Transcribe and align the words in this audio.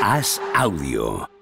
Haz 0.00 0.40
audio. 0.54 1.39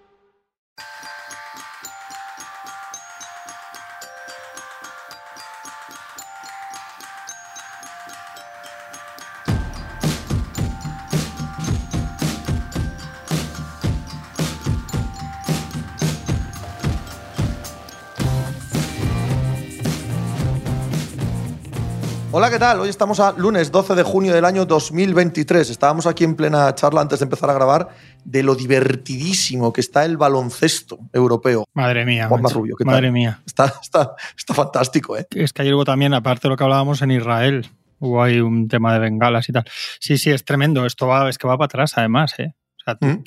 Hola, 22.48 22.56
¿qué 22.56 22.60
tal? 22.60 22.80
Hoy 22.80 22.88
estamos 22.88 23.20
a 23.20 23.32
lunes 23.32 23.70
12 23.70 23.94
de 23.94 24.02
junio 24.02 24.32
del 24.32 24.46
año 24.46 24.64
2023. 24.64 25.68
Estábamos 25.68 26.06
aquí 26.06 26.24
en 26.24 26.34
plena 26.34 26.74
charla 26.74 27.02
antes 27.02 27.18
de 27.18 27.24
empezar 27.24 27.50
a 27.50 27.52
grabar 27.52 27.90
de 28.24 28.42
lo 28.42 28.54
divertidísimo 28.54 29.70
que 29.70 29.82
está 29.82 30.06
el 30.06 30.16
baloncesto 30.16 30.98
europeo. 31.12 31.66
Madre 31.74 32.06
mía. 32.06 32.26
Macho. 32.26 32.54
Rubio, 32.54 32.74
¿qué 32.78 32.86
tal? 32.86 32.94
Madre 32.94 33.12
mía. 33.12 33.42
Está, 33.44 33.74
está, 33.82 34.14
está 34.34 34.54
fantástico, 34.54 35.18
¿eh? 35.18 35.26
Es 35.32 35.52
que 35.52 35.60
ayer 35.60 35.74
hubo 35.74 35.84
también, 35.84 36.14
aparte 36.14 36.48
de 36.48 36.48
lo 36.48 36.56
que 36.56 36.64
hablábamos 36.64 37.02
en 37.02 37.10
Israel, 37.10 37.68
hubo 37.98 38.22
ahí 38.22 38.40
un 38.40 38.66
tema 38.66 38.94
de 38.94 39.00
bengalas 39.00 39.46
y 39.50 39.52
tal. 39.52 39.64
Sí, 40.00 40.16
sí, 40.16 40.30
es 40.30 40.42
tremendo. 40.42 40.86
Esto 40.86 41.06
va, 41.06 41.28
es 41.28 41.36
que 41.36 41.46
va 41.46 41.58
para 41.58 41.66
atrás, 41.66 41.98
además, 41.98 42.32
¿eh? 42.38 42.54
O 42.78 42.82
sea, 42.82 42.96
¿Mm? 42.98 43.24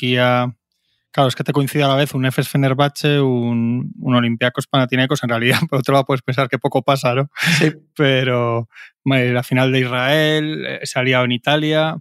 Claro, 1.12 1.28
es 1.28 1.36
que 1.36 1.44
te 1.44 1.52
coincide 1.52 1.84
a 1.84 1.90
la 1.90 1.96
vez 1.96 2.14
un 2.14 2.26
Efes 2.26 2.48
Fenerbahce, 2.48 3.20
un, 3.20 3.92
un 4.00 4.16
Olympiacos 4.16 4.68
Panathinaikos. 4.68 5.24
En 5.24 5.30
realidad, 5.30 5.60
por 5.70 5.80
otro 5.80 5.94
lado, 5.94 6.06
puedes 6.06 6.22
pensar 6.22 6.48
que 6.48 6.58
poco 6.58 6.84
pasa, 6.84 7.14
¿no? 7.14 7.30
Sí. 7.60 7.72
Pero 7.96 8.70
la 9.06 9.44
final 9.44 9.72
de 9.72 9.80
Israel, 9.80 10.66
eh, 10.66 10.80
se 10.84 11.00
ha 11.00 11.04
liado 11.04 11.26
en 11.26 11.34
Italia. 11.34 11.98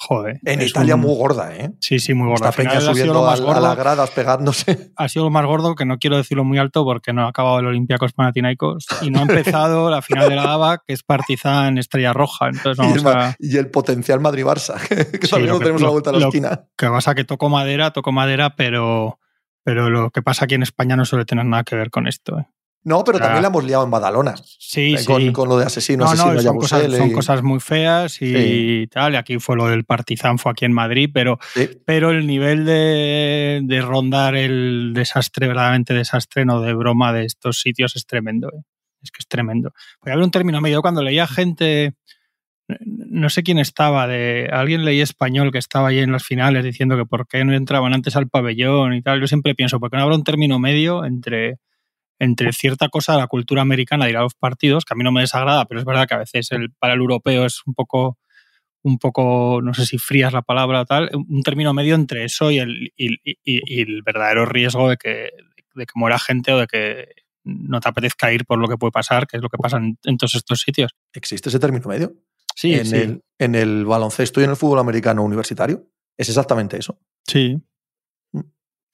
Joder. 0.00 0.38
En 0.44 0.62
Italia 0.62 0.94
un- 0.94 1.00
muy 1.00 1.16
gorda, 1.16 1.56
¿eh? 1.56 1.72
Sí, 1.80 1.98
sí, 1.98 2.14
muy 2.14 2.28
gorda. 2.28 2.50
Esta 2.50 2.62
peña 2.62 2.80
subiendo 2.80 3.26
a, 3.26 3.30
más 3.32 3.40
a 3.40 3.42
gordo. 3.42 3.60
las 3.60 3.76
gradas, 3.76 4.10
pegándose. 4.10 4.92
ha 4.96 5.08
sido 5.08 5.24
lo 5.24 5.30
más 5.30 5.44
gordo, 5.44 5.74
que 5.74 5.84
no 5.84 5.98
quiero 5.98 6.16
decirlo 6.16 6.44
muy 6.44 6.56
alto 6.58 6.84
porque 6.84 7.12
no 7.12 7.22
ha 7.26 7.30
acabado 7.30 7.58
el 7.58 7.66
Olympiacos 7.66 8.12
Panathinaikos 8.12 8.86
y 9.02 9.10
no 9.10 9.18
ha 9.18 9.22
empezado 9.28 9.90
la 9.90 10.00
final 10.00 10.28
de 10.28 10.36
la 10.36 10.52
ABA, 10.52 10.84
que 10.86 10.92
es 10.92 11.02
Partizan 11.02 11.78
Estrella 11.78 12.12
Roja. 12.12 12.46
Entonces 12.48 12.86
Y 12.86 12.92
el, 12.92 13.00
vamos 13.04 13.24
a... 13.24 13.36
y 13.40 13.56
el 13.56 13.70
potencial 13.70 14.20
Madrid-Barça, 14.20 14.80
que 14.88 15.26
Sí, 15.26 15.34
que- 15.34 15.58
tenemos 15.58 15.82
a 15.82 15.86
la 15.86 15.90
vuelta 15.90 16.10
de 16.12 16.16
la 16.18 16.22
lo- 16.22 16.28
esquina. 16.28 16.60
Que 16.76 16.86
pasa 16.88 17.16
que 17.16 17.24
toco 17.24 17.48
madera, 17.48 17.92
toco 17.92 18.12
madera, 18.12 18.54
pero, 18.54 19.18
pero 19.64 19.90
lo 19.90 20.10
que 20.10 20.22
pasa 20.22 20.44
aquí 20.44 20.54
en 20.54 20.62
España 20.62 20.94
no 20.94 21.04
suele 21.06 21.24
tener 21.24 21.44
nada 21.44 21.64
que 21.64 21.74
ver 21.74 21.90
con 21.90 22.06
esto. 22.06 22.38
¿eh? 22.38 22.46
No, 22.84 23.04
pero 23.04 23.18
también 23.18 23.42
la 23.42 23.48
hemos 23.48 23.64
liado 23.64 23.84
en 23.84 23.90
Badalona. 23.90 24.34
Sí, 24.58 24.94
eh, 24.94 24.98
sí. 24.98 25.04
con, 25.04 25.32
con 25.32 25.48
lo 25.48 25.58
de 25.58 25.66
asesino, 25.66 26.04
no, 26.04 26.10
asesino, 26.10 26.32
no, 26.34 26.40
son 26.42 26.56
cosas, 26.56 26.92
son 26.96 27.08
y- 27.10 27.12
cosas 27.12 27.42
muy 27.42 27.60
feas 27.60 28.22
y 28.22 28.32
Sí. 28.34 28.88
tal. 28.90 29.12
Y 29.12 29.16
aquí 29.16 29.38
fue 29.38 29.56
lo 29.56 29.66
del 29.66 29.84
Partizan, 29.84 30.38
fue 30.38 30.52
aquí 30.52 30.64
en 30.64 30.72
Madrid, 30.72 31.10
pero 31.12 31.38
Sí. 31.54 31.68
pero 31.84 32.10
el 32.10 32.26
nivel 32.26 32.64
de, 32.64 33.60
de 33.64 33.80
rondar 33.82 34.36
el 34.36 34.92
desastre, 34.94 35.48
verdaderamente 35.48 35.92
desastre, 35.92 36.44
no 36.46 36.60
de 36.62 36.72
broma 36.72 37.12
de 37.12 37.24
estos 37.24 37.60
sitios 37.60 37.94
es 37.96 38.06
tremendo. 38.06 38.48
¿eh? 38.48 38.62
Es 39.02 39.10
que 39.10 39.18
es 39.20 39.28
tremendo. 39.28 39.72
Voy 40.02 40.12
a 40.12 40.16
ver 40.16 40.24
un 40.24 40.30
término 40.30 40.60
medio. 40.60 40.80
Cuando 40.80 41.02
leía 41.02 41.26
gente, 41.26 41.94
no 42.68 43.28
sé 43.30 43.42
quién 43.42 43.58
estaba, 43.58 44.06
de 44.06 44.48
alguien 44.52 44.84
leí 44.84 45.00
español 45.00 45.52
que 45.52 45.58
estaba 45.58 45.88
ahí 45.88 45.98
en 46.00 46.12
las 46.12 46.24
finales 46.24 46.64
diciendo 46.64 46.96
que 46.96 47.06
por 47.06 47.26
qué 47.26 47.44
no 47.44 47.54
entraban 47.54 47.92
antes 47.94 48.16
al 48.16 48.28
pabellón 48.28 48.94
y 48.94 49.02
tal. 49.02 49.20
Yo 49.20 49.26
siempre 49.26 49.54
pienso, 49.54 49.78
¿por 49.80 49.90
qué 49.90 49.96
no 49.96 50.02
habrá 50.04 50.16
un 50.16 50.24
término 50.24 50.58
medio 50.58 51.04
entre, 51.04 51.56
entre 52.18 52.52
cierta 52.52 52.88
cosa 52.88 53.12
de 53.12 53.18
la 53.18 53.26
cultura 53.26 53.62
americana 53.62 54.04
de 54.04 54.10
ir 54.12 54.16
a 54.16 54.22
los 54.22 54.34
partidos, 54.34 54.84
que 54.84 54.94
a 54.94 54.96
mí 54.96 55.04
no 55.04 55.12
me 55.12 55.20
desagrada, 55.20 55.64
pero 55.66 55.80
es 55.80 55.86
verdad 55.86 56.06
que 56.08 56.14
a 56.14 56.18
veces 56.18 56.50
el, 56.52 56.72
para 56.72 56.94
el 56.94 57.00
europeo 57.00 57.44
es 57.46 57.60
un 57.66 57.74
poco 57.74 58.18
un 58.82 58.98
poco, 58.98 59.60
no 59.62 59.74
sé 59.74 59.84
si 59.86 59.98
fría 59.98 60.28
es 60.28 60.32
la 60.32 60.42
palabra 60.42 60.82
o 60.82 60.84
tal, 60.86 61.10
un 61.12 61.42
término 61.42 61.74
medio 61.74 61.94
entre 61.96 62.24
eso 62.24 62.50
y 62.50 62.58
el, 62.58 62.92
y, 62.96 63.14
y- 63.24 63.38
y 63.44 63.80
el 63.82 64.02
verdadero 64.02 64.46
riesgo 64.46 64.88
de 64.88 64.96
que, 64.96 65.30
de 65.74 65.84
que 65.84 65.92
muera 65.96 66.18
gente 66.18 66.52
o 66.52 66.58
de 66.58 66.66
que 66.68 67.08
no 67.44 67.80
te 67.80 67.88
apetezca 67.88 68.32
ir 68.32 68.46
por 68.46 68.58
lo 68.58 68.68
que 68.68 68.76
puede 68.78 68.92
pasar, 68.92 69.26
que 69.26 69.36
es 69.36 69.42
lo 69.42 69.48
que 69.48 69.58
pasa 69.58 69.78
en, 69.78 69.98
en 70.04 70.16
todos 70.16 70.36
estos 70.36 70.60
sitios. 70.60 70.92
¿Existe 71.12 71.48
ese 71.48 71.58
término 71.58 71.88
medio? 71.88 72.14
Sí, 72.54 72.72
en, 72.74 72.86
sí, 72.86 72.96
El, 72.96 73.20
en 73.38 73.54
el 73.56 73.84
baloncesto 73.84 74.40
y 74.40 74.44
en 74.44 74.50
el 74.50 74.56
fútbol 74.56 74.78
americano 74.78 75.22
universitario. 75.24 75.84
Es 76.16 76.28
exactamente 76.28 76.78
eso. 76.78 76.98
sí. 77.26 77.58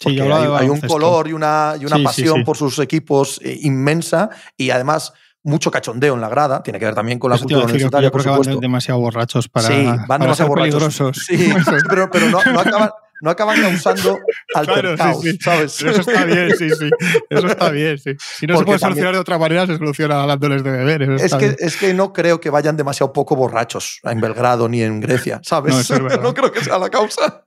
Sí, 0.01 0.15
yo 0.15 0.57
hay, 0.57 0.69
un 0.69 0.81
color 0.81 1.29
y 1.29 1.33
una, 1.33 1.75
y 1.81 1.87
una 1.87 1.97
Sí, 1.97 2.03
pasión 2.05 2.37
sí. 2.39 2.45
por 2.45 2.57
sus 2.57 2.79
equipos 2.81 3.41
eh, 3.43 3.59
inmensa 3.63 4.29
y 4.57 4.71
además 4.71 5.13
mucho 5.43 5.71
cachondeo 5.71 6.15
en 6.15 6.21
la 6.21 6.29
grada. 6.29 6.63
Tiene 6.63 6.79
que 6.79 6.85
ver 6.87 6.95
también 6.95 7.19
con 7.19 7.31
la 7.31 7.37
Eso 7.37 7.45
cultura 7.45 7.61
yo 7.61 7.65
universitaria, 7.67 8.11
creo 8.11 8.13
por 8.13 8.23
que 8.23 8.29
van 8.29 8.39
supuesto. 8.39 8.61
demasiado 8.61 9.01
borrachos 9.01 9.49
para, 9.49 9.69
sí, 9.69 9.85
van 9.85 10.07
para 10.07 10.25
demasiado 10.25 10.35
ser 10.35 10.47
borrachos. 10.49 10.99
peligrosos. 10.99 11.25
Sí, 11.27 11.53
pero, 11.89 12.11
pero 12.11 12.29
no, 12.31 12.41
no 12.45 12.61
acaban, 12.61 12.91
no 13.23 13.31
acaban 13.31 13.61
causando 13.61 14.19
altercados, 14.55 15.23
sí, 15.23 15.31
sí. 15.33 15.39
¿sabes? 15.41 15.77
Pero 15.79 15.91
eso 15.93 16.01
está 16.01 16.25
bien, 16.25 16.51
sí, 16.59 16.71
sí. 16.71 16.91
Eso 17.31 17.47
está 17.47 17.71
bien, 17.71 17.99
sí. 17.99 18.11
Si 18.19 18.47
no 18.47 18.55
Porque 18.55 18.65
se 18.65 18.65
puede 18.65 18.79
también- 18.79 18.81
solucionar 18.81 19.15
de 19.15 19.21
otra 19.21 19.39
manera, 19.39 19.67
se 19.67 19.77
soluciona 19.77 20.27
dándoles 20.27 20.65
de 20.65 20.71
beber. 20.71 21.03
eso 21.03 21.25
Es 21.25 21.35
que, 21.35 21.39
bien. 21.47 21.57
es 21.61 21.77
que 21.77 21.95
no 21.95 22.13
creo 22.13 22.41
que 22.41 22.51
vayan 22.51 22.77
demasiado 22.77 23.13
poco 23.13 23.37
borrachos 23.37 24.01
en 24.03 24.21
Belgrado 24.21 24.69
ni 24.69 24.83
en 24.83 25.01
Grecia, 25.01 25.41
¿sabes? 25.45 25.89
Es 25.91 26.21
no 26.21 26.35
creo 26.35 26.51
que 26.53 26.65
sea 26.65 26.79
la 26.79 26.91
causa. 26.91 27.45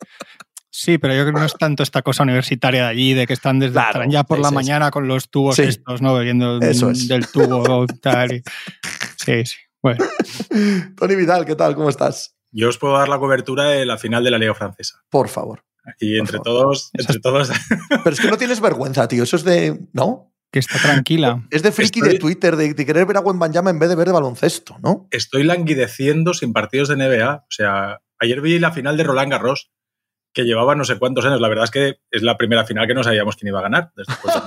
Sí, 0.80 1.00
pero 1.00 1.16
yo 1.16 1.24
creo 1.24 1.34
que 1.34 1.40
no 1.40 1.46
es 1.48 1.56
tanto 1.56 1.82
esta 1.82 2.04
cosa 2.04 2.22
universitaria 2.22 2.84
de 2.84 2.88
allí, 2.90 3.14
de 3.16 3.26
que 3.26 3.34
están 3.34 3.58
desde 3.58 3.74
Claro, 3.74 3.88
estarán 3.90 4.12
ya 4.12 4.24
por 4.24 4.38
la 4.38 4.52
mañana 4.52 4.92
con 4.92 5.08
los 5.08 5.28
tubos 5.32 5.56
Sí. 5.56 5.64
estos, 5.64 6.04
¿no? 6.04 6.14
Bebiendo 6.14 6.60
Eso 6.62 6.92
es. 6.92 7.08
del 7.08 7.26
tubo 7.28 7.88
tal. 8.02 8.32
y- 8.34 8.44
Sí, 9.18 9.44
sí. 9.46 9.58
Bueno, 9.82 10.06
Tony 10.96 11.16
Vidal, 11.16 11.46
¿qué 11.46 11.56
tal? 11.56 11.74
¿Cómo 11.76 11.90
estás? 11.90 12.36
Yo 12.52 12.70
os 12.70 12.78
puedo 12.78 12.94
dar 12.96 13.10
la 13.10 13.18
cobertura 13.18 13.64
de 13.66 13.86
la 13.88 13.98
final 13.98 14.24
de 14.24 14.30
la 14.32 14.38
Liga 14.38 14.54
Francesa. 14.54 15.02
Por 15.10 15.30
favor. 15.30 15.64
Aquí 15.84 16.18
entre 16.20 16.38
favor. 16.38 16.44
todos, 16.46 16.90
entre 16.94 17.20
todos. 17.20 17.50
Pero 18.04 18.10
es 18.14 18.20
que 18.20 18.28
no 18.30 18.38
tienes 18.38 18.60
vergüenza, 18.62 19.08
tío. 19.08 19.24
Eso 19.24 19.36
es 19.36 19.44
de. 19.44 19.80
¿No? 19.94 20.32
que 20.52 20.60
está 20.60 20.78
tranquila. 20.80 21.46
Es 21.52 21.62
de 21.64 21.72
friki 21.74 22.00
Estoy- 22.00 22.14
de 22.14 22.20
Twitter, 22.20 22.56
de, 22.56 22.74
de 22.74 22.86
querer 22.86 23.06
ver 23.06 23.18
a 23.18 23.20
Wembanyama 23.20 23.70
en 23.70 23.80
vez 23.80 23.90
de 23.90 23.96
ver 23.96 24.08
de 24.08 24.14
baloncesto, 24.14 24.78
¿no? 24.82 25.08
Estoy 25.12 25.44
languideciendo 25.44 26.34
sin 26.34 26.54
partidos 26.54 26.88
de 26.88 26.96
NBA. 26.96 27.36
O 27.36 27.46
sea, 27.52 28.00
ayer 28.20 28.40
vi 28.42 28.58
la 28.58 28.72
final 28.72 28.96
de 28.96 29.04
Roland 29.04 29.30
Garros, 29.32 29.72
que 30.38 30.44
llevaba 30.44 30.76
no 30.76 30.84
sé 30.86 31.00
cuántos 31.00 31.26
años. 31.26 31.42
La 31.42 31.50
verdad 31.50 31.64
es 31.66 31.72
que 31.72 31.98
es 32.12 32.22
la 32.22 32.38
primera 32.38 32.64
final 32.64 32.86
que 32.88 32.94
no 32.94 33.04
sabíamos 33.04 33.36
quién 33.36 33.48
iba 33.48 33.58
a 33.60 33.64
ganar. 33.64 33.92
Después 33.96 34.36
de. 34.36 34.42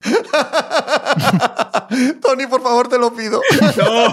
Tony, 2.20 2.46
por 2.48 2.62
favor, 2.62 2.88
te 2.88 2.98
lo 2.98 3.14
pido. 3.14 3.40
No. 3.76 4.12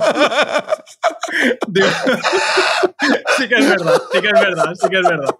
Digo, 1.67 1.87
sí 3.37 3.47
que 3.47 3.55
es 3.55 3.69
verdad, 3.69 4.01
sí 4.11 4.21
que 4.21 4.27
es 4.27 4.33
verdad, 4.33 4.73
sí 4.75 4.89
que 4.89 4.97
es 4.97 5.03
verdad. 5.03 5.35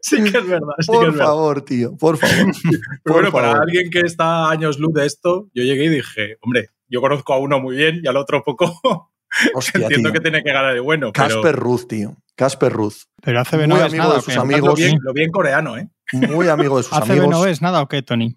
Sí 0.00 0.16
que 0.22 0.38
es 0.38 0.46
verdad, 0.46 0.74
sí 0.78 0.86
que 0.92 0.92
Por 0.92 1.06
es 1.06 1.12
verdad. 1.12 1.24
favor, 1.26 1.62
tío, 1.62 1.96
por 1.96 2.16
favor. 2.16 2.52
Pero 2.62 2.80
Por 3.02 3.12
bueno, 3.14 3.32
para 3.32 3.52
alguien 3.60 3.90
que 3.90 4.00
está 4.00 4.48
años 4.50 4.78
luz 4.78 4.94
de 4.94 5.06
esto, 5.06 5.48
yo 5.54 5.64
llegué 5.64 5.84
y 5.84 5.88
dije, 5.88 6.36
hombre, 6.42 6.68
yo 6.88 7.00
conozco 7.00 7.32
a 7.34 7.38
uno 7.38 7.58
muy 7.58 7.76
bien 7.76 8.00
y 8.02 8.06
al 8.08 8.16
otro 8.16 8.42
poco. 8.44 9.10
Hostia, 9.54 9.82
Entiendo 9.82 10.10
tío. 10.10 10.12
que 10.14 10.20
tiene 10.20 10.42
que 10.42 10.52
ganar 10.52 10.74
de 10.74 10.80
bueno, 10.80 11.12
pero 11.12 11.28
Casper 11.28 11.56
Ruth, 11.56 11.86
tío. 11.88 12.16
Casper 12.36 12.72
Ruth. 12.72 12.94
Pero 13.22 13.40
ACB 13.40 13.56
Muy 13.58 13.66
no 13.68 13.76
es 13.76 13.82
amigo 13.84 14.02
nada. 14.04 14.14
de 14.14 14.18
¿o 14.18 14.22
sus 14.22 14.36
amigos. 14.36 14.68
lo 14.68 14.74
bien, 14.74 14.98
lo 15.02 15.12
bien 15.12 15.30
coreano, 15.30 15.76
¿eh? 15.78 15.88
Muy 16.12 16.48
amigo 16.48 16.76
de 16.78 16.82
sus 16.82 16.92
ACB 16.96 17.10
amigos. 17.12 17.28
no 17.30 17.46
es 17.46 17.62
nada 17.62 17.80
o 17.82 17.88
qué, 17.88 18.02
Tony. 18.02 18.34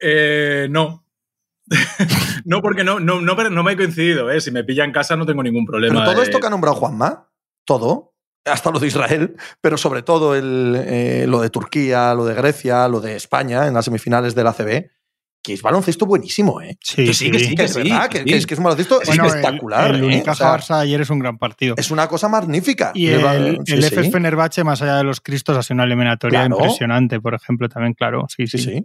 Eh, 0.00 0.68
no. 0.70 1.04
no, 2.44 2.60
porque 2.60 2.84
no, 2.84 3.00
no, 3.00 3.20
no, 3.20 3.34
no 3.50 3.62
me 3.62 3.72
he 3.72 3.76
coincidido, 3.76 4.30
¿eh? 4.30 4.40
Si 4.40 4.50
me 4.50 4.64
pilla 4.64 4.84
en 4.84 4.92
casa 4.92 5.16
no 5.16 5.26
tengo 5.26 5.42
ningún 5.42 5.64
problema. 5.66 5.94
Pero 6.00 6.04
todo 6.12 6.20
de- 6.20 6.26
esto 6.26 6.40
que 6.40 6.46
ha 6.46 6.50
nombrado 6.50 6.76
Juanma, 6.76 7.30
todo, 7.64 8.14
hasta 8.44 8.70
lo 8.70 8.78
de 8.78 8.86
Israel, 8.88 9.36
pero 9.62 9.78
sobre 9.78 10.02
todo 10.02 10.34
el, 10.34 10.76
eh, 10.86 11.24
lo 11.26 11.40
de 11.40 11.48
Turquía, 11.50 12.12
lo 12.14 12.26
de 12.26 12.34
Grecia, 12.34 12.86
lo 12.88 13.00
de 13.00 13.16
España 13.16 13.66
en 13.66 13.74
las 13.74 13.86
semifinales 13.86 14.34
del 14.34 14.46
ACB, 14.48 14.90
que 15.44 15.52
es 15.52 15.62
baloncesto 15.62 16.06
buenísimo, 16.06 16.60
¿eh? 16.60 16.76
Sí, 16.80 17.04
Que 17.04 17.14
sí, 17.14 17.30
que 17.30 17.38
sí, 17.38 17.54
Que 17.54 17.62
es 17.64 17.76
verdad, 17.76 18.08
que 18.08 18.18
que, 18.18 18.18
sí. 18.18 18.30
que 18.30 18.36
es, 18.38 18.46
que 18.46 18.54
es 18.54 18.58
un 18.58 18.64
baloncesto 18.64 19.00
Bueno, 19.06 19.26
espectacular. 19.26 19.94
El, 19.94 20.04
el 20.04 20.12
¿eh? 20.14 20.24
O 20.26 20.34
sea, 20.34 20.56
Barça 20.56 20.80
ayer 20.80 21.00
es 21.00 21.10
un 21.10 21.20
gran 21.20 21.38
partido. 21.38 21.74
es 21.78 21.90
una 21.92 22.08
cosa 22.08 22.28
magnífica. 22.28 22.90
Y 22.94 23.06
el, 23.08 23.20
el 23.24 23.64
sí. 23.66 23.74
FF 23.94 24.10
Fenerbahce, 24.10 24.64
más 24.64 24.82
allá 24.82 24.96
de 24.96 25.04
los 25.04 25.20
Cristos, 25.20 25.56
ha 25.56 25.62
sido 25.62 25.74
una 25.74 25.84
eliminatoria 25.84 26.40
Claro. 26.40 26.56
impresionante, 26.56 27.20
por 27.20 27.34
ejemplo, 27.34 27.68
también, 27.68 27.94
claro. 27.94 28.26
Sí, 28.34 28.46
sí. 28.48 28.58
Sí, 28.58 28.64
sí. 28.64 28.84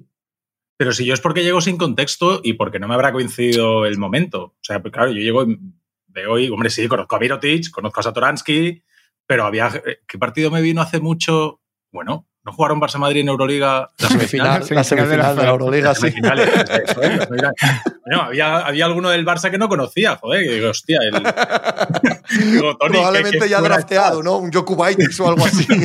Pero 0.77 0.93
si 0.93 1.03
yo 1.05 1.13
es 1.13 1.19
porque 1.19 1.43
llego 1.43 1.59
sin 1.59 1.75
contexto 1.77 2.39
y 2.43 2.53
porque 2.53 2.79
no 2.79 2.87
me 2.87 2.93
habrá 2.93 3.11
coincidido 3.11 3.85
el 3.85 3.97
momento. 3.97 4.43
O 4.43 4.57
sea, 4.61 4.81
pues 4.81 4.93
claro, 4.93 5.11
yo 5.11 5.19
llego 5.19 5.43
y 5.43 5.59
veo 6.07 6.39
y, 6.39 6.49
hombre, 6.49 6.69
sí, 6.69 6.87
conozco 6.87 7.17
a 7.17 7.19
Mirotic, 7.19 7.69
conozco 7.71 7.99
a 7.99 8.03
Satoransky, 8.03 8.81
pero 9.25 9.45
había. 9.45 9.67
eh, 9.85 9.97
¿Qué 10.07 10.17
partido 10.17 10.51
me 10.51 10.61
vino 10.61 10.81
hace 10.81 11.01
mucho? 11.01 11.59
Bueno, 11.91 12.28
¿no 12.49 12.55
jugaron 12.55 12.81
Barça-Madrid 12.81 13.21
en 13.21 13.27
Euroliga? 13.29 13.91
La 13.99 14.07
semifinal, 14.09 14.63
la 14.71 14.83
semifinal 14.83 15.35
de 15.35 15.43
la 15.43 15.49
Euroliga, 15.49 15.93
sí. 15.93 16.11
Bueno, 16.19 18.21
había, 18.23 18.57
había 18.59 18.85
alguno 18.85 19.09
del 19.09 19.23
Barça 19.25 19.51
que 19.51 19.59
no 19.59 19.69
conocía, 19.69 20.15
joder, 20.15 20.43
que 20.43 20.53
digo, 20.55 20.69
hostia, 20.69 20.97
el... 21.03 21.13
Digo, 22.51 22.75
Tony, 22.77 22.93
Probablemente 22.93 23.37
que- 23.37 23.43
que 23.45 23.49
ya 23.49 23.61
drafteado. 23.61 24.23
¿no? 24.23 24.37
Un 24.37 24.51
Jokubaitis 24.51 25.19
o 25.19 25.29
algo 25.29 25.45
así. 25.45 25.67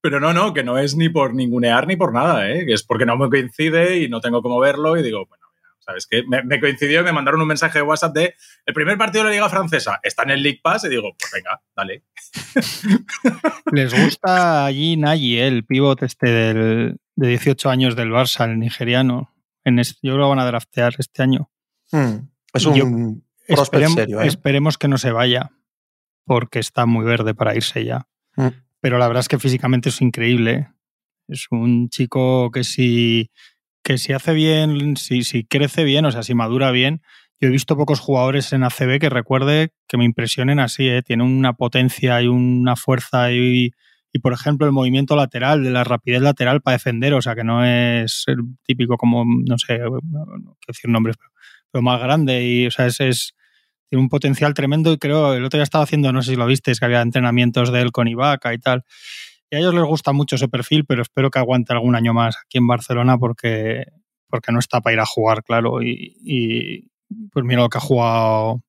Pero 0.00 0.20
no, 0.20 0.32
no, 0.32 0.54
que 0.54 0.62
no 0.62 0.78
es 0.78 0.94
ni 0.96 1.08
por 1.08 1.34
ningunear 1.34 1.88
ni 1.88 1.96
por 1.96 2.12
nada, 2.12 2.48
¿eh? 2.48 2.64
que 2.64 2.74
es 2.74 2.84
porque 2.84 3.06
no 3.06 3.16
me 3.16 3.28
coincide 3.28 3.98
y 3.98 4.08
no 4.08 4.20
tengo 4.20 4.40
cómo 4.40 4.60
verlo 4.60 4.96
y 4.96 5.02
digo, 5.02 5.26
bueno, 5.28 5.41
¿Sabes? 5.92 6.06
Que 6.06 6.22
me, 6.26 6.42
me 6.42 6.58
coincidió 6.58 7.00
y 7.00 7.04
me 7.04 7.12
mandaron 7.12 7.40
un 7.42 7.48
mensaje 7.48 7.78
de 7.78 7.82
WhatsApp 7.82 8.14
de 8.14 8.34
el 8.64 8.74
primer 8.74 8.96
partido 8.96 9.24
de 9.24 9.30
la 9.30 9.34
Liga 9.36 9.48
Francesa 9.50 10.00
está 10.02 10.22
en 10.22 10.30
el 10.30 10.42
League 10.42 10.60
Pass 10.62 10.84
y 10.84 10.88
digo, 10.88 11.14
pues 11.18 11.30
venga, 11.32 11.60
dale. 11.76 12.04
Les 13.72 13.92
gusta 13.94 14.64
allí 14.66 14.96
Nagy, 14.96 15.38
¿eh? 15.38 15.46
el 15.48 15.64
pivot 15.64 16.02
este 16.02 16.28
del, 16.30 16.96
de 17.16 17.28
18 17.28 17.70
años 17.70 17.96
del 17.96 18.10
Barça, 18.10 18.44
el 18.50 18.58
nigeriano. 18.58 19.34
En 19.64 19.78
este, 19.78 19.98
yo 20.02 20.14
creo 20.14 20.26
que 20.26 20.30
van 20.30 20.38
a 20.40 20.46
draftear 20.46 20.94
este 20.98 21.22
año. 21.22 21.50
Hmm, 21.90 22.28
Es 22.52 22.66
un 22.66 22.74
Yo- 22.74 22.86
prospect 23.54 23.84
Esperem- 23.84 23.94
serio, 23.94 24.20
¿eh? 24.22 24.26
Esperemos 24.26 24.78
que 24.78 24.88
no 24.88 24.98
se 24.98 25.12
vaya, 25.12 25.50
porque 26.24 26.58
está 26.58 26.86
muy 26.86 27.04
verde 27.04 27.34
para 27.34 27.54
irse 27.54 27.84
ya. 27.84 28.06
Mm. 28.36 28.48
Pero 28.80 28.98
la 28.98 29.06
verdad 29.08 29.20
es 29.20 29.28
que 29.28 29.38
físicamente 29.38 29.88
es 29.90 30.00
increíble. 30.00 30.68
Es 31.28 31.46
un 31.50 31.88
chico 31.88 32.50
que 32.50 32.64
si, 32.64 33.30
que 33.82 33.98
si 33.98 34.12
hace 34.12 34.32
bien, 34.34 34.96
si, 34.96 35.22
si 35.24 35.44
crece 35.44 35.84
bien, 35.84 36.04
o 36.04 36.10
sea, 36.12 36.22
si 36.22 36.34
madura 36.34 36.70
bien. 36.70 37.02
Yo 37.40 37.48
he 37.48 37.50
visto 37.50 37.76
pocos 37.76 37.98
jugadores 38.00 38.52
en 38.52 38.62
ACB 38.64 39.00
que 39.00 39.08
recuerde 39.10 39.72
que 39.88 39.96
me 39.98 40.04
impresionen 40.04 40.60
así. 40.60 40.88
¿eh? 40.88 41.02
Tiene 41.02 41.24
una 41.24 41.54
potencia 41.54 42.22
y 42.22 42.28
una 42.28 42.76
fuerza 42.76 43.32
y, 43.32 43.72
y, 44.12 44.18
por 44.20 44.32
ejemplo, 44.32 44.66
el 44.66 44.72
movimiento 44.72 45.16
lateral, 45.16 45.64
de 45.64 45.70
la 45.70 45.82
rapidez 45.84 46.22
lateral 46.22 46.60
para 46.62 46.76
defender. 46.76 47.14
O 47.14 47.22
sea, 47.22 47.34
que 47.34 47.42
no 47.44 47.64
es 47.64 48.24
el 48.28 48.38
típico 48.64 48.96
como, 48.96 49.24
no 49.24 49.58
sé, 49.58 49.78
no 49.78 49.90
quiero 50.00 50.56
decir 50.68 50.90
nombres, 50.90 51.16
pero, 51.18 51.30
pero 51.72 51.82
más 51.82 52.00
grande. 52.00 52.44
Y, 52.46 52.66
o 52.66 52.70
sea, 52.70 52.86
es, 52.86 53.00
es- 53.00 53.34
tiene 53.90 54.02
un 54.02 54.08
potencial 54.08 54.54
tremendo 54.54 54.92
y 54.92 54.98
creo, 54.98 55.34
el 55.34 55.44
otro 55.44 55.58
día 55.58 55.64
estaba 55.64 55.84
haciendo, 55.84 56.12
no 56.12 56.22
sé 56.22 56.30
si 56.32 56.36
lo 56.36 56.46
viste, 56.46 56.70
es 56.70 56.80
que 56.80 56.86
había 56.86 57.02
entrenamientos 57.02 57.70
de 57.72 57.82
él 57.82 57.92
con 57.92 58.08
Ibaka 58.08 58.54
y 58.54 58.58
tal. 58.58 58.84
Y 59.52 59.56
a 59.56 59.58
ellos 59.58 59.74
les 59.74 59.84
gusta 59.84 60.12
mucho 60.12 60.36
ese 60.36 60.48
perfil, 60.48 60.86
pero 60.86 61.02
espero 61.02 61.30
que 61.30 61.38
aguante 61.38 61.74
algún 61.74 61.94
año 61.94 62.14
más 62.14 62.36
aquí 62.42 62.56
en 62.56 62.66
Barcelona 62.66 63.18
porque, 63.18 63.84
porque 64.28 64.50
no 64.50 64.58
está 64.58 64.80
para 64.80 64.94
ir 64.94 65.00
a 65.00 65.04
jugar, 65.04 65.44
claro. 65.44 65.82
Y, 65.82 66.16
y, 66.24 66.88
pues 67.30 67.44
mira 67.44 67.60
lo 67.60 67.68
que 67.68 67.76
ha 67.76 67.82
jugado 67.82 68.62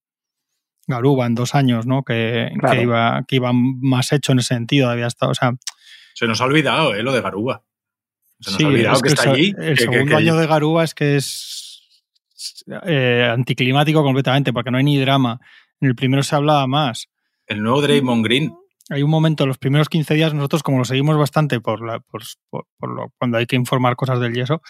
Garuba 0.85 1.25
en 1.25 1.35
dos 1.35 1.55
años, 1.55 1.85
¿no? 1.87 2.03
Que, 2.03 2.49
Claro. 2.59 2.75
que 2.75 2.81
iba, 2.83 3.23
que 3.25 3.35
iba 3.37 3.51
más 3.53 4.11
hecho 4.11 4.33
en 4.33 4.39
ese 4.39 4.55
sentido, 4.55 4.89
había 4.89 5.07
estado, 5.07 5.31
o 5.31 5.35
sea, 5.35 5.53
Se 6.15 6.27
nos 6.27 6.41
ha 6.41 6.43
olvidado, 6.43 6.93
¿eh? 6.93 7.01
Lo 7.01 7.13
de 7.13 7.21
Garuba. 7.21 7.63
Se 8.41 8.51
nos 8.51 8.57
Sí, 8.57 8.63
ha 8.65 8.67
olvidado 8.67 8.95
es 8.97 9.01
que, 9.03 9.07
está 9.07 9.23
el, 9.23 9.29
allí. 9.29 9.47
El 9.47 9.55
que- 9.55 9.73
que- 9.75 9.77
segundo 9.77 10.05
que- 10.09 10.15
año 10.21 10.35
de 10.35 10.47
Garuba 10.47 10.83
es 10.83 10.93
que 10.93 11.15
es 11.15 12.03
eh, 12.85 13.29
anticlimático 13.31 14.03
completamente, 14.03 14.51
porque 14.51 14.69
no 14.69 14.77
hay 14.79 14.83
ni 14.83 14.99
drama. 14.99 15.39
En 15.79 15.87
el 15.87 15.95
primero 15.95 16.23
se 16.23 16.35
hablaba 16.35 16.67
más. 16.67 17.07
El 17.47 17.63
nuevo 17.63 17.81
Draymond 17.81 18.25
Green. 18.25 18.53
Hay 18.89 19.01
un 19.03 19.09
momento, 19.09 19.45
los 19.45 19.57
primeros 19.57 19.87
15 19.89 20.13
días, 20.13 20.33
nosotros 20.33 20.61
como 20.63 20.77
lo 20.79 20.85
seguimos 20.85 21.17
bastante 21.17 21.59
por, 21.61 21.81
la, 21.85 21.99
por, 21.99 22.21
por- 22.49 22.65
por 22.77 22.89
lo, 22.93 23.13
cuando 23.17 23.37
hay 23.37 23.45
que 23.45 23.55
informar 23.55 23.95
cosas 23.95 24.19
del 24.19 24.33
yeso, 24.33 24.61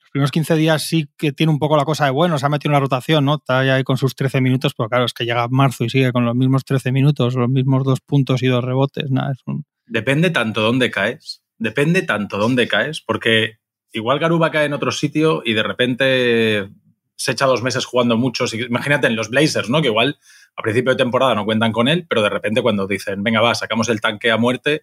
los 0.00 0.10
primeros 0.10 0.30
15 0.30 0.54
días 0.56 0.82
sí 0.82 1.08
que 1.16 1.32
tiene 1.32 1.52
un 1.52 1.58
poco 1.58 1.76
la 1.76 1.84
cosa 1.84 2.04
de, 2.04 2.10
bueno, 2.10 2.38
se 2.38 2.46
ha 2.46 2.48
metido 2.50 2.70
una 2.70 2.80
rotación, 2.80 3.24
¿no? 3.24 3.36
Está 3.36 3.64
ya 3.64 3.74
ahí 3.76 3.84
con 3.84 3.96
sus 3.96 4.14
13 4.14 4.40
minutos, 4.40 4.74
pero 4.76 4.88
claro, 4.88 5.04
es 5.06 5.12
que 5.14 5.24
llega 5.24 5.48
marzo 5.48 5.84
y 5.84 5.90
sigue 5.90 6.12
con 6.12 6.24
los 6.24 6.34
mismos 6.34 6.64
13 6.64 6.92
minutos, 6.92 7.34
los 7.34 7.48
mismos 7.48 7.84
dos 7.84 8.00
puntos 8.00 8.42
y 8.42 8.46
dos 8.46 8.62
rebotes, 8.64 9.10
nada, 9.10 9.32
es 9.32 9.38
un... 9.46 9.64
Depende 9.86 10.30
tanto 10.30 10.60
dónde 10.62 10.90
caes. 10.90 11.42
Depende 11.58 12.02
tanto 12.02 12.36
dónde 12.38 12.68
caes, 12.68 13.00
porque 13.00 13.58
igual 13.92 14.18
Garuba 14.18 14.50
cae 14.50 14.66
en 14.66 14.74
otro 14.74 14.90
sitio 14.92 15.42
y 15.44 15.54
de 15.54 15.62
repente 15.62 16.68
se 17.16 17.32
echa 17.32 17.46
dos 17.46 17.62
meses 17.62 17.84
jugando 17.84 18.16
mucho. 18.16 18.46
Si- 18.46 18.60
Imagínate 18.62 19.06
en 19.06 19.16
los 19.16 19.30
Blazers, 19.30 19.68
¿no? 19.70 19.80
Que 19.82 19.88
igual 19.88 20.18
a 20.56 20.62
principio 20.62 20.92
de 20.92 20.96
temporada 20.96 21.34
no 21.34 21.44
cuentan 21.44 21.72
con 21.72 21.88
él, 21.88 22.06
pero 22.08 22.22
de 22.22 22.30
repente 22.30 22.62
cuando 22.62 22.86
dicen, 22.86 23.22
venga, 23.22 23.40
va, 23.40 23.54
sacamos 23.54 23.88
el 23.88 24.00
tanque 24.00 24.30
a 24.30 24.36
muerte 24.36 24.82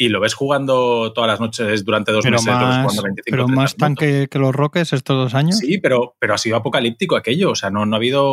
y 0.00 0.10
lo 0.10 0.20
ves 0.20 0.34
jugando 0.34 1.12
todas 1.12 1.26
las 1.26 1.40
noches 1.40 1.84
durante 1.84 2.12
dos 2.12 2.22
Pero 2.22 2.34
meses, 2.34 2.46
lo 2.46 2.52
ves 2.52 2.60
más, 2.60 2.82
jugando 2.84 3.02
25 3.02 3.24
pero 3.34 3.44
30 3.46 3.60
más 3.60 3.74
tanque 3.76 4.28
que 4.30 4.38
los 4.38 4.54
Rockets 4.54 4.92
estos 4.92 5.16
dos 5.16 5.34
años. 5.34 5.58
Sí, 5.58 5.78
pero, 5.78 6.14
pero 6.20 6.34
ha 6.34 6.38
sido 6.38 6.56
apocalíptico 6.56 7.16
aquello. 7.16 7.50
O 7.50 7.54
sea, 7.56 7.70
no, 7.70 7.84
no 7.84 7.96
ha 7.96 7.98
habido. 7.98 8.24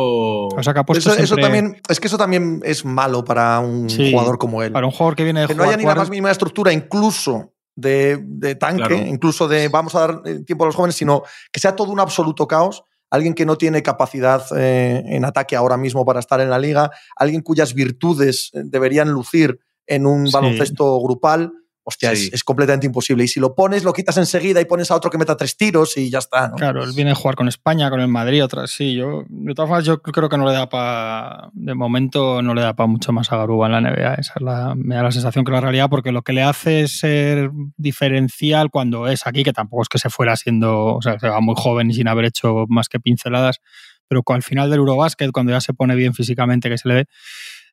O 0.46 0.62
sea, 0.62 0.72
que 0.74 0.78
ha 0.80 0.84
puesto 0.84 1.12
Eso, 1.12 1.34
también, 1.36 1.80
es 1.88 1.98
que 1.98 2.06
eso 2.06 2.18
también 2.18 2.60
es 2.64 2.84
malo 2.84 3.24
para 3.24 3.58
un 3.58 3.90
Sí, 3.90 4.12
jugador 4.12 4.38
como 4.38 4.62
él. 4.62 4.70
para 4.70 4.86
un 4.86 4.92
jugador 4.92 5.16
que 5.16 5.24
viene 5.24 5.40
de 5.40 5.46
que 5.48 5.54
no 5.56 5.64
haya 5.64 5.76
ni 5.76 5.82
la 5.82 5.88
más 5.88 5.94
40 5.96 6.10
mínima 6.12 6.30
estructura, 6.30 6.72
incluso 6.72 7.52
de, 7.74 8.18
de 8.22 8.54
tanque, 8.54 8.78
Claro. 8.86 8.96
incluso 8.98 9.48
de 9.48 9.66
vamos 9.68 9.94
a 9.96 10.00
dar 10.06 10.22
tiempo 10.46 10.62
a 10.64 10.66
los 10.68 10.76
jóvenes, 10.76 10.94
sino 10.94 11.24
que 11.50 11.58
sea 11.58 11.74
todo 11.74 11.90
un 11.90 11.98
absoluto 11.98 12.46
caos. 12.46 12.84
Alguien 13.10 13.34
que 13.34 13.46
no 13.46 13.56
tiene 13.56 13.82
capacidad 13.82 14.44
eh, 14.56 15.02
en 15.06 15.24
ataque 15.24 15.54
ahora 15.56 15.76
mismo 15.76 16.04
para 16.04 16.20
estar 16.20 16.40
en 16.40 16.50
la 16.50 16.58
liga, 16.58 16.90
alguien 17.16 17.40
cuyas 17.42 17.72
virtudes 17.74 18.50
eh, 18.52 18.62
deberían 18.64 19.10
lucir 19.10 19.60
en 19.86 20.06
un 20.06 20.26
Sí. 20.26 20.32
baloncesto 20.32 21.00
grupal. 21.00 21.52
Hostia, 21.88 22.16
Sí. 22.16 22.26
es, 22.26 22.34
es 22.34 22.42
completamente 22.44 22.84
imposible. 22.86 23.22
Y 23.22 23.28
si 23.28 23.38
lo 23.38 23.54
pones, 23.54 23.84
lo 23.84 23.92
quitas 23.92 24.16
enseguida 24.16 24.60
y 24.60 24.64
pones 24.64 24.90
a 24.90 24.96
otro 24.96 25.08
que 25.08 25.18
meta 25.18 25.36
tres 25.36 25.56
tiros 25.56 25.96
y 25.96 26.10
ya 26.10 26.18
está. 26.18 26.48
¿no? 26.48 26.56
Claro, 26.56 26.82
él 26.82 26.90
viene 26.96 27.12
a 27.12 27.14
jugar 27.14 27.36
con 27.36 27.46
España, 27.46 27.88
con 27.90 28.00
el 28.00 28.08
Madrid, 28.08 28.42
otras 28.42 28.72
sí. 28.72 28.96
Yo, 28.96 29.22
de 29.28 29.54
todas 29.54 29.68
formas, 29.68 29.84
yo 29.84 30.02
creo 30.02 30.28
que 30.28 30.36
no 30.36 30.46
le 30.46 30.52
da 30.52 30.68
para. 30.68 31.48
De 31.52 31.74
momento, 31.74 32.42
no 32.42 32.54
le 32.54 32.62
da 32.62 32.74
para 32.74 32.88
mucho 32.88 33.12
más 33.12 33.30
a 33.30 33.36
Garuba 33.36 33.66
en 33.66 33.72
la 33.72 33.80
NBA. 33.80 34.14
Esa 34.14 34.32
es 34.34 34.42
la, 34.42 34.74
me 34.74 34.96
da 34.96 35.04
la 35.04 35.12
sensación 35.12 35.44
que 35.44 35.52
la 35.52 35.60
realidad, 35.60 35.88
porque 35.88 36.10
lo 36.10 36.22
que 36.22 36.32
le 36.32 36.42
hace 36.42 36.80
es 36.82 36.98
ser 36.98 37.50
diferencial 37.76 38.70
cuando 38.70 39.06
es 39.06 39.24
aquí, 39.26 39.44
que 39.44 39.52
tampoco 39.52 39.82
es 39.82 39.88
que 39.88 39.98
se 39.98 40.10
fuera 40.10 40.34
siendo. 40.34 40.96
O 40.96 41.02
sea, 41.02 41.20
se 41.20 41.28
va 41.28 41.40
muy 41.40 41.54
joven 41.56 41.88
y 41.90 41.94
sin 41.94 42.08
haber 42.08 42.24
hecho 42.24 42.64
más 42.68 42.88
que 42.88 42.98
pinceladas. 42.98 43.60
Pero 44.08 44.22
al 44.26 44.42
final 44.42 44.70
del 44.70 44.80
Eurobásquet, 44.80 45.30
cuando 45.30 45.52
ya 45.52 45.60
se 45.60 45.72
pone 45.72 45.94
bien 45.94 46.14
físicamente, 46.14 46.68
que 46.68 46.78
se 46.78 46.88
le 46.88 46.94
ve. 46.94 47.06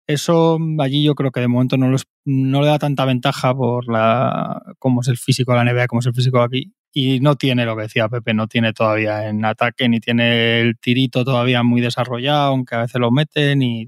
Eso 0.07 0.57
allí 0.79 1.03
yo 1.03 1.15
creo 1.15 1.31
que 1.31 1.39
de 1.39 1.47
momento 1.47 1.77
no, 1.77 1.87
los- 1.89 2.07
no 2.25 2.61
le 2.61 2.67
da 2.67 2.77
tanta 2.79 3.05
ventaja 3.05 3.55
por 3.55 3.87
la 3.91 4.61
cómo 4.79 5.01
es 5.01 5.07
el 5.07 5.17
físico 5.17 5.51
de 5.53 5.57
la 5.63 5.71
NBA, 5.71 5.87
cómo 5.87 6.01
es 6.01 6.05
el 6.07 6.13
físico 6.13 6.41
aquí. 6.41 6.73
Y 6.91 7.19
no 7.21 7.35
tiene 7.35 7.65
lo 7.65 7.75
que 7.75 7.83
decía 7.83 8.09
Pepe, 8.09 8.33
no 8.33 8.47
tiene 8.47 8.73
todavía 8.73 9.27
en 9.29 9.43
ataque, 9.45 9.87
ni 9.89 9.99
tiene 9.99 10.59
el 10.61 10.77
tirito 10.79 11.23
todavía 11.23 11.63
muy 11.63 11.81
desarrollado, 11.81 12.49
aunque 12.51 12.75
a 12.75 12.81
veces 12.81 12.99
lo 12.99 13.11
meten. 13.11 13.61
Y 13.61 13.87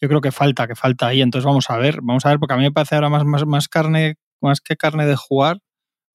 yo 0.00 0.08
creo 0.08 0.20
que 0.20 0.32
falta, 0.32 0.66
que 0.66 0.74
falta 0.74 1.06
ahí. 1.08 1.22
Entonces 1.22 1.46
vamos 1.46 1.70
a 1.70 1.76
ver, 1.78 2.00
vamos 2.02 2.24
a 2.26 2.30
ver, 2.30 2.38
porque 2.38 2.54
a 2.54 2.56
mí 2.56 2.64
me 2.64 2.72
parece 2.72 2.94
ahora 2.96 3.08
más, 3.08 3.24
más, 3.24 3.46
más 3.46 3.68
carne, 3.68 4.16
más 4.40 4.60
que 4.60 4.76
carne 4.76 5.06
de 5.06 5.16
jugar 5.16 5.58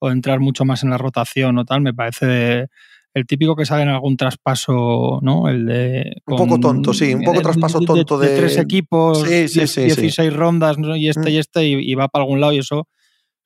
o 0.01 0.11
entrar 0.11 0.39
mucho 0.41 0.65
más 0.65 0.83
en 0.83 0.91
la 0.91 0.97
rotación 0.99 1.57
o 1.59 1.65
tal, 1.65 1.81
me 1.81 1.93
parece 1.93 2.25
de- 2.27 2.67
el 3.13 3.25
típico 3.25 3.55
que 3.55 3.65
sale 3.65 3.83
en 3.83 3.89
algún 3.89 4.17
traspaso, 4.17 5.19
¿no? 5.21 5.49
El 5.49 5.65
de. 5.65 6.21
Un 6.27 6.37
poco 6.37 6.59
tonto, 6.59 6.93
sí, 6.93 7.13
un 7.13 7.23
poco 7.23 7.41
traspaso 7.41 7.79
tonto 7.81 8.17
de- 8.17 8.35
tres 8.35 8.57
equipos, 8.57 9.19
Sí, 9.21 9.47
sí, 9.47 9.59
diez- 9.61 9.67
sí, 9.67 9.89
sí. 9.89 10.01
16 10.01 10.33
rondas, 10.33 10.77
¿no? 10.77 10.95
y 10.95 11.09
este 11.09 11.29
Mm. 11.29 11.33
y 11.33 11.37
este, 11.37 11.65
y, 11.67 11.91
y 11.91 11.95
va 11.95 12.07
para 12.07 12.23
algún 12.23 12.39
lado, 12.39 12.53
y 12.53 12.59
eso, 12.59 12.87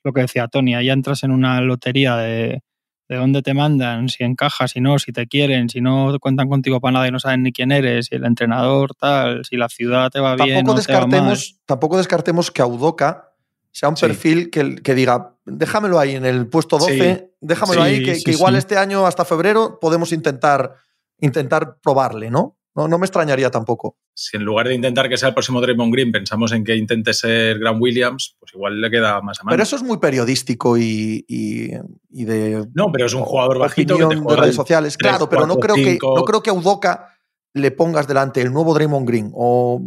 lo 0.03 0.11
que 0.13 0.21
decía 0.21 0.47
Tony, 0.47 0.75
ahí 0.75 0.89
entras 0.89 1.23
en 1.23 1.31
una 1.31 1.61
lotería 1.61 2.17
de, 2.17 2.61
de 3.09 3.15
dónde 3.15 3.41
te 3.41 3.53
mandan, 3.53 4.09
si 4.09 4.23
encajas, 4.23 4.71
si 4.71 4.81
no, 4.81 4.99
si 4.99 5.11
te 5.13 5.27
quieren, 5.27 5.69
si 5.69 5.79
no 5.81 6.17
cuentan 6.19 6.49
contigo 6.49 6.81
para 6.81 6.93
nada 6.93 7.07
y 7.07 7.11
no 7.11 7.19
saben 7.19 7.43
ni 7.43 7.51
quién 7.53 7.71
eres, 7.71 8.07
si 8.07 8.15
el 8.15 8.25
entrenador 8.25 8.93
tal, 8.95 9.45
si 9.45 9.55
la 9.55 9.69
ciudad 9.69 10.09
te 10.11 10.19
va 10.19 10.35
bien. 10.35 10.65
tampoco, 10.65 10.79
o 10.79 10.81
te 10.85 10.93
va 10.93 10.99
mal. 10.99 11.09
descartemos, 11.09 11.59
tampoco 11.65 11.97
descartemos 11.97 12.51
que 12.51 12.61
Audoca 12.61 13.32
sea 13.73 13.89
un 13.89 13.97
Sí. 13.97 14.05
perfil 14.05 14.49
que, 14.49 14.75
que 14.75 14.95
diga, 14.95 15.35
déjamelo 15.45 15.99
ahí 15.99 16.15
en 16.15 16.25
el 16.25 16.47
puesto 16.47 16.77
12, 16.77 17.15
Sí. 17.15 17.25
déjamelo 17.41 17.81
Sí, 17.83 17.87
ahí, 17.89 18.03
que, 18.23 18.31
igual 18.31 18.55
este 18.55 18.77
año 18.77 19.05
hasta 19.05 19.25
febrero 19.25 19.79
podemos 19.81 20.13
intentar, 20.13 20.75
intentar 21.19 21.79
probarle, 21.81 22.29
¿no? 22.31 22.57
¿no? 22.75 22.87
No 22.87 22.97
me 22.97 23.05
extrañaría 23.05 23.51
tampoco. 23.51 23.97
Si 24.15 24.35
en 24.37 24.43
lugar 24.43 24.67
de 24.67 24.73
intentar 24.73 25.07
que 25.09 25.15
sea 25.17 25.29
el 25.29 25.35
próximo 25.35 25.61
Draymond 25.61 25.93
Green 25.93 26.11
pensamos 26.11 26.51
en 26.53 26.63
que 26.63 26.75
intente 26.75 27.13
ser 27.13 27.59
Grant 27.59 27.79
Williams, 27.81 28.35
pues 28.39 28.53
igual 28.55 28.79
le 28.81 28.89
queda 28.89 29.21
más 29.21 29.39
a 29.39 29.43
mano. 29.43 29.53
Pero 29.53 29.61
eso 29.63 29.75
es 29.75 29.83
muy 29.83 29.97
periodístico 29.97 30.75
y, 30.77 31.23
y- 31.27 31.69
y 32.09 32.25
de 32.25 32.65
no, 32.73 32.91
pero 32.91 33.05
es 33.07 33.13
un 33.13 33.23
jugador 33.23 33.59
bajito 33.59 33.93
que 33.95 33.99
te 33.99 34.05
opinión 34.05 34.25
de 34.27 34.35
redes 34.35 34.55
sociales. 34.55 34.97
claro, 34.97 35.29
pero 35.29 35.45
no 35.45 35.57
creo, 35.57 35.75
que, 35.75 35.99
no 36.01 36.23
creo 36.25 36.41
que 36.41 36.49
a 36.49 36.53
Udoca 36.53 37.09
le 37.53 37.69
pongas 37.71 38.07
delante 38.07 38.41
el 38.41 38.51
nuevo 38.51 38.73
Draymond 38.73 39.07
Green 39.07 39.31
o 39.35 39.81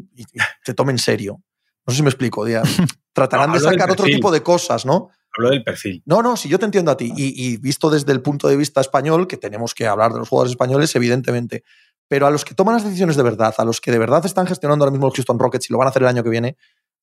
te 0.65 0.75
tome 0.75 0.93
en 0.93 0.99
serio. 0.99 1.41
No 1.87 1.93
sé 1.93 1.99
si 1.99 2.03
me 2.03 2.11
explico. 2.11 2.45
Día. 2.45 2.63
Tratarán 3.13 3.51
No, 3.51 3.55
de 3.55 3.61
sacar 3.61 3.91
otro 3.91 4.05
tipo 4.05 4.31
de 4.31 4.43
cosas, 4.43 4.85
¿no? 4.85 5.11
Hablo 5.37 5.51
del 5.51 5.63
perfil. 5.63 6.03
No, 6.07 6.23
no, 6.23 6.37
si 6.37 6.49
yo 6.49 6.59
te 6.59 6.65
entiendo 6.65 6.91
a 6.91 6.97
ti. 6.97 7.13
Y, 7.17 7.47
y 7.47 7.57
visto 7.59 7.91
desde 7.91 8.13
el 8.13 8.23
punto 8.23 8.49
de 8.49 8.57
vista 8.57 8.81
español, 8.81 9.27
que 9.27 9.37
tenemos 9.37 9.75
que 9.75 9.87
hablar 9.87 10.13
de 10.13 10.19
los 10.19 10.29
jugadores 10.29 10.53
españoles, 10.53 10.95
evidentemente. 10.97 11.63
Pero 12.09 12.27
a 12.27 12.31
los 12.31 12.45
que 12.45 12.55
toman 12.55 12.75
las 12.75 12.85
decisiones 12.85 13.17
de 13.17 13.23
verdad, 13.23 13.55
a 13.59 13.65
los 13.65 13.81
que 13.81 13.91
de 13.91 13.99
verdad 13.99 14.25
están 14.25 14.47
gestionando 14.47 14.85
ahora 14.85 14.93
mismo 14.93 15.07
los 15.07 15.15
Houston 15.15 15.39
Rockets 15.39 15.69
y 15.69 15.73
lo 15.73 15.79
van 15.79 15.89
a 15.89 15.91
hacer 15.91 16.03
el 16.03 16.09
año 16.09 16.23
que 16.23 16.31
viene, 16.31 16.57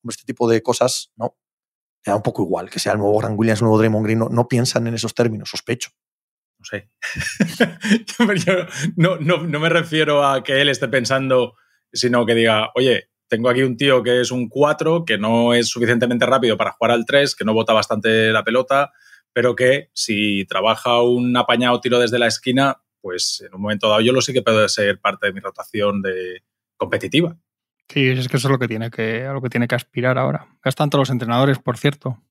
este 0.10 0.24
tipo 0.26 0.50
de 0.50 0.62
cosas, 0.62 1.12
no. 1.16 1.38
Me 2.06 2.12
da 2.12 2.18
un 2.18 2.24
poco 2.24 2.44
igual 2.44 2.70
que 2.70 2.80
sea 2.80 2.94
el 2.94 3.00
nuevo 3.00 3.18
Grant 3.20 3.38
Williams, 3.38 3.62
el 3.62 3.66
nuevo 3.66 3.78
Draymond 3.78 4.06
Green. 4.06 4.20
No, 4.20 4.30
no 4.30 4.48
piensan 4.48 4.88
en 4.88 4.96
esos 4.96 5.14
términos, 5.14 5.50
sospecho. 5.50 5.92
No 6.60 6.66
sé. 6.66 6.90
Yo 8.46 8.56
no, 8.98 9.18
no, 9.18 9.38
no 9.44 9.60
me 9.60 9.70
refiero 9.70 10.26
a 10.26 10.44
que 10.44 10.62
él 10.62 10.70
esté 10.70 10.90
pensando, 10.90 11.56
sino 11.94 12.26
que 12.26 12.36
diga, 12.36 12.72
oye, 12.76 13.10
tengo 13.34 13.50
aquí 13.50 13.64
un 13.64 13.76
tío 13.76 14.04
que 14.04 14.22
es 14.22 14.30
un 14.30 14.48
4, 14.48 15.06
que 15.06 15.18
no 15.18 15.56
es 15.56 15.68
suficientemente 15.68 16.24
rápido 16.24 16.56
para 16.56 16.74
jugar 16.74 16.92
al 16.92 17.04
3, 17.04 17.36
que 17.36 17.44
no 17.44 17.56
bota 17.56 17.74
bastante 17.74 18.32
la 18.32 18.44
pelota, 18.44 18.92
pero 19.34 19.56
que 19.56 19.90
si 19.92 20.46
trabaja 20.46 21.02
un 21.02 21.36
apañado 21.36 21.82
tiro 21.82 21.98
desde 21.98 22.20
la 22.20 22.28
esquina, 22.28 22.78
pues 23.02 23.44
en 23.44 23.56
un 23.56 23.62
momento 23.62 23.90
dado 23.90 24.02
yo 24.02 24.14
lo 24.14 24.22
sí 24.22 24.34
que 24.34 24.44
puede 24.44 24.70
ser 24.70 25.00
parte 25.00 25.26
de 25.26 25.34
mi 25.34 25.40
rotación 25.40 26.04
de 26.04 26.44
competitiva. 26.78 27.36
Sí, 27.90 28.08
es 28.08 28.28
que 28.28 28.38
eso 28.38 28.50
es 28.50 28.52
lo 28.52 28.60
que 28.60 28.68
tiene 28.68 28.92
que, 28.92 29.26
a 29.26 29.34
lo 29.34 29.42
que 29.42 29.50
tiene 29.50 29.68
que 29.68 29.74
aspirar 29.74 30.20
ahora. 30.20 30.46
Ya 30.64 30.70
están 30.70 30.92
todos 30.92 31.02
los 31.02 31.10
entrenadores, 31.10 31.58
por 31.58 31.80
cierto. 31.80 32.22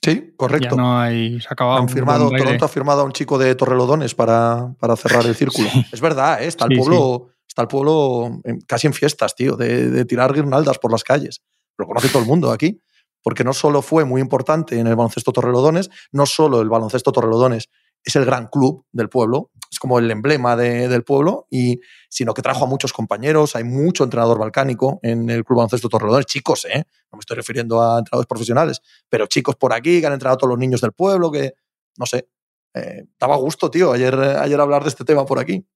Sí, 0.00 0.32
correcto. 0.36 0.76
Ya 0.76 0.80
no 0.80 0.96
hay. 0.96 1.40
Se 1.40 1.48
ha 1.48 1.54
acabado. 1.54 1.80
Han 1.80 1.88
firmado. 1.88 2.30
Toronto 2.30 2.64
ha 2.64 2.68
firmado 2.68 3.00
a 3.00 3.04
un 3.04 3.12
chico 3.12 3.36
de 3.36 3.52
Torrelodones 3.56 4.14
para, 4.14 4.74
para 4.78 4.94
cerrar 4.94 5.26
el 5.26 5.34
círculo. 5.34 5.68
Sí. 5.68 5.86
Es 5.92 6.00
verdad, 6.00 6.40
¿eh? 6.40 6.46
está 6.46 6.66
el 6.66 6.70
Sí, 6.70 6.76
pueblo, 6.78 7.30
está 7.62 7.68
pueblo 7.68 8.40
casi 8.66 8.86
en 8.86 8.94
fiestas, 8.94 9.34
tío, 9.34 9.56
de, 9.56 10.04
tirar 10.04 10.32
guirnaldas 10.32 10.78
por 10.78 10.92
las 10.92 11.04
calles. 11.04 11.42
Lo 11.78 11.86
conoce 11.86 12.08
todo 12.08 12.22
el 12.22 12.28
mundo 12.28 12.50
aquí. 12.50 12.80
Porque 13.22 13.44
no 13.44 13.52
solo 13.52 13.82
fue 13.82 14.06
muy 14.06 14.22
importante 14.22 14.78
en 14.78 14.86
el 14.86 14.96
baloncesto 14.96 15.30
Torrelodones, 15.30 15.90
no 16.10 16.24
solo 16.24 16.62
el 16.62 16.70
baloncesto 16.70 17.12
Torrelodones 17.12 17.68
es 18.02 18.16
el 18.16 18.24
gran 18.24 18.46
club 18.46 18.86
del 18.92 19.10
pueblo, 19.10 19.50
es 19.70 19.78
como 19.78 19.98
el 19.98 20.10
emblema 20.10 20.56
de- 20.56 20.88
del 20.88 21.04
pueblo, 21.04 21.46
y, 21.50 21.80
sino 22.08 22.32
que 22.32 22.40
trajo 22.40 22.64
a 22.64 22.66
muchos 22.66 22.94
compañeros, 22.94 23.56
hay 23.56 23.64
mucho 23.64 24.04
entrenador 24.04 24.38
balcánico 24.38 25.00
en 25.02 25.28
el 25.28 25.44
club 25.44 25.58
baloncesto 25.58 25.90
Torrelodones, 25.90 26.24
chicos, 26.24 26.64
¿eh? 26.64 26.82
no 27.12 27.16
me 27.16 27.20
estoy 27.20 27.36
refiriendo 27.36 27.82
a 27.82 27.98
entrenadores 27.98 28.26
profesionales, 28.26 28.80
pero 29.10 29.26
chicos 29.26 29.54
por 29.56 29.74
aquí 29.74 30.00
que 30.00 30.06
han 30.06 30.14
entrenado 30.14 30.38
todos 30.38 30.50
los 30.52 30.58
niños 30.58 30.80
del 30.80 30.92
pueblo, 30.92 31.30
que, 31.30 31.52
no 31.98 32.06
sé, 32.06 32.26
eh, 32.72 33.04
daba 33.18 33.36
gusto, 33.36 33.70
tío, 33.70 33.92
ayer, 33.92 34.14
ayer 34.18 34.58
hablar 34.58 34.82
de 34.82 34.88
este 34.88 35.04
tema 35.04 35.26
por 35.26 35.38
aquí. 35.38 35.66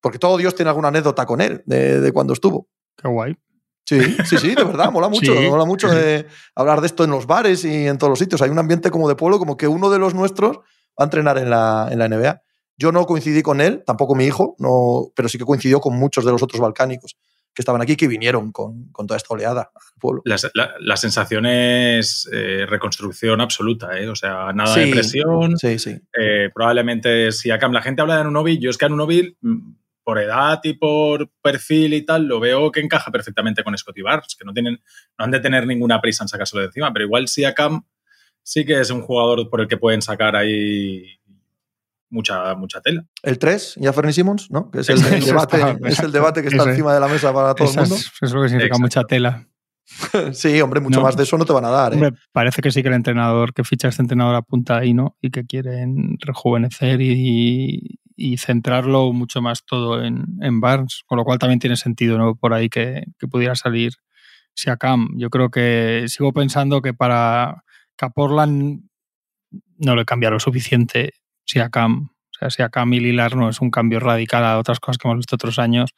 Porque 0.00 0.18
todo 0.18 0.36
Dios 0.36 0.54
tiene 0.54 0.68
alguna 0.70 0.88
anécdota 0.88 1.26
con 1.26 1.40
él, 1.40 1.62
de, 1.66 2.00
de 2.00 2.12
cuando 2.12 2.32
estuvo. 2.32 2.68
Qué 2.96 3.08
guay. 3.08 3.36
Sí, 3.84 4.00
sí, 4.26 4.36
sí, 4.36 4.54
de 4.54 4.64
verdad, 4.64 4.92
mola 4.92 5.08
mucho, 5.08 5.34
Sí, 5.34 5.48
mola 5.48 5.64
mucho 5.64 5.88
sí, 5.88 5.96
de 5.96 6.26
hablar 6.54 6.80
de 6.80 6.86
esto 6.88 7.04
en 7.04 7.10
los 7.10 7.26
bares 7.26 7.64
y 7.64 7.86
en 7.86 7.96
todos 7.98 8.10
los 8.10 8.18
sitios. 8.18 8.42
Hay 8.42 8.50
un 8.50 8.58
ambiente 8.58 8.90
como 8.90 9.08
de 9.08 9.16
pueblo, 9.16 9.38
como 9.38 9.56
que 9.56 9.66
uno 9.66 9.88
de 9.90 9.98
los 9.98 10.14
nuestros 10.14 10.58
va 10.58 10.62
a 10.98 11.04
entrenar 11.04 11.38
en 11.38 11.48
la, 11.50 11.88
en 11.90 11.98
la 11.98 12.08
NBA. 12.08 12.42
Yo 12.76 12.92
no 12.92 13.06
coincidí 13.06 13.42
con 13.42 13.60
él, 13.60 13.82
tampoco 13.86 14.14
mi 14.14 14.24
hijo, 14.26 14.54
no, 14.58 15.10
pero 15.16 15.28
sí 15.28 15.38
que 15.38 15.44
coincidió 15.44 15.80
con 15.80 15.96
muchos 15.98 16.24
de 16.24 16.30
los 16.32 16.42
otros 16.42 16.60
balcánicos 16.60 17.16
que 17.54 17.62
estaban 17.62 17.80
aquí, 17.82 17.96
que 17.96 18.06
vinieron 18.06 18.52
con, 18.52 18.92
con 18.92 19.06
toda 19.08 19.16
esta 19.16 19.34
oleada 19.34 19.62
al 19.74 19.98
pueblo. 20.00 20.22
La, 20.26 20.36
la- 20.54 20.74
la 20.78 20.96
sensación 20.96 21.44
es 21.46 22.28
eh, 22.32 22.66
reconstrucción 22.68 23.40
absoluta, 23.40 23.98
¿eh? 23.98 24.08
O 24.08 24.14
sea, 24.14 24.52
nada 24.52 24.74
Sí. 24.74 24.80
de 24.84 24.90
presión. 24.92 25.56
Sí, 25.58 25.78
sí. 25.80 25.98
Eh, 26.16 26.50
probablemente 26.54 27.32
si 27.32 27.50
Acam, 27.50 27.72
la 27.72 27.82
gente 27.82 28.02
habla 28.02 28.14
de 28.16 28.20
Anunobi, 28.20 28.58
yo 28.60 28.70
es 28.70 28.78
que 28.78 28.84
Anunobi, 28.84 29.36
mm, 29.40 29.70
por 30.08 30.18
edad 30.18 30.58
y 30.62 30.72
por 30.72 31.30
perfil 31.42 31.92
y 31.92 32.00
tal, 32.02 32.24
lo 32.24 32.40
veo 32.40 32.72
que 32.72 32.80
encaja 32.80 33.10
perfectamente 33.10 33.62
con 33.62 33.76
Scotty 33.76 34.00
Barnes, 34.00 34.36
que 34.38 34.44
no 34.46 34.54
tienen, 34.54 34.80
no 35.18 35.24
han 35.26 35.30
de 35.30 35.38
tener 35.38 35.66
ninguna 35.66 36.00
prisa 36.00 36.24
en 36.24 36.28
sacárselo 36.28 36.62
de 36.62 36.68
encima, 36.68 36.90
pero 36.94 37.04
igual 37.04 37.28
si 37.28 37.44
Acam 37.44 37.82
sí 38.42 38.64
que 38.64 38.80
es 38.80 38.88
un 38.88 39.02
jugador 39.02 39.50
por 39.50 39.60
el 39.60 39.68
que 39.68 39.76
pueden 39.76 40.00
sacar 40.00 40.34
ahí 40.34 41.04
mucha, 42.08 42.54
mucha 42.54 42.80
tela. 42.80 43.04
El 43.22 43.38
3, 43.38 43.74
ya 43.80 43.92
Fernie 43.92 44.14
Simmons, 44.14 44.50
¿no? 44.50 44.70
Que 44.70 44.80
es 44.80 44.88
el, 44.88 45.02
debate, 45.02 45.58
está- 45.58 45.76
es 45.86 45.98
el 46.00 46.10
debate 46.10 46.40
que 46.40 46.48
está 46.48 46.70
encima 46.70 46.94
de 46.94 47.00
la 47.00 47.08
mesa 47.08 47.30
para 47.34 47.54
todo 47.54 47.68
el 47.70 47.76
mundo. 47.76 47.94
es, 47.96 48.10
es 48.22 48.32
lo 48.32 48.40
que 48.40 48.48
significa 48.48 48.76
Exacto. 48.76 48.80
mucha 48.80 49.04
tela. 49.04 49.46
Sí, 50.32 50.58
hombre, 50.62 50.80
mucho 50.80 51.00
No. 51.00 51.04
más 51.04 51.18
de 51.18 51.24
eso 51.24 51.36
no 51.36 51.44
te 51.44 51.52
van 51.52 51.66
a 51.66 51.70
dar. 51.70 51.92
¿eh? 51.92 51.96
Hombre, 51.96 52.12
parece 52.32 52.62
que 52.62 52.70
sí 52.70 52.80
que 52.80 52.88
el 52.88 52.94
entrenador 52.94 53.52
que 53.52 53.62
ficha 53.62 53.88
a 53.88 53.90
este 53.90 54.00
entrenador 54.00 54.36
apunta 54.36 54.78
ahí, 54.78 54.94
¿no? 54.94 55.18
Y 55.20 55.30
que 55.30 55.44
quieren 55.44 56.16
rejuvenecer 56.18 57.02
y, 57.02 57.98
y 58.18 58.36
centrarlo 58.36 59.12
mucho 59.12 59.40
más 59.40 59.64
todo 59.64 60.04
en, 60.04 60.24
en 60.42 60.60
Barnes, 60.60 61.02
con 61.06 61.16
lo 61.18 61.24
cual 61.24 61.38
también 61.38 61.60
tiene 61.60 61.76
sentido, 61.76 62.18
¿no? 62.18 62.34
Por 62.34 62.52
ahí 62.52 62.68
que, 62.68 63.04
que 63.18 63.28
pudiera 63.28 63.54
salir 63.54 63.92
Siakam. 64.54 65.16
Yo 65.16 65.30
creo 65.30 65.50
que 65.50 66.04
sigo 66.08 66.32
pensando 66.32 66.82
que 66.82 66.92
para 66.92 67.62
que 67.96 68.08
no 69.78 69.96
le 69.96 70.04
cambia 70.04 70.30
lo 70.30 70.40
suficiente 70.40 71.12
Siakam. 71.46 72.10
O 72.10 72.38
sea, 72.38 72.50
Siakam 72.50 72.92
y 72.92 73.00
Lilar 73.00 73.36
no 73.36 73.48
es 73.48 73.60
un 73.60 73.70
cambio 73.70 74.00
radical 74.00 74.44
a 74.44 74.58
otras 74.58 74.80
cosas 74.80 74.98
que 74.98 75.06
hemos 75.06 75.18
visto 75.18 75.36
otros 75.36 75.58
años 75.58 75.94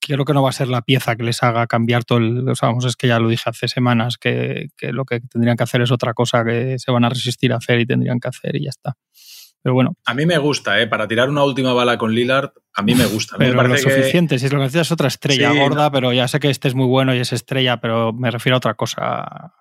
creo 0.00 0.24
que 0.24 0.32
no 0.32 0.42
va 0.42 0.50
a 0.50 0.52
ser 0.52 0.68
la 0.68 0.82
pieza 0.82 1.16
que 1.16 1.22
les 1.22 1.42
haga 1.42 1.66
cambiar 1.66 2.04
todo 2.04 2.18
el. 2.18 2.48
O 2.48 2.54
sea, 2.54 2.68
vamos, 2.68 2.84
es 2.84 2.96
que 2.96 3.08
ya 3.08 3.18
lo 3.18 3.28
dije 3.28 3.50
hace 3.50 3.68
semanas, 3.68 4.16
que, 4.18 4.68
que 4.76 4.92
lo 4.92 5.04
que 5.04 5.20
tendrían 5.20 5.56
que 5.56 5.64
hacer 5.64 5.82
es 5.82 5.90
otra 5.90 6.14
cosa 6.14 6.44
que 6.44 6.78
se 6.78 6.90
van 6.90 7.04
a 7.04 7.08
resistir 7.08 7.52
a 7.52 7.56
hacer 7.56 7.80
y 7.80 7.86
tendrían 7.86 8.20
que 8.20 8.28
hacer 8.28 8.56
y 8.56 8.64
ya 8.64 8.70
está. 8.70 8.96
Pero 9.62 9.74
bueno, 9.74 9.94
A 10.06 10.14
mí 10.14 10.24
me 10.24 10.38
gusta, 10.38 10.80
¿eh? 10.80 10.86
Para 10.86 11.08
tirar 11.08 11.28
una 11.28 11.42
última 11.44 11.72
bala 11.72 11.98
con 11.98 12.14
Lillard, 12.14 12.50
a 12.74 12.82
mí 12.82 12.94
me 12.94 13.06
gusta. 13.06 13.34
A 13.36 13.38
mí 13.38 13.46
me 13.46 13.52
pero 13.52 13.68
lo 13.68 13.74
que- 13.74 13.80
suficiente. 13.80 14.38
Si 14.38 14.46
es 14.46 14.52
lo 14.52 14.58
que 14.58 14.64
necesitas 14.64 14.86
es 14.88 14.92
otra 14.92 15.08
estrella 15.08 15.50
Sí, 15.52 15.58
gorda, 15.58 15.90
pero 15.90 16.12
ya 16.12 16.28
sé 16.28 16.38
que 16.40 16.48
este 16.50 16.68
es 16.68 16.74
muy 16.74 16.86
bueno 16.86 17.14
y 17.14 17.18
es 17.18 17.32
estrella, 17.32 17.80
pero 17.80 18.12
me 18.12 18.30
refiero 18.30 18.56
a 18.56 18.58
otra 18.58 18.74
cosa. 18.74 19.52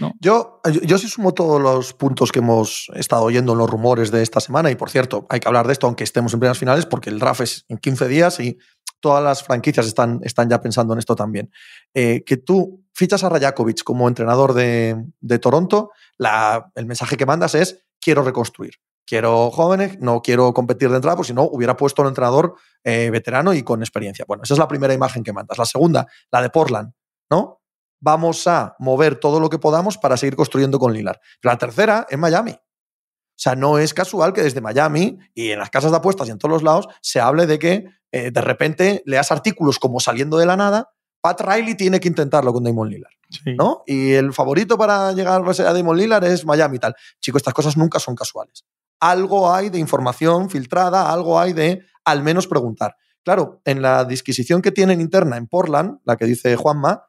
No. 0.00 0.12
Yo, 0.20 0.60
yo, 0.72 0.80
yo 0.82 0.98
sí 0.98 1.08
sumo 1.08 1.32
todos 1.32 1.60
los 1.60 1.94
puntos 1.94 2.32
que 2.32 2.40
hemos 2.40 2.90
estado 2.94 3.22
oyendo 3.22 3.52
en 3.52 3.58
los 3.58 3.70
rumores 3.70 4.10
de 4.10 4.22
esta 4.22 4.40
semana. 4.40 4.70
Y 4.70 4.74
por 4.76 4.90
cierto, 4.90 5.26
hay 5.30 5.40
que 5.40 5.48
hablar 5.48 5.66
de 5.66 5.72
esto 5.72 5.86
aunque 5.86 6.04
estemos 6.04 6.32
en 6.34 6.40
primeras 6.40 6.58
finales, 6.58 6.86
porque 6.86 7.10
el 7.10 7.18
draft 7.18 7.40
es 7.40 7.64
en 7.68 7.78
15 7.78 8.08
días 8.08 8.40
y 8.40 8.58
todas 9.00 9.22
las 9.22 9.42
franquicias 9.44 9.86
están, 9.86 10.20
están 10.24 10.48
ya 10.48 10.60
pensando 10.60 10.92
en 10.94 10.98
esto 10.98 11.14
también. 11.14 11.50
Eh, 11.92 12.24
que 12.24 12.36
tú 12.36 12.84
fichas 12.94 13.22
a 13.24 13.28
Rajakovic 13.28 13.82
como 13.84 14.08
entrenador 14.08 14.54
de, 14.54 14.96
de 15.20 15.38
Toronto, 15.38 15.90
la, 16.18 16.70
el 16.74 16.86
mensaje 16.86 17.16
que 17.16 17.26
mandas 17.26 17.54
es: 17.54 17.84
quiero 18.00 18.22
reconstruir. 18.22 18.74
Quiero 19.06 19.50
jóvenes, 19.50 19.98
no 20.00 20.22
quiero 20.22 20.52
competir 20.54 20.88
de 20.90 20.96
entrada, 20.96 21.16
porque 21.16 21.28
si 21.28 21.34
no, 21.34 21.42
hubiera 21.42 21.76
puesto 21.76 22.02
un 22.02 22.08
entrenador 22.08 22.54
eh, 22.82 23.10
veterano 23.10 23.52
y 23.52 23.62
con 23.62 23.82
experiencia. 23.82 24.24
Bueno, 24.26 24.42
esa 24.44 24.54
es 24.54 24.58
la 24.58 24.68
primera 24.68 24.94
imagen 24.94 25.22
que 25.22 25.32
mandas. 25.32 25.58
La 25.58 25.66
segunda, 25.66 26.06
la 26.32 26.40
de 26.42 26.50
Portland, 26.50 26.92
¿no? 27.30 27.60
Vamos 28.00 28.46
a 28.46 28.76
mover 28.78 29.16
todo 29.16 29.40
lo 29.40 29.48
que 29.50 29.58
podamos 29.58 29.98
para 29.98 30.16
seguir 30.16 30.36
construyendo 30.36 30.78
con 30.78 30.92
Lillard. 30.92 31.18
Pero 31.40 31.52
la 31.52 31.58
tercera 31.58 32.06
es 32.08 32.18
Miami. 32.18 32.52
O 32.52 33.36
sea, 33.36 33.54
no 33.56 33.78
es 33.78 33.92
casual 33.92 34.32
que 34.32 34.42
desde 34.42 34.60
Miami 34.60 35.18
y 35.34 35.50
en 35.50 35.58
las 35.58 35.70
casas 35.70 35.90
de 35.90 35.96
apuestas 35.96 36.28
y 36.28 36.30
en 36.30 36.38
todos 36.38 36.52
los 36.52 36.62
lados 36.62 36.86
se 37.00 37.20
hable 37.20 37.46
de 37.46 37.58
que 37.58 37.84
eh, 38.12 38.30
de 38.30 38.40
repente 38.40 39.02
leas 39.06 39.32
artículos 39.32 39.78
como 39.78 40.00
saliendo 40.00 40.38
de 40.38 40.46
la 40.46 40.56
nada, 40.56 40.92
Pat 41.20 41.40
Riley 41.40 41.74
tiene 41.76 41.98
que 41.98 42.08
intentarlo 42.08 42.52
con 42.52 42.62
Damon 42.62 42.88
Lillard, 42.88 43.12
Sí. 43.30 43.54
¿no? 43.56 43.82
Y 43.86 44.12
el 44.12 44.32
favorito 44.32 44.78
para 44.78 45.12
llegar 45.12 45.42
a 45.42 45.72
Damon 45.72 45.96
Lillard 45.96 46.24
es 46.24 46.44
Miami 46.44 46.76
y 46.76 46.80
tal. 46.80 46.94
Chico, 47.20 47.38
estas 47.38 47.54
cosas 47.54 47.76
nunca 47.76 47.98
son 47.98 48.14
casuales. 48.14 48.64
Algo 49.04 49.52
hay 49.52 49.68
de 49.68 49.78
información 49.78 50.48
filtrada, 50.48 51.12
algo 51.12 51.38
hay 51.38 51.52
de 51.52 51.84
al 52.06 52.22
menos 52.22 52.46
preguntar. 52.46 52.96
Claro, 53.22 53.60
en 53.66 53.82
la 53.82 54.06
disquisición 54.06 54.62
que 54.62 54.72
tienen 54.72 54.98
interna 54.98 55.36
en 55.36 55.46
Portland, 55.46 55.98
la 56.04 56.16
que 56.16 56.24
dice 56.24 56.56
Juanma, 56.56 57.04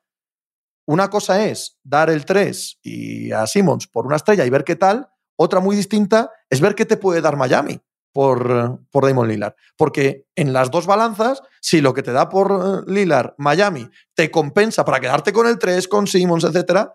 una 0.86 1.10
cosa 1.10 1.46
es 1.46 1.80
dar 1.84 2.10
el 2.10 2.26
3 2.26 2.80
y 2.84 3.32
a 3.32 3.48
Simmons 3.48 3.88
por 3.88 4.06
una 4.06 4.18
estrella 4.18 4.46
y 4.46 4.50
ver 4.50 4.66
qué 4.66 4.76
tal. 4.76 5.08
Otra 5.38 5.62
muy 5.62 5.78
distinta 5.78 6.32
es 6.50 6.60
ver 6.60 6.76
qué 6.76 6.86
te 6.86 6.98
puede 6.98 7.22
dar 7.22 7.38
Miami 7.38 7.80
por, 8.12 8.82
por 8.92 9.06
Damon 9.06 9.30
Lillard. 9.30 9.56
Porque 9.78 10.28
en 10.36 10.52
las 10.52 10.72
dos 10.72 10.88
balanzas, 10.88 11.44
si 11.62 11.80
lo 11.80 11.94
que 11.94 12.04
te 12.04 12.12
da 12.12 12.28
por 12.28 12.52
eh, 12.52 12.92
Lillard 12.92 13.36
Miami 13.38 13.90
te 14.14 14.30
compensa 14.30 14.84
para 14.84 15.00
quedarte 15.00 15.32
con 15.32 15.48
el 15.48 15.58
3, 15.58 15.88
con 15.88 16.08
Simmons, 16.08 16.44
etc., 16.44 16.90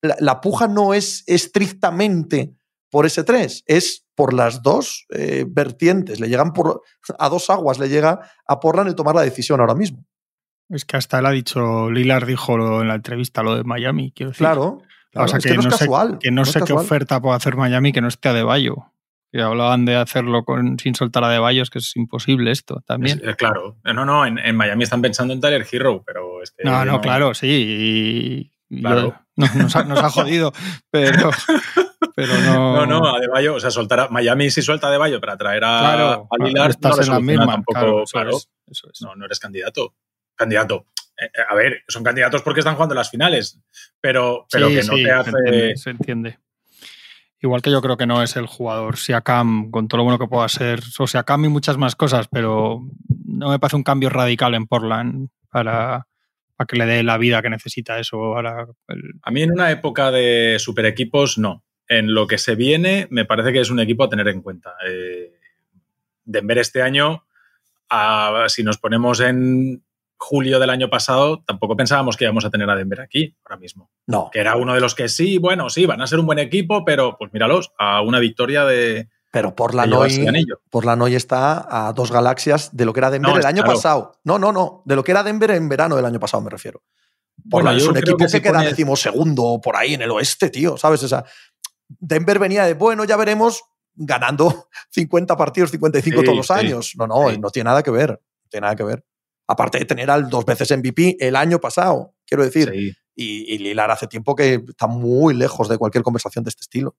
la, 0.00 0.14
la 0.20 0.40
puja 0.40 0.68
no 0.68 0.94
es 0.94 1.24
estrictamente 1.26 2.54
por 2.88 3.04
ese 3.04 3.24
3, 3.24 3.64
es 3.66 4.01
por 4.14 4.34
las 4.34 4.62
dos 4.62 5.06
eh, 5.10 5.44
vertientes. 5.48 6.20
Le 6.20 6.28
llegan 6.28 6.52
por, 6.52 6.82
a 7.18 7.28
dos 7.28 7.48
aguas, 7.50 7.78
le 7.78 7.88
llega 7.88 8.20
a 8.46 8.60
Portland 8.60 8.88
el 8.88 8.94
tomar 8.94 9.14
la 9.14 9.22
decisión 9.22 9.60
ahora 9.60 9.74
mismo. 9.74 10.04
Es 10.68 10.84
que 10.84 10.96
hasta 10.96 11.18
él 11.18 11.26
ha 11.26 11.30
dicho, 11.30 11.90
Lilar 11.90 12.24
dijo 12.26 12.56
lo- 12.56 12.80
en 12.82 12.88
la 12.88 12.94
entrevista 12.94 13.42
lo 13.42 13.56
de 13.56 13.64
Miami, 13.64 14.12
quiero 14.14 14.30
decir. 14.30 14.38
Claro. 14.46 14.82
claro, 15.10 15.24
o 15.26 15.28
sea, 15.28 15.38
es 15.38 15.44
que, 15.44 15.50
que 15.50 15.56
no, 15.56 15.60
es 15.68 15.74
sé, 15.74 15.78
casual. 15.80 16.18
que 16.20 16.30
no 16.30 16.44
sé 16.44 16.60
qué 16.62 16.72
oferta 16.72 17.20
puede 17.20 17.36
hacer 17.36 17.56
Miami 17.56 17.92
que 17.92 18.00
no 18.00 18.08
esté 18.08 18.28
a 18.30 18.32
De 18.32 18.42
Bayo. 18.42 18.76
Que 19.34 19.40
hablaban 19.40 19.86
de 19.86 19.96
hacerlo 19.96 20.44
con, 20.44 20.78
sin 20.78 20.94
soltar 20.94 21.24
a 21.24 21.28
De 21.30 21.38
Bayo, 21.38 21.62
es 21.62 21.70
que 21.70 21.78
es 21.78 21.96
imposible 21.96 22.50
esto 22.50 22.82
también. 22.86 23.18
Es- 23.22 23.28
eh, 23.28 23.34
claro. 23.36 23.78
No, 23.84 24.04
no, 24.04 24.26
en, 24.26 24.38
en 24.38 24.56
Miami 24.56 24.84
están 24.84 25.00
pensando 25.02 25.32
en 25.34 25.40
Tyler 25.40 25.66
Hero, 25.70 26.02
pero 26.06 26.42
es 26.42 26.50
que. 26.50 26.64
no, 26.64 26.84
no, 26.84 27.00
claro, 27.00 27.32
sí. 27.34 28.50
Claro. 28.80 29.14
no- 29.36 29.46
nos, 29.54 29.76
ha, 29.76 29.84
nos 29.84 29.98
ha 30.02 30.10
jodido, 30.10 30.52
pero, 30.90 31.30
pero 32.16 32.38
no. 32.40 32.86
No, 32.86 33.00
no, 33.00 33.14
a 33.14 33.20
Debayo, 33.20 33.54
o 33.54 33.60
sea, 33.60 33.70
soltar 33.70 34.00
a, 34.00 34.08
Miami 34.08 34.50
si 34.50 34.62
suelta 34.62 34.88
a 34.88 34.90
Debayo 34.90 35.20
para 35.20 35.36
traer 35.36 35.64
a, 35.64 35.78
Claro, 35.80 36.28
a 36.30 36.44
Lillard, 36.44 36.70
estás 36.70 36.96
no 36.96 36.96
le 36.96 37.02
en 37.06 37.12
la 37.12 37.20
misma. 37.20 37.46
tampoco, 37.52 37.72
claro, 37.78 38.02
eso 38.04 38.12
claro. 38.12 38.30
es, 38.36 38.48
eso 38.66 38.88
es. 38.92 39.02
No, 39.02 39.14
no 39.14 39.24
eres 39.26 39.38
candidato. 39.38 39.94
Candidato. 40.34 40.86
Eh, 41.18 41.26
eh, 41.26 41.42
a 41.48 41.54
ver, 41.54 41.82
son 41.88 42.02
candidatos 42.02 42.42
porque 42.42 42.60
están 42.60 42.74
jugando 42.74 42.94
las 42.94 43.10
finales, 43.10 43.60
pero, 44.00 44.46
pero 44.50 44.68
Sí, 44.68 44.74
que 44.74 44.82
no 44.84 44.92
sí, 44.94 45.02
te 45.02 45.04
se 45.04 45.12
hace. 45.12 45.30
entiende, 45.30 45.76
se 45.76 45.90
entiende. 45.90 46.38
Igual 47.40 47.60
que 47.60 47.70
yo 47.72 47.82
creo 47.82 47.96
que 47.96 48.06
no 48.06 48.22
es 48.22 48.36
el 48.36 48.46
jugador 48.46 48.96
Siakam, 48.96 49.70
con 49.72 49.88
todo 49.88 49.98
lo 49.98 50.04
bueno 50.04 50.18
que 50.18 50.28
pueda 50.28 50.48
ser, 50.48 50.80
o 50.98 51.06
Siakam 51.06 51.44
y 51.44 51.48
muchas 51.48 51.76
más 51.76 51.96
cosas, 51.96 52.28
pero 52.30 52.80
no 53.26 53.50
me 53.50 53.58
parece 53.58 53.76
un 53.76 53.82
cambio 53.82 54.10
radical 54.10 54.54
en 54.54 54.66
Portland 54.66 55.28
para, 55.50 56.06
para 56.62 56.66
que 56.66 56.76
le 56.76 56.86
dé 56.86 57.02
la 57.02 57.18
vida 57.18 57.42
que 57.42 57.50
necesita 57.50 57.98
eso 57.98 58.16
ahora. 58.16 58.66
el- 58.88 59.14
A 59.22 59.30
mí 59.30 59.42
en 59.42 59.52
una 59.52 59.70
época 59.70 60.10
de 60.10 60.56
super 60.58 60.86
equipos, 60.86 61.38
no. 61.38 61.64
En 61.88 62.14
lo 62.14 62.26
que 62.26 62.38
se 62.38 62.54
viene, 62.54 63.06
me 63.10 63.24
parece 63.24 63.52
que 63.52 63.60
es 63.60 63.70
un 63.70 63.80
equipo 63.80 64.04
a 64.04 64.08
tener 64.08 64.28
en 64.28 64.40
cuenta. 64.42 64.74
Eh, 64.88 65.32
Denver 66.24 66.58
este 66.58 66.82
año, 66.82 67.24
a- 67.90 68.44
si 68.48 68.62
nos 68.62 68.78
ponemos 68.78 69.20
en 69.20 69.82
julio 70.16 70.60
del 70.60 70.70
año 70.70 70.88
pasado, 70.88 71.42
tampoco 71.44 71.76
pensábamos 71.76 72.16
que 72.16 72.24
íbamos 72.24 72.44
a 72.44 72.50
tener 72.50 72.70
a 72.70 72.76
Denver 72.76 73.00
aquí 73.00 73.34
ahora 73.44 73.56
mismo. 73.60 73.90
No. 74.06 74.30
Que 74.32 74.38
era 74.38 74.54
uno 74.56 74.72
de 74.74 74.80
los 74.80 74.94
que 74.94 75.08
sí, 75.08 75.38
bueno, 75.38 75.68
sí, 75.68 75.84
van 75.84 76.00
a 76.00 76.06
ser 76.06 76.20
un 76.20 76.26
buen 76.26 76.38
equipo, 76.38 76.84
pero 76.84 77.16
pues 77.18 77.32
míralos, 77.32 77.72
a 77.76 78.02
una 78.02 78.20
victoria 78.20 78.64
de, 78.64 79.08
Pero 79.32 79.56
Portland 79.56 79.90
llevarse 79.90 80.20
hoy, 81.00 81.14
está 81.14 81.66
a 81.88 81.92
dos 81.94 82.12
galaxias 82.12 82.76
de 82.76 82.84
lo 82.84 82.92
que 82.92 83.00
era 83.00 83.10
Denver 83.10 83.32
No, 83.32 83.38
el 83.38 83.46
año 83.46 83.62
claro. 83.62 83.76
pasado. 83.78 84.20
No, 84.24 84.38
no, 84.38 84.52
no. 84.52 84.82
De 84.84 84.94
lo 84.94 85.02
que 85.02 85.10
era 85.10 85.22
Denver 85.22 85.52
en 85.52 85.70
verano 85.70 85.96
del 85.96 86.04
año 86.04 86.20
pasado, 86.20 86.42
me 86.42 86.50
refiero. 86.50 86.82
Portland 87.48 87.78
es 87.78 87.86
un 87.86 87.96
equipo 87.96 88.18
que, 88.18 88.42
queda 88.42 88.58
pone... 88.58 88.66
decimosegundo 88.66 89.58
por 89.62 89.74
ahí 89.74 89.94
en 89.94 90.02
el 90.02 90.10
oeste, 90.10 90.50
tío, 90.50 90.76
¿sabes? 90.76 91.02
O 91.02 91.08
sea, 91.08 91.24
Denver 91.88 92.38
venía 92.38 92.64
de, 92.64 92.74
bueno, 92.74 93.04
ya 93.04 93.16
veremos, 93.16 93.64
ganando 93.94 94.68
50 94.90 95.34
partidos, 95.34 95.70
55 95.70 96.20
sí, 96.20 96.24
todos 96.26 96.36
los 96.36 96.46
sí, 96.46 96.52
años. 96.52 96.92
No, 96.98 97.06
no, 97.06 97.30
sí. 97.30 97.38
no 97.38 97.48
tiene 97.48 97.70
nada 97.70 97.82
que 97.82 97.90
ver. 97.90 98.10
No 98.10 98.48
tiene 98.50 98.66
nada 98.66 98.76
que 98.76 98.84
ver. 98.84 99.02
Aparte 99.46 99.78
de 99.78 99.86
tener 99.86 100.10
al 100.10 100.28
dos 100.28 100.44
veces 100.44 100.76
MVP 100.76 101.16
el 101.20 101.36
año 101.36 101.58
pasado, 101.58 102.14
quiero 102.26 102.44
decir. 102.44 102.70
Y, 103.14 103.54
y 103.54 103.58
Lilar 103.58 103.90
hace 103.90 104.06
tiempo 104.06 104.36
que 104.36 104.62
está 104.68 104.86
muy 104.86 105.32
lejos 105.32 105.70
de 105.70 105.78
cualquier 105.78 106.04
conversación 106.04 106.44
de 106.44 106.50
este 106.50 106.60
estilo. 106.60 106.96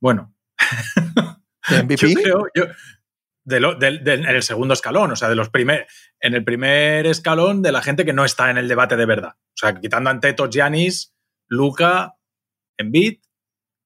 Bueno. 0.00 0.32
¿De 1.68 1.82
MVP? 1.82 2.08
Yo 2.08 2.14
creo, 2.14 2.46
yo, 2.54 2.64
de 3.46 3.60
lo, 3.60 3.74
de, 3.76 3.98
de, 3.98 4.14
en 4.14 4.24
el 4.26 4.42
segundo 4.42 4.74
escalón, 4.74 5.12
o 5.12 5.16
sea, 5.16 5.28
de 5.28 5.36
los 5.36 5.50
primer, 5.50 5.86
en 6.20 6.34
el 6.34 6.44
primer 6.44 7.06
escalón 7.06 7.62
de 7.62 7.72
la 7.72 7.80
gente 7.80 8.04
que 8.04 8.12
no 8.12 8.24
está 8.24 8.50
en 8.50 8.58
el 8.58 8.68
debate 8.68 8.96
de 8.96 9.06
verdad. 9.06 9.34
O 9.36 9.56
sea, 9.56 9.80
quitando 9.80 10.10
ante 10.10 10.34
Giannis, 10.50 11.14
Luca, 11.46 12.16
Embiid, 12.76 13.20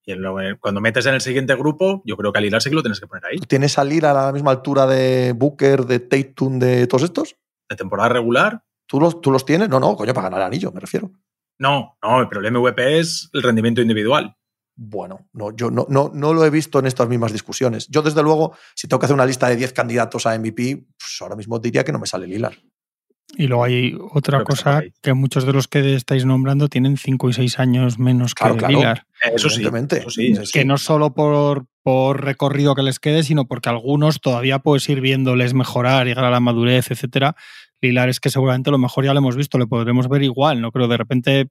y 0.02 0.12
en, 0.12 0.22
cuando 0.58 0.80
metes 0.80 1.04
en 1.04 1.14
el 1.14 1.20
siguiente 1.20 1.54
grupo, 1.54 2.02
yo 2.06 2.16
creo 2.16 2.32
que 2.32 2.38
a 2.38 2.40
Lillard 2.40 2.62
sí 2.62 2.70
que 2.70 2.76
lo 2.76 2.82
tienes 2.82 3.00
que 3.00 3.06
poner 3.06 3.26
ahí. 3.26 3.38
¿Tienes 3.38 3.78
a 3.78 3.82
a 3.82 3.84
la 3.84 4.32
misma 4.32 4.50
altura 4.50 4.86
de 4.86 5.32
Booker, 5.36 5.84
de 5.84 6.00
Tatum, 6.00 6.58
de 6.58 6.86
todos 6.86 7.02
estos? 7.02 7.36
¿De 7.68 7.76
temporada 7.76 8.08
regular? 8.08 8.64
¿Tú 8.86 8.98
los, 8.98 9.20
¿Tú 9.20 9.30
los 9.30 9.44
tienes? 9.44 9.68
No, 9.68 9.78
no, 9.78 9.94
coño, 9.94 10.14
para 10.14 10.30
ganar 10.30 10.40
el 10.40 10.46
anillo, 10.46 10.72
me 10.72 10.80
refiero. 10.80 11.12
No, 11.58 11.98
no, 12.02 12.26
pero 12.30 12.40
el 12.40 12.50
MVP 12.50 12.98
es 12.98 13.28
el 13.34 13.42
rendimiento 13.42 13.82
individual. 13.82 14.34
Bueno, 14.82 15.28
no, 15.34 15.54
yo 15.54 15.70
no, 15.70 15.84
no, 15.90 16.10
no, 16.14 16.32
lo 16.32 16.42
he 16.42 16.48
visto 16.48 16.78
en 16.78 16.86
estas 16.86 17.06
mismas 17.06 17.32
discusiones. 17.32 17.86
Yo, 17.88 18.00
desde 18.00 18.22
luego, 18.22 18.56
si 18.74 18.88
tengo 18.88 18.98
que 18.98 19.04
hacer 19.04 19.14
una 19.14 19.26
lista 19.26 19.46
de 19.46 19.56
10 19.56 19.74
candidatos 19.74 20.24
a 20.24 20.38
MVP, 20.38 20.86
pues 20.98 21.18
ahora 21.20 21.36
mismo 21.36 21.58
diría 21.58 21.84
que 21.84 21.92
no 21.92 21.98
me 21.98 22.06
sale 22.06 22.26
Lilar. 22.26 22.56
Y 23.36 23.46
luego 23.46 23.64
hay 23.64 23.94
otra 24.12 24.38
Creo 24.38 24.46
cosa 24.46 24.80
que, 24.80 24.92
que, 25.02 25.12
muchos 25.12 25.44
de 25.44 25.52
los 25.52 25.68
que 25.68 25.94
estáis 25.94 26.24
nombrando 26.24 26.68
tienen 26.68 26.96
5 26.96 27.28
y 27.28 27.32
6 27.34 27.58
años 27.58 27.98
menos 27.98 28.34
claro, 28.34 28.54
que 28.54 28.60
claro. 28.60 28.74
Lilar. 28.74 29.06
Eso 29.34 29.50
sí, 29.50 29.62
eso 29.62 30.10
sí, 30.10 30.32
eso 30.32 30.46
sí. 30.46 30.52
Que 30.52 30.64
no 30.64 30.78
solo 30.78 31.12
por, 31.12 31.66
por 31.82 32.24
recorrido 32.24 32.74
que 32.74 32.82
les 32.82 32.98
quede, 32.98 33.22
sino 33.22 33.46
porque 33.46 33.68
algunos 33.68 34.22
todavía 34.22 34.60
puedes 34.60 34.88
ir 34.88 35.02
viéndoles 35.02 35.52
mejorar, 35.52 36.06
llegar 36.06 36.24
a 36.24 36.30
la 36.30 36.40
madurez, 36.40 36.90
etcétera. 36.90 37.36
Lilar 37.82 38.08
es 38.08 38.18
que 38.18 38.30
seguramente 38.30 38.70
lo 38.70 38.78
mejor 38.78 39.04
ya 39.04 39.12
lo 39.12 39.18
hemos 39.18 39.36
visto, 39.36 39.58
lo 39.58 39.68
podremos 39.68 40.08
ver 40.08 40.22
igual, 40.22 40.62
¿no? 40.62 40.72
Creo 40.72 40.88
de 40.88 40.96
repente 40.96 41.50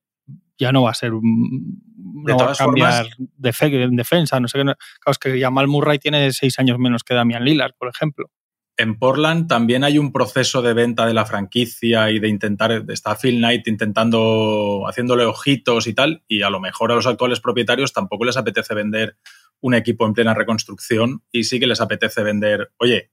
ya 0.57 0.71
no 0.71 0.83
va 0.83 0.91
a 0.91 0.93
ser 0.93 1.11
no 1.11 2.37
va 2.37 2.51
a 2.51 2.55
cambiar 2.55 3.05
formas, 3.07 3.29
de 3.37 3.53
fe, 3.53 3.83
en 3.83 3.95
defensa. 3.95 4.39
No 4.39 4.47
sé 4.47 4.57
qué. 4.57 4.63
Claro, 4.63 4.77
es 5.07 5.17
que 5.17 5.39
Jamal 5.39 5.67
Murray 5.67 5.99
tiene 5.99 6.31
seis 6.33 6.59
años 6.59 6.77
menos 6.79 7.03
que 7.03 7.13
Damian 7.13 7.43
Lillard, 7.43 7.73
por 7.77 7.89
ejemplo. 7.89 8.29
En 8.77 8.97
Portland 8.97 9.47
también 9.47 9.83
hay 9.83 9.97
un 9.97 10.13
proceso 10.13 10.61
de 10.61 10.73
venta 10.73 11.05
de 11.05 11.13
la 11.13 11.25
franquicia 11.25 12.11
y 12.11 12.19
de 12.19 12.29
intentar, 12.29 12.85
está 12.87 13.17
Phil 13.17 13.37
Knight 13.37 13.67
intentando, 13.67 14.85
haciéndole 14.87 15.25
ojitos 15.25 15.85
y 15.85 15.93
tal, 15.93 16.23
y 16.29 16.43
a 16.43 16.49
lo 16.49 16.61
mejor 16.61 16.93
a 16.93 16.95
los 16.95 17.05
actuales 17.05 17.41
propietarios 17.41 17.91
tampoco 17.91 18.23
les 18.23 18.37
apetece 18.37 18.73
vender 18.73 19.17
un 19.59 19.73
equipo 19.73 20.05
en 20.05 20.13
plena 20.13 20.33
reconstrucción 20.33 21.23
y 21.29 21.43
sí 21.43 21.59
que 21.59 21.67
les 21.67 21.81
apetece 21.81 22.23
vender, 22.23 22.71
oye, 22.77 23.11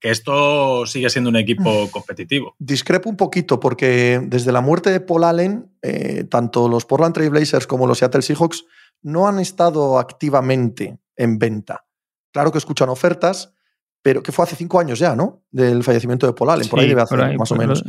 que 0.00 0.10
esto 0.10 0.86
sigue 0.86 1.10
siendo 1.10 1.30
un 1.30 1.36
equipo 1.36 1.90
competitivo. 1.90 2.54
Discrepo 2.58 3.08
un 3.08 3.16
poquito 3.16 3.58
porque 3.58 4.20
desde 4.24 4.52
la 4.52 4.60
muerte 4.60 4.90
de 4.90 5.00
Paul 5.00 5.24
Allen, 5.24 5.70
eh, 5.82 6.24
tanto 6.24 6.68
los 6.68 6.84
Portland 6.84 7.14
Trail 7.14 7.30
Blazers 7.30 7.66
como 7.66 7.86
los 7.86 7.98
Seattle 7.98 8.22
Seahawks 8.22 8.64
no 9.02 9.26
han 9.26 9.38
estado 9.38 9.98
activamente 9.98 10.98
en 11.16 11.38
venta. 11.38 11.86
Claro 12.32 12.52
que 12.52 12.58
escuchan 12.58 12.88
ofertas, 12.88 13.54
pero 14.02 14.22
que 14.22 14.32
fue 14.32 14.44
hace 14.44 14.56
cinco 14.56 14.78
años 14.78 14.98
ya, 14.98 15.16
¿no? 15.16 15.44
Del 15.50 15.82
fallecimiento 15.82 16.26
de 16.26 16.32
Paul 16.32 16.50
Allen, 16.50 16.68
por 16.68 16.80
ahí 16.80 16.88
debe 16.88 17.02
hacer 17.02 17.20
ahí, 17.20 17.36
más 17.36 17.50
o 17.50 17.56
menos. 17.56 17.82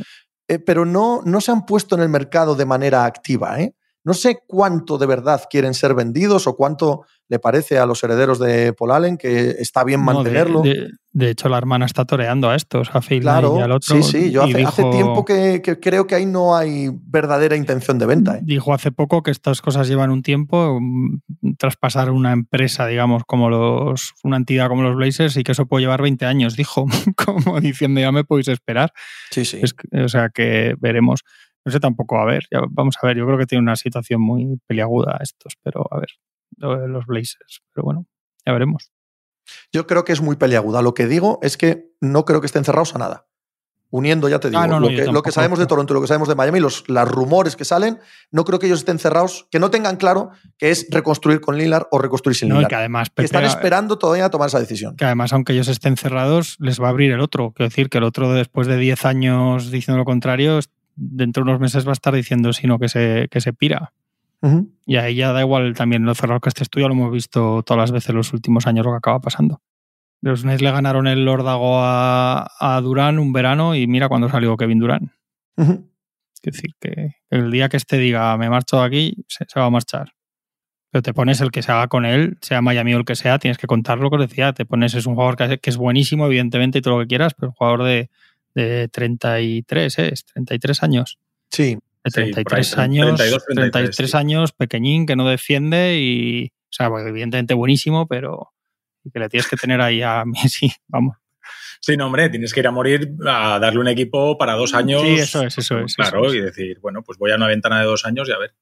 Eh, 0.48 0.60
pero 0.60 0.86
no, 0.86 1.22
no 1.26 1.42
se 1.42 1.52
han 1.52 1.66
puesto 1.66 1.96
en 1.96 2.02
el 2.02 2.10
mercado 2.10 2.56
de 2.56 2.66
manera 2.66 3.06
activa, 3.06 3.60
¿eh? 3.60 3.76
No 4.08 4.14
sé 4.14 4.40
cuánto 4.48 4.98
de 4.98 5.06
verdad 5.06 5.42
quieren 5.50 5.74
ser 5.74 5.94
vendidos 5.94 6.48
o 6.48 6.56
cuánto 6.56 7.02
le 7.28 7.40
parece 7.40 7.78
a 7.78 7.86
los 7.86 8.02
herederos 8.02 8.40
de 8.40 8.72
Paul 8.72 8.92
Allen 8.92 9.18
que 9.18 9.50
está 9.60 9.84
bien 9.84 10.00
no, 10.00 10.14
mantenerlo. 10.14 10.62
De, 10.62 10.70
de, 10.70 10.92
de, 11.12 11.30
hecho, 11.30 11.50
la 11.50 11.58
hermana 11.58 11.86
está 11.86 12.06
toreando 12.06 12.50
a 12.50 12.56
estos, 12.56 12.90
a 12.94 13.02
Phil 13.02 13.20
claro, 13.20 13.58
y 13.60 13.62
al 13.64 13.72
otro. 13.74 14.02
Sí, 14.02 14.04
sí, 14.04 14.32
yo 14.32 14.44
hace, 14.44 14.60
dijo, 14.60 14.70
hace 14.70 14.84
tiempo 14.92 15.26
que, 15.26 15.62
que, 15.62 15.78
creo 15.82 16.08
que 16.08 16.16
ahí 16.16 16.26
no 16.26 16.56
hay 16.56 16.90
verdadera 16.90 17.58
intención 17.58 18.00
de 18.00 18.06
venta. 18.06 18.38
¿eh? 18.38 18.40
Dijo 18.44 18.74
hace 18.74 18.94
poco 18.94 19.24
que 19.24 19.32
estas 19.32 19.62
cosas 19.62 19.90
llevan 19.90 20.10
un 20.10 20.22
tiempo, 20.22 20.80
mm, 20.80 21.56
traspasar 21.58 22.10
una 22.10 22.32
empresa, 22.32 22.88
digamos, 22.88 23.24
como 23.28 23.50
los, 23.50 24.14
una 24.24 24.38
entidad 24.38 24.70
como 24.70 24.84
los 24.84 24.96
Blazers 24.96 25.36
y 25.36 25.44
que 25.44 25.52
eso 25.52 25.66
puede 25.66 25.84
llevar 25.84 26.02
20 26.02 26.26
años, 26.26 26.56
dijo, 26.56 26.86
como 27.26 27.60
diciendo 27.60 28.00
ya 28.00 28.14
me 28.14 28.24
podéis 28.24 28.48
esperar. 28.48 28.94
Sí, 29.32 29.44
sí. 29.44 29.60
Es, 29.62 29.76
o 29.92 30.08
sea 30.08 30.30
que 30.30 30.76
veremos. 30.80 31.26
No 31.68 31.74
sé 31.74 31.82
tampoco, 31.82 32.18
a 32.18 32.24
ver, 32.24 32.46
ya 32.50 32.62
vamos 32.70 32.96
a 33.02 33.06
ver, 33.08 33.18
yo 33.18 33.26
creo 33.26 33.38
que 33.38 33.46
tiene 33.46 33.62
una 33.62 33.76
situación 33.76 34.22
muy 34.22 34.58
peliaguda 34.68 35.18
estos, 35.20 35.56
pero 35.62 35.86
a 35.92 36.00
ver, 36.00 36.08
los 36.88 37.06
Blazers, 37.06 37.62
pero 37.74 37.84
bueno, 37.84 38.06
ya 38.46 38.54
veremos. 38.54 38.94
Yo 39.74 39.86
creo 39.86 40.06
que 40.06 40.14
es 40.14 40.22
muy 40.22 40.38
peliaguda. 40.38 40.82
Lo 40.82 40.94
que 40.94 41.08
digo 41.08 41.40
es 41.42 41.58
que 41.58 41.92
no 42.00 42.24
creo 42.24 42.40
que 42.40 42.46
estén 42.46 42.64
cerrados 42.64 42.96
a 42.96 43.00
nada. 43.00 43.28
Uniendo, 43.90 44.30
ya 44.30 44.40
te 44.40 44.50
digo, 44.50 44.62
ah, 44.62 44.68
no, 44.68 44.80
no, 44.80 44.90
lo, 44.90 44.96
que, 44.96 45.12
lo, 45.12 45.22
que, 45.22 45.32
sabemos 45.34 45.60
de 45.60 45.66
Toronto, 45.66 45.94
lo 45.94 46.00
que 46.00 46.08
sabemos 46.08 46.30
de 46.30 46.36
Miami, 46.36 46.62
los, 46.62 46.88
los 46.88 47.08
rumores 47.10 47.58
que 47.58 47.66
salen, 47.66 48.00
no 48.32 48.46
creo 48.46 48.60
que 48.60 48.68
ellos 48.68 48.80
estén 48.80 49.00
cerrados, 49.00 49.48
que 49.52 49.60
no 49.60 49.70
tengan 49.70 49.98
claro 49.98 50.32
que 50.58 50.72
es 50.72 50.88
reconstruir 50.90 51.42
con 51.42 51.58
Lillard 51.58 51.88
o 51.92 52.00
reconstruir 52.00 52.38
sin 52.38 52.48
Lillard. 52.48 52.64
No, 52.64 52.70
que 52.70 52.76
además, 52.76 53.10
que 53.14 53.24
están 53.24 53.44
esperando 53.44 53.98
todavía 53.98 54.26
a 54.26 54.30
tomar 54.30 54.48
esa 54.48 54.60
decisión. 54.60 54.96
Que 54.96 55.04
además, 55.04 55.34
aunque 55.34 55.52
ellos 55.52 55.68
estén 55.68 55.98
cerrados, 55.98 56.56
les 56.60 56.82
va 56.82 56.88
a 56.88 56.90
abrir 56.92 57.12
el 57.12 57.20
otro. 57.20 57.52
Quiero 57.52 57.70
decir 57.70 57.90
que 57.90 57.98
el 57.98 58.06
otro, 58.06 58.32
después 58.32 58.68
de 58.68 58.78
10 58.78 59.06
años 59.06 59.72
diciendo 59.72 59.98
lo 59.98 60.06
contrario, 60.06 60.60
dentro 60.98 61.44
de 61.44 61.52
unos 61.52 61.62
meses 61.62 61.86
va 61.86 61.92
a 61.92 61.94
estar 61.94 62.14
diciendo 62.14 62.52
sino 62.52 62.80
que 62.80 62.90
se, 62.90 63.28
que 63.32 63.40
se 63.40 63.54
pira. 63.54 63.94
Uh 64.42 64.48
-huh. 64.48 64.70
Y 64.86 64.98
ahí 64.98 65.16
ya 65.16 65.32
da 65.32 65.42
igual 65.42 65.74
también 65.74 66.06
lo 66.06 66.14
cerrado 66.14 66.40
que 66.42 66.50
este 66.50 66.64
estudio, 66.64 66.88
lo 66.88 66.94
hemos 66.94 67.12
visto 67.12 67.64
todas 67.64 67.80
las 67.80 67.92
veces 67.92 68.10
en 68.10 68.18
los 68.18 68.34
últimos 68.34 68.68
años 68.68 68.86
lo 68.86 68.92
que 68.92 68.98
acaba 68.98 69.20
pasando. 69.20 69.62
Los 70.22 70.46
Nets 70.46 70.62
le 70.62 70.72
ganaron 70.72 71.08
el 71.08 71.26
Lordago 71.26 71.80
a, 71.82 72.48
a 72.60 72.82
Durán 72.82 73.20
un 73.20 73.34
verano 73.34 73.76
y 73.76 73.88
mira 73.88 74.10
cuando 74.10 74.30
salió 74.30 74.58
Kevin 74.58 74.80
Durán. 74.80 75.12
Uh 75.58 75.64
-huh. 75.64 75.88
Es 76.34 76.42
decir, 76.42 76.72
que 76.80 77.16
el 77.30 77.52
día 77.52 77.70
que 77.70 77.78
este 77.78 77.98
diga 77.98 78.36
me 78.38 78.50
marcho 78.50 78.80
de 78.80 78.86
aquí, 78.86 79.26
se, 79.28 79.46
se, 79.48 79.60
va 79.60 79.68
a 79.68 79.70
marchar. 79.70 80.14
Pero 80.92 81.02
te 81.02 81.14
pones 81.14 81.42
el 81.42 81.52
que 81.52 81.62
se 81.62 81.72
haga 81.72 81.88
con 81.88 82.06
él, 82.06 82.38
sea 82.42 82.62
Miami 82.62 82.94
o 82.94 82.98
el 82.98 83.06
que 83.06 83.16
sea, 83.16 83.40
tienes 83.40 83.58
que 83.58 83.68
contar 83.68 84.00
lo 84.00 84.10
que 84.10 84.16
os 84.18 84.30
decía. 84.30 84.54
Te 84.54 84.66
pones, 84.66 84.94
es 84.94 85.06
un 85.06 85.16
jugador 85.16 85.36
que, 85.36 85.58
que 85.60 85.70
es 85.70 85.78
buenísimo, 85.78 86.26
evidentemente, 86.26 86.80
y 86.80 86.82
todo 86.82 86.96
lo 86.96 87.02
que 87.02 87.08
quieras, 87.08 87.34
pero 87.34 87.50
un 87.50 87.56
jugador 87.56 87.84
de, 87.84 88.10
de 88.58 88.88
33, 88.88 90.00
¿eh? 90.00 90.14
33 90.34 90.84
años. 90.84 91.20
Sí. 91.50 91.78
De 92.04 92.12
33 92.12 92.68
sí, 92.68 92.80
años, 92.80 93.16
32, 93.18 93.46
33, 93.46 93.72
33 93.72 94.12
sí. 94.12 94.18
años, 94.18 94.52
pequeñín, 94.54 95.06
que 95.06 95.16
no 95.16 95.28
defiende 95.28 95.98
y, 96.00 96.48
o 96.48 96.72
sea, 96.72 96.90
pues, 96.90 97.06
evidentemente 97.06 97.54
buenísimo, 97.54 98.08
pero 98.08 98.54
que 99.14 99.20
le 99.20 99.30
tienes 99.30 99.48
que 99.48 99.58
tener 99.58 99.80
ahí 99.82 100.02
a 100.02 100.24
Messi, 100.26 100.72
vamos. 100.88 101.18
Sí, 101.80 101.96
no, 101.96 102.08
hombre, 102.08 102.30
tienes 102.30 102.54
que 102.54 102.62
ir 102.62 102.68
a 102.68 102.72
morir 102.72 103.14
a 103.26 103.60
darle 103.60 103.80
un 103.80 103.88
equipo 103.88 104.38
para 104.38 104.54
dos 104.54 104.74
años. 104.74 105.02
Sí, 105.04 105.16
eso 105.16 105.44
es, 105.44 105.58
eso 105.58 105.80
es. 105.80 105.96
Claro, 105.96 106.26
eso 106.26 106.34
es. 106.34 106.36
y 106.36 106.42
decir, 106.42 106.80
bueno, 106.82 107.04
pues 107.04 107.18
voy 107.20 107.32
a 107.32 107.36
una 107.36 107.48
ventana 107.48 107.80
de 107.80 107.86
dos 107.86 108.06
años 108.06 108.28
y 108.28 108.32
a 108.32 108.38
ver. 108.38 108.54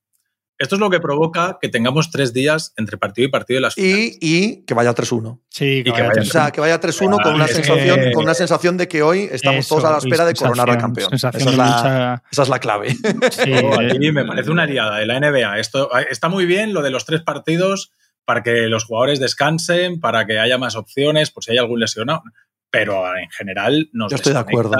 Esto 0.57 0.75
es 0.75 0.79
lo 0.79 0.89
que 0.89 1.01
provoca 1.01 1.57
que 1.61 1.67
tengamos 1.67 2.11
tres 2.11 2.31
días 2.31 2.73
entre 2.77 2.97
partido 2.97 3.27
y 3.27 3.31
partido 3.31 3.57
de 3.57 3.61
las 3.61 3.77
y, 3.77 4.17
y, 4.21 4.63
que 4.65 4.73
vaya 4.73 4.95
3-1. 4.95 5.41
Sí, 5.49 5.83
que, 5.83 5.89
y 5.89 5.91
vaya, 5.91 6.07
vaya 6.07 6.21
3-1. 6.21 6.21
O 6.21 6.31
sea, 6.31 6.51
que 6.51 6.61
vaya 6.61 6.79
3-1 6.79 7.23
con, 7.23 7.33
una 7.35 7.47
sensación, 7.47 7.99
que... 7.99 8.11
con 8.13 8.23
una 8.23 8.33
sensación 8.33 8.77
de 8.77 8.87
que 8.87 9.03
hoy 9.03 9.27
estamos 9.29 9.65
Eso, 9.65 9.75
todos 9.75 9.89
a 9.89 9.91
la 9.91 9.97
espera 9.97 10.25
de 10.25 10.33
coronar 10.33 10.69
al 10.69 10.77
campeón. 10.77 11.13
Esa 11.13 11.29
es, 11.29 11.45
la, 11.45 12.23
esa 12.31 12.41
es, 12.43 12.49
la, 12.49 12.59
clave. 12.59 12.91
Sí, 13.31 13.53
aquí 13.53 14.11
me 14.11 14.23
parece 14.23 14.49
una 14.49 14.65
liada 14.65 14.99
de 14.99 15.05
la 15.05 15.19
NBA. 15.19 15.59
Esto 15.59 15.89
está 16.09 16.29
muy 16.29 16.45
bien 16.45 16.73
lo 16.73 16.81
de 16.81 16.89
los 16.89 17.05
tres 17.05 17.21
partidos 17.21 17.91
para 18.23 18.41
que 18.41 18.67
los 18.67 18.85
jugadores 18.85 19.19
descansen, 19.19 19.99
para 19.99 20.25
que 20.25 20.39
haya 20.39 20.57
más 20.57 20.75
opciones, 20.75 21.31
por 21.31 21.43
si 21.43 21.51
hay 21.51 21.57
algún 21.57 21.81
lesionado. 21.81 22.23
Pero 22.69 23.05
en 23.17 23.29
general 23.31 23.89
nos 23.91 24.11
Yo 24.11 24.15
estoy 24.15 24.33
de 24.33 24.39
acuerdo. 24.39 24.77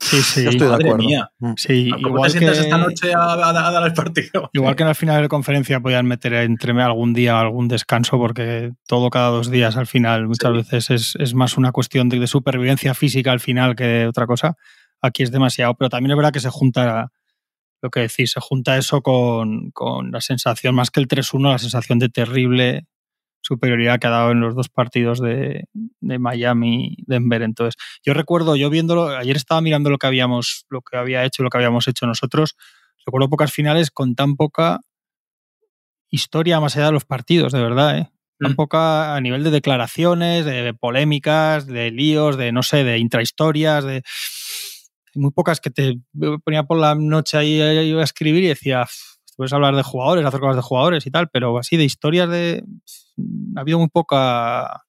Sí, 0.00 0.20
sí. 0.22 0.44
Yo 0.44 0.50
estoy 0.50 0.68
Madre 0.68 0.84
de 0.84 0.90
acuerdo. 0.90 1.06
Mía. 1.06 1.32
Sí, 1.56 1.90
¿Cómo 1.90 2.08
igual 2.08 2.32
te 2.32 2.38
sientes 2.38 2.58
que, 2.58 2.64
esta 2.64 2.76
noche 2.76 3.14
a, 3.14 3.18
a, 3.18 3.68
a, 3.68 3.70
dar 3.72 3.86
el 3.86 3.94
partido? 3.94 4.50
Igual 4.52 4.76
que 4.76 4.82
en 4.82 4.88
el 4.90 4.94
final 4.94 5.22
de 5.22 5.28
conferencia 5.28 5.80
podían 5.80 6.06
meter 6.06 6.34
entre 6.34 6.72
algún 6.82 7.14
día 7.14 7.40
algún 7.40 7.66
descanso, 7.66 8.18
porque 8.18 8.72
todo 8.86 9.08
cada 9.08 9.28
dos 9.30 9.50
días 9.50 9.76
al 9.78 9.86
final 9.86 10.28
muchas 10.28 10.50
sí. 10.50 10.56
veces 10.56 10.90
es, 10.90 11.16
es, 11.18 11.34
más 11.34 11.56
una 11.56 11.72
cuestión 11.72 12.10
de, 12.10 12.18
de, 12.18 12.26
supervivencia 12.26 12.92
física 12.92 13.32
al 13.32 13.40
final 13.40 13.74
que 13.74 14.06
otra 14.06 14.26
cosa. 14.26 14.56
Aquí 15.00 15.22
es 15.22 15.30
demasiado, 15.30 15.74
pero 15.76 15.88
también 15.88 16.10
es 16.10 16.16
verdad 16.16 16.32
que 16.32 16.40
se 16.40 16.50
junta 16.50 17.10
lo 17.82 17.90
que 17.90 18.00
decís, 18.00 18.32
se 18.32 18.40
junta 18.40 18.76
eso 18.76 19.02
con, 19.02 19.70
con 19.70 20.10
la 20.10 20.20
sensación, 20.20 20.74
más 20.74 20.90
que 20.90 21.00
el 21.00 21.08
3-1, 21.08 21.52
la 21.52 21.58
sensación 21.58 21.98
de 21.98 22.10
terrible 22.10 22.86
superioridad 23.42 23.98
que 23.98 24.06
ha 24.06 24.10
dado 24.10 24.32
en 24.32 24.40
los 24.40 24.54
dos 24.54 24.68
partidos 24.68 25.20
de, 25.20 25.64
de 25.72 26.18
Miami 26.18 26.96
Denver 27.06 27.42
entonces 27.42 27.74
yo 28.04 28.14
recuerdo 28.14 28.56
yo 28.56 28.70
viéndolo 28.70 29.08
ayer 29.08 29.36
estaba 29.36 29.60
mirando 29.60 29.90
lo 29.90 29.98
que 29.98 30.06
habíamos 30.06 30.66
lo 30.68 30.82
que 30.82 30.96
había 30.96 31.24
hecho 31.24 31.42
lo 31.42 31.50
que 31.50 31.58
habíamos 31.58 31.88
hecho 31.88 32.06
nosotros 32.06 32.56
recuerdo 33.06 33.30
pocas 33.30 33.52
finales 33.52 33.90
con 33.90 34.14
tan 34.14 34.36
poca 34.36 34.80
historia 36.10 36.60
más 36.60 36.76
allá 36.76 36.86
de 36.86 36.92
los 36.92 37.04
partidos 37.04 37.52
de 37.52 37.62
verdad 37.62 37.98
¿eh? 37.98 38.10
tan 38.38 38.52
mm. 38.52 38.56
poca 38.56 39.14
a 39.14 39.20
nivel 39.20 39.42
de 39.42 39.50
declaraciones 39.50 40.44
de 40.44 40.74
polémicas 40.74 41.66
de 41.66 41.90
líos 41.90 42.36
de 42.36 42.52
no 42.52 42.62
sé 42.62 42.84
de 42.84 42.98
intrahistorias 42.98 43.84
de 43.84 44.02
muy 45.14 45.30
pocas 45.32 45.60
que 45.60 45.70
te 45.70 45.98
ponía 46.44 46.64
por 46.64 46.78
la 46.78 46.94
noche 46.94 47.36
ahí 47.36 47.60
iba 47.88 48.00
a 48.00 48.04
escribir 48.04 48.44
y 48.44 48.48
decía, 48.48 48.86
puedes 49.40 49.54
hablar 49.54 49.74
de 49.74 49.82
jugadores, 49.82 50.26
hacer 50.26 50.38
cosas 50.38 50.56
de 50.56 50.60
jugadores 50.60 51.06
y 51.06 51.10
tal, 51.10 51.30
pero 51.30 51.56
así 51.56 51.78
de 51.78 51.84
historias 51.84 52.28
de... 52.28 52.62
Ha 53.56 53.60
habido 53.62 53.78
muy 53.78 53.88
poca 53.88 54.82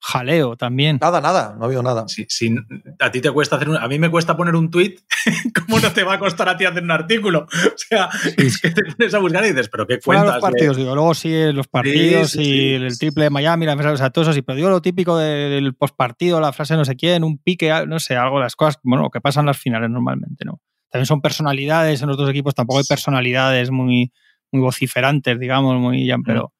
jaleo 0.00 0.56
también. 0.56 0.96
Nada, 0.98 1.20
nada, 1.20 1.54
no 1.58 1.64
ha 1.64 1.66
habido 1.66 1.82
nada. 1.82 2.06
Si, 2.08 2.56
a 2.98 3.10
ti 3.10 3.20
te 3.20 3.30
cuesta 3.30 3.56
hacer 3.56 3.68
un, 3.68 3.76
a 3.76 3.86
mí 3.86 3.98
me 3.98 4.10
cuesta 4.10 4.34
poner 4.34 4.54
un 4.54 4.70
tweet, 4.70 4.94
¿cómo 5.66 5.78
no 5.78 5.92
te 5.92 6.04
va 6.04 6.14
a 6.14 6.18
costar 6.18 6.48
a 6.48 6.56
ti 6.56 6.64
hacer 6.64 6.82
un 6.82 6.90
artículo? 6.90 7.46
O 7.68 7.76
sea, 7.76 8.08
es 8.38 8.62
que 8.62 8.70
te 8.70 8.82
pones 8.82 9.12
a 9.12 9.18
buscar 9.18 9.44
y 9.44 9.48
dices, 9.48 9.68
pero 9.68 9.86
qué 9.86 9.98
cuentas. 10.00 10.36
los 10.36 10.40
partidos, 10.40 10.76
digo, 10.78 10.94
luego 10.94 11.12
sí 11.12 11.52
los 11.52 11.68
partidos 11.68 12.34
y 12.34 12.72
el 12.72 12.98
triple 12.98 13.24
de 13.24 13.30
Miami, 13.30 13.66
la 13.66 13.76
frase, 13.76 13.92
o 13.92 13.96
sea, 13.98 14.08
todo 14.08 14.22
eso 14.22 14.32
sí, 14.32 14.40
pero 14.40 14.56
digo 14.56 14.70
lo 14.70 14.80
típico 14.80 15.18
del 15.18 15.74
postpartido, 15.74 16.40
la 16.40 16.52
frase 16.54 16.76
no 16.76 16.86
sé 16.86 16.96
quién, 16.96 17.24
un 17.24 17.36
pique, 17.36 17.84
no 17.86 17.98
sé, 17.98 18.16
algo, 18.16 18.40
las 18.40 18.56
cosas, 18.56 18.78
bueno, 18.82 19.10
que 19.10 19.20
pasan 19.20 19.44
las 19.44 19.58
finales 19.58 19.90
normalmente, 19.90 20.46
¿no? 20.46 20.62
También 20.90 21.06
son 21.06 21.20
personalidades 21.20 22.00
en 22.02 22.08
los 22.08 22.16
dos 22.16 22.30
equipos, 22.30 22.54
tampoco 22.54 22.78
hay 22.78 22.84
personalidades 22.84 23.70
muy, 23.70 24.12
muy 24.52 24.62
vociferantes, 24.62 25.38
digamos, 25.38 25.76
muy, 25.76 26.10
pero, 26.24 26.52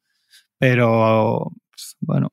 pero 0.59 1.51
pues, 1.71 1.97
bueno, 2.01 2.31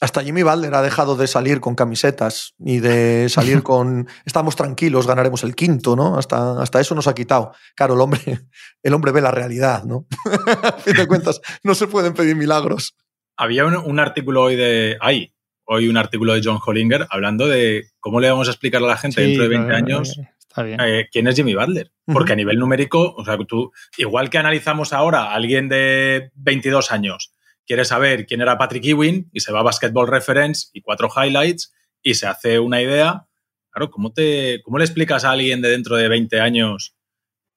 hasta 0.00 0.24
Jimmy 0.24 0.42
Balder 0.42 0.74
ha 0.74 0.82
dejado 0.82 1.14
de 1.14 1.26
salir 1.26 1.60
con 1.60 1.74
camisetas 1.74 2.54
y 2.58 2.78
de 2.80 3.28
salir 3.28 3.62
con 3.62 4.08
estamos 4.24 4.56
tranquilos, 4.56 5.06
ganaremos 5.06 5.44
el 5.44 5.54
quinto, 5.54 5.94
¿no? 5.94 6.16
Hasta, 6.16 6.60
hasta 6.60 6.80
eso 6.80 6.94
nos 6.94 7.06
ha 7.06 7.14
quitado. 7.14 7.52
Claro, 7.76 7.94
el 7.94 8.00
hombre, 8.00 8.20
el 8.82 8.94
hombre 8.94 9.12
ve 9.12 9.20
la 9.20 9.30
realidad, 9.30 9.84
¿no? 9.84 10.06
a 10.64 10.72
fin 10.72 10.94
de 10.94 11.06
cuentas, 11.06 11.40
no 11.62 11.74
se 11.74 11.86
pueden 11.86 12.14
pedir 12.14 12.34
milagros. 12.34 12.96
Había 13.36 13.64
un, 13.64 14.00
artículo 14.00 14.42
hoy 14.42 14.56
de. 14.56 14.98
Hay 15.00 15.32
hoy 15.64 15.88
un 15.88 15.96
artículo 15.96 16.34
de 16.34 16.42
John 16.44 16.58
Hollinger 16.64 17.06
hablando 17.10 17.46
de 17.46 17.86
cómo 18.00 18.20
le 18.20 18.30
vamos 18.30 18.48
a 18.48 18.50
explicar 18.50 18.82
a 18.82 18.86
la 18.86 18.96
gente 18.96 19.22
dentro 19.22 19.44
de 19.44 19.48
20 19.48 19.74
años 19.74 20.20
eh, 20.56 21.08
quién 21.10 21.28
es 21.28 21.36
Jimmy 21.36 21.54
Butler. 21.54 21.92
Porque 22.06 22.32
a 22.32 22.36
nivel 22.36 22.58
numérico, 22.58 23.14
o 23.14 23.24
sea, 23.24 23.38
tú, 23.46 23.72
igual 23.96 24.30
que 24.30 24.38
analizamos 24.38 24.92
ahora 24.92 25.24
a 25.24 25.34
alguien 25.34 25.68
de 25.68 26.30
22 26.34 26.90
años 26.92 27.34
quiere 27.66 27.84
saber 27.84 28.26
quién 28.26 28.40
era 28.40 28.58
Patrick 28.58 28.84
Ewing 28.84 29.30
y 29.32 29.38
se 29.38 29.52
va 29.52 29.60
a 29.60 29.62
Basketball 29.62 30.08
Reference 30.08 30.70
y 30.72 30.80
cuatro 30.80 31.08
highlights 31.08 31.72
y 32.02 32.14
se 32.14 32.26
hace 32.26 32.58
una 32.58 32.82
idea. 32.82 33.28
Claro, 33.70 33.90
¿cómo, 33.90 34.12
te, 34.12 34.60
cómo 34.64 34.78
le 34.78 34.84
explicas 34.84 35.24
a 35.24 35.30
alguien 35.30 35.62
de 35.62 35.70
dentro 35.70 35.94
de 35.94 36.08
20 36.08 36.40
años? 36.40 36.96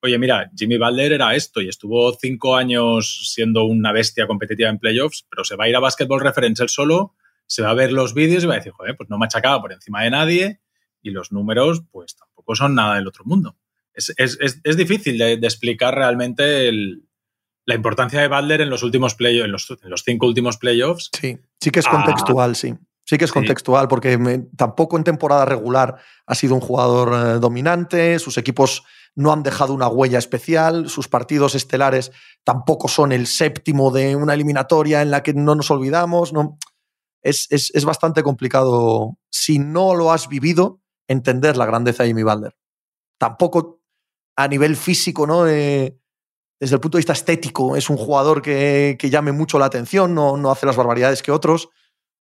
Oye, 0.03 0.19
mira, 0.19 0.51
Jimmy 0.55 0.77
Butler 0.77 1.13
era 1.13 1.33
esto 1.33 1.61
y 1.61 1.69
estuvo 1.69 2.13
cinco 2.13 2.55
años 2.55 3.31
siendo 3.33 3.63
una 3.63 3.91
bestia 3.91 4.27
competitiva 4.27 4.69
en 4.69 4.77
playoffs, 4.77 5.25
pero 5.29 5.43
se 5.43 5.55
va 5.55 5.63
a 5.63 5.69
ir 5.69 5.75
a 5.75 5.79
Basketball 5.79 6.21
Reference 6.21 6.61
él 6.61 6.69
solo, 6.69 7.15
se 7.47 7.63
va 7.63 7.71
a 7.71 7.73
ver 7.73 7.91
los 7.91 8.13
vídeos 8.13 8.43
y 8.43 8.47
va 8.47 8.53
a 8.53 8.57
decir, 8.57 8.73
joder, 8.73 8.95
pues 8.95 9.09
no 9.09 9.17
machacaba 9.17 9.61
por 9.61 9.73
encima 9.73 10.03
de 10.03 10.11
nadie 10.11 10.59
y 11.01 11.11
los 11.11 11.31
números, 11.31 11.83
pues 11.91 12.15
tampoco 12.15 12.32
son 12.53 12.75
nada 12.75 12.95
del 12.95 13.07
otro 13.07 13.25
mundo. 13.25 13.57
Es, 13.93 14.77
difícil 14.77 15.17
de 15.17 15.33
explicar 15.33 15.95
realmente 15.95 16.67
el, 16.67 17.03
la 17.65 17.75
importancia 17.75 18.21
de 18.21 18.27
Butler 18.27 18.61
en 18.61 18.69
los 18.69 18.83
últimos 18.83 19.15
playoffs, 19.15 19.71
en 19.83 19.89
los, 19.89 20.03
cinco 20.03 20.27
últimos 20.27 20.57
playoffs. 20.57 21.09
Sí, 21.19 21.37
sí 21.59 21.71
que 21.71 21.79
es 21.79 21.87
contextual, 21.87 22.55
sí. 22.55 22.75
Sí 23.05 23.17
que 23.17 23.25
es 23.25 23.33
contextual, 23.33 23.89
porque 23.89 24.17
tampoco 24.55 24.95
en 24.95 25.03
temporada 25.03 25.43
regular 25.43 25.97
ha 26.25 26.35
sido 26.35 26.55
un 26.55 26.61
jugador 26.61 27.13
eh, 27.13 27.39
dominante, 27.39 28.17
sus 28.17 28.37
equipos 28.37 28.83
no 29.13 29.33
han 29.33 29.43
dejado 29.43 29.73
una 29.73 29.89
huella 29.89 30.17
especial, 30.17 30.89
sus 30.89 31.09
partidos 31.09 31.53
estelares 31.53 32.11
tampoco 32.45 32.87
son 32.87 33.11
el 33.11 33.27
séptimo 33.27 33.91
de 33.91 34.15
una 34.15 34.33
eliminatoria 34.33 35.01
en 35.01 35.11
la 35.11 35.21
que 35.21 35.33
no 35.33 35.53
nos 35.53 35.69
olvidamos. 35.69 36.31
No. 36.31 36.57
Es, 37.21 37.49
bastante 37.85 38.23
complicado, 38.23 39.17
si 39.29 39.59
no 39.59 39.95
lo 39.95 40.11
has 40.11 40.29
vivido, 40.29 40.81
entender 41.07 41.57
la 41.57 41.65
grandeza 41.65 42.03
de 42.03 42.09
Jimmy 42.09 42.23
Butler. 42.23 42.55
Tampoco 43.17 43.81
a 44.35 44.47
nivel 44.47 44.75
físico, 44.75 45.27
¿no? 45.27 45.43
Desde 45.43 45.95
el 46.75 46.79
punto 46.79 46.97
de 46.97 46.99
vista 46.99 47.13
estético, 47.13 47.75
es 47.75 47.89
un 47.89 47.97
jugador 47.97 48.41
que, 48.41 48.97
llame 49.01 49.31
mucho 49.31 49.59
la 49.59 49.65
atención, 49.65 50.15
no, 50.15 50.37
no 50.37 50.51
hace 50.51 50.65
las 50.65 50.77
barbaridades 50.77 51.21
que 51.21 51.31
otros. 51.31 51.69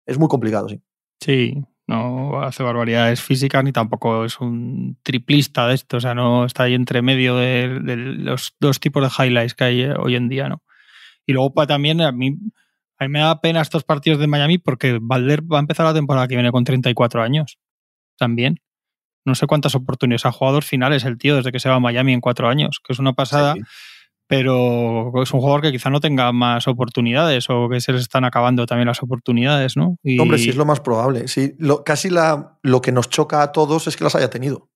Es 0.07 0.19
muy 0.19 0.29
complicado, 0.29 0.69
sí. 0.69 0.83
Sí, 1.21 1.65
no 1.87 2.43
hace 2.43 2.63
barbaridades 2.63 3.21
físicas 3.21 3.63
ni 3.63 3.73
tampoco 3.73 4.25
es 4.25 4.41
un 4.41 4.99
triplista 5.03 5.67
de 5.69 5.75
esto, 5.75 5.99
o 5.99 6.01
sea, 6.01 6.15
no 6.15 6.45
está 6.45 6.65
ahí 6.65 6.75
entre 6.75 7.03
medio 7.03 7.37
de, 7.37 7.69
los 7.69 8.55
dos 8.61 8.81
tipos 8.81 9.03
de 9.03 9.25
highlights 9.25 9.55
que 9.55 9.65
hay 9.65 9.83
eh, 9.83 9.95
hoy 9.99 10.17
en 10.17 10.29
día, 10.29 10.49
¿no? 10.49 10.63
Y 11.27 11.33
luego 11.33 11.53
pues, 11.55 11.69
también 11.69 12.01
a 12.01 12.11
mí, 12.11 12.37
a 12.99 13.05
mí 13.05 13.09
me 13.09 13.21
da 13.21 13.41
pena 13.41 13.61
estos 13.61 13.85
partidos 13.85 14.19
de 14.19 14.27
Miami 14.27 14.59
porque 14.59 14.99
Valder 15.01 15.43
va 15.43 15.59
a 15.59 15.61
empezar 15.61 15.87
la 15.87 15.95
temporada 15.95 16.27
que 16.27 16.35
viene 16.35 16.51
con 16.51 16.65
34 16.65 17.23
años 17.23 17.59
también. 18.17 18.62
No 19.25 19.35
sé 19.35 19.47
cuántas 19.47 19.75
oportunidades 19.75 20.27
ha 20.27 20.33
jugado 20.33 20.61
finales 20.63 21.05
el 21.05 21.19
tío 21.19 21.37
desde 21.37 21.53
que 21.53 21.61
se 21.61 21.69
va 21.69 21.77
a 21.77 21.81
Miami 21.81 22.13
en 22.13 22.21
cuatro 22.21 22.49
años, 22.49 22.81
que 22.85 22.93
es 22.93 22.99
una 22.99 23.13
pasada 23.13 23.55
pero 24.33 25.13
es 25.23 25.31
un 25.35 25.41
jugador 25.41 25.61
que 25.61 25.73
quizá 25.73 25.91
no 25.91 26.01
tenga 26.01 26.33
más 26.33 26.67
oportunidades 26.67 27.51
o 27.51 27.69
que 27.69 27.83
se 27.83 27.93
les 27.93 28.01
están 28.01 28.25
acabando 28.25 28.65
también 28.65 28.89
las 28.89 29.03
oportunidades, 29.03 29.77
¿no? 29.77 29.99
Hombre, 30.19 30.39
sí 30.39 30.49
es 30.49 30.57
lo 30.57 30.65
más 30.65 30.81
probable. 30.81 31.29
Sí, 31.29 31.55
lo, 31.59 31.85
casi 31.85 32.09
la, 32.09 32.59
lo 32.63 32.81
que 32.81 32.93
nos 32.93 33.11
choca 33.11 33.43
a 33.43 33.53
todos 33.53 33.89
es 33.89 33.97
que 33.99 34.05
las 34.05 34.15
haya 34.15 34.31
tenido. 34.31 34.71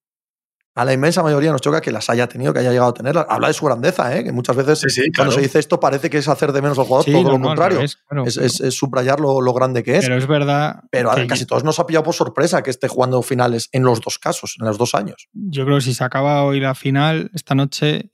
A 0.77 0.85
la 0.85 0.93
inmensa 0.93 1.23
mayoría 1.23 1.51
nos 1.53 1.62
choca 1.62 1.81
que 1.81 1.91
las 1.91 2.11
haya 2.11 2.29
tenido, 2.29 2.53
que 2.53 2.59
haya 2.59 2.71
llegado 2.71 2.91
a 2.91 2.95
tenerlas. 2.95 3.25
Habla 3.31 3.49
de 3.49 3.55
su 3.55 3.65
grandeza, 3.65 4.15
¿eh? 4.15 4.23
que 4.23 4.31
muchas 4.31 4.55
veces 4.57 4.85
cuando 5.17 5.33
se 5.33 5.41
dice 5.41 5.59
esto 5.59 5.81
parece 5.81 6.11
que 6.11 6.19
es 6.19 6.29
hacer 6.29 6.53
de 6.53 6.61
menos 6.61 6.79
al 6.79 6.85
jugador, 6.85 7.07
todo 7.11 7.33
lo 7.33 7.41
contrario. 7.41 7.81
es, 7.81 8.75
subrayar 8.75 9.19
lo, 9.19 9.41
grande 9.55 9.83
que 9.83 9.97
es. 9.97 10.05
Pero 10.05 10.19
es 10.19 10.27
verdad. 10.27 10.85
Pero 10.91 11.12
casi 11.27 11.47
todos 11.47 11.65
nos 11.65 11.79
ha 11.79 11.87
pillado 11.87 12.05
por 12.05 12.12
sorpresa 12.12 12.62
que 12.62 12.69
esté 12.69 12.89
jugando 12.89 13.23
finales 13.23 13.71
en 13.73 13.85
los 13.85 14.03
dos 14.03 14.19
casos, 14.19 14.57
en 14.61 14.67
los 14.67 14.77
dos 14.77 14.95
años. 14.95 15.29
Yo 15.33 15.65
creo 15.65 15.79
que 15.79 15.85
si 15.85 15.95
se 15.95 16.05
acaba 16.05 16.45
hoy 16.45 16.61
la 16.61 16.75
final, 16.75 17.31
esta 17.33 17.55
noche 17.55 18.11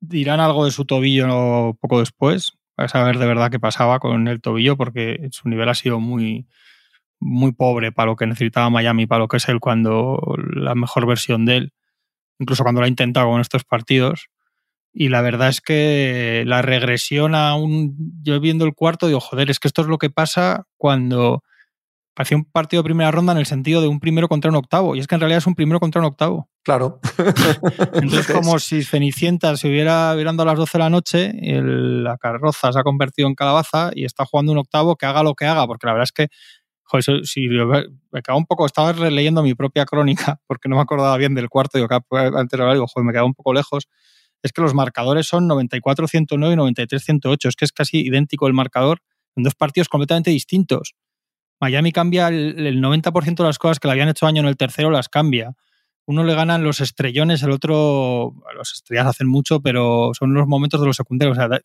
dirán 0.00 0.40
algo 0.40 0.64
de 0.64 0.70
su 0.70 0.86
tobillo 0.86 1.76
poco 1.78 1.98
después, 1.98 2.52
para 2.74 2.88
saber 2.88 3.18
de 3.18 3.26
verdad 3.26 3.50
qué 3.50 3.60
pasaba 3.60 3.98
con 3.98 4.28
el 4.28 4.40
tobillo, 4.40 4.78
porque 4.78 5.28
su 5.32 5.50
nivel 5.50 5.68
ha 5.68 5.74
sido 5.74 6.00
muy, 6.00 6.48
muy 7.20 7.52
pobre 7.52 7.92
para 7.92 8.06
lo 8.06 8.16
que 8.16 8.26
necesitaba 8.26 8.70
Miami, 8.70 9.06
para 9.06 9.20
lo 9.20 9.28
que 9.28 9.38
es 9.38 9.48
él 9.48 9.60
cuando 9.60 10.20
la 10.54 10.74
mejor 10.74 11.06
versión 11.06 11.44
de 11.44 11.56
él, 11.56 11.72
incluso 12.38 12.62
cuando 12.62 12.80
lo 12.80 12.86
ha 12.86 12.88
intentado 12.88 13.28
con 13.28 13.40
estos 13.40 13.64
partidos. 13.64 14.28
Y 14.92 15.10
la 15.10 15.20
verdad 15.20 15.48
es 15.48 15.60
que 15.60 16.44
la 16.46 16.62
regresión 16.62 17.34
a 17.34 17.54
un. 17.54 17.96
Yo 18.22 18.40
viendo 18.40 18.64
el 18.64 18.74
cuarto, 18.74 19.06
digo, 19.06 19.20
joder, 19.20 19.50
es 19.50 19.60
que 19.60 19.68
esto 19.68 19.82
es 19.82 19.88
lo 19.88 19.98
que 19.98 20.10
pasa 20.10 20.66
cuando 20.76 21.42
parecía 22.18 22.36
un 22.36 22.46
partido 22.46 22.82
de 22.82 22.86
primera 22.86 23.12
ronda 23.12 23.30
en 23.30 23.38
el 23.38 23.46
sentido 23.46 23.80
de 23.80 23.86
un 23.86 24.00
primero 24.00 24.26
contra 24.26 24.50
un 24.50 24.56
octavo. 24.56 24.96
Y 24.96 24.98
es 24.98 25.06
que 25.06 25.14
en 25.14 25.20
realidad 25.20 25.38
es 25.38 25.46
un 25.46 25.54
primero 25.54 25.78
contra 25.78 26.00
un 26.00 26.06
octavo. 26.06 26.48
Claro. 26.64 26.98
Entonces, 27.94 28.26
como 28.26 28.58
si 28.58 28.82
Cenicienta 28.82 29.56
se 29.56 29.68
hubiera 29.68 30.12
virando 30.16 30.42
a 30.42 30.46
las 30.46 30.58
12 30.58 30.78
de 30.78 30.82
la 30.82 30.90
noche, 30.90 31.32
la 31.32 32.16
carroza 32.16 32.72
se 32.72 32.78
ha 32.80 32.82
convertido 32.82 33.28
en 33.28 33.36
calabaza 33.36 33.92
y 33.94 34.04
está 34.04 34.24
jugando 34.24 34.50
un 34.50 34.58
octavo 34.58 34.96
que 34.96 35.06
haga 35.06 35.22
lo 35.22 35.34
que 35.34 35.46
haga, 35.46 35.64
porque 35.68 35.86
la 35.86 35.92
verdad 35.92 36.08
es 36.08 36.12
que, 36.12 36.26
joder, 36.88 37.26
si 37.26 37.48
me 37.48 38.22
quedaba 38.22 38.38
un 38.38 38.46
poco, 38.46 38.64
estaba 38.64 38.92
releyendo 38.92 39.42
mi 39.42 39.54
propia 39.54 39.84
crónica, 39.84 40.40
porque 40.46 40.68
no 40.68 40.76
me 40.76 40.82
acordaba 40.82 41.16
bien 41.16 41.34
del 41.34 41.48
cuarto, 41.48 41.78
y 41.78 41.82
antes 41.82 42.58
digo, 42.58 42.86
joder, 42.86 43.06
me 43.06 43.12
quedaba 43.12 43.26
un 43.26 43.34
poco 43.34 43.52
lejos. 43.52 43.88
Es 44.42 44.52
que 44.52 44.62
los 44.62 44.72
marcadores 44.72 45.26
son 45.26 45.48
94-109 45.48 46.52
y 46.52 46.74
93-108. 46.74 47.48
Es 47.48 47.56
que 47.56 47.64
es 47.64 47.72
casi 47.72 48.06
idéntico 48.06 48.46
el 48.46 48.52
marcador 48.52 49.00
en 49.36 49.42
dos 49.42 49.54
partidos 49.54 49.88
completamente 49.88 50.30
distintos. 50.30 50.94
Miami 51.60 51.90
cambia 51.90 52.28
el, 52.28 52.80
90% 52.80 53.36
de 53.36 53.44
las 53.44 53.58
cosas 53.58 53.80
que 53.80 53.88
le 53.88 53.92
habían 53.92 54.08
hecho 54.08 54.26
año 54.26 54.40
en 54.40 54.48
el 54.48 54.56
tercero, 54.56 54.90
las 54.90 55.08
cambia. 55.08 55.54
Uno 56.06 56.22
le 56.22 56.34
ganan 56.34 56.62
los 56.62 56.80
estrellones, 56.80 57.42
el 57.42 57.50
otro, 57.50 58.32
los 58.56 58.72
estrellas 58.72 59.08
hacen 59.08 59.26
mucho, 59.26 59.60
pero 59.60 60.12
son 60.16 60.32
los 60.34 60.46
momentos 60.46 60.80
de 60.80 60.86
los 60.86 60.96
secundarios. 60.96 61.36
O 61.36 61.40
sea, 61.40 61.60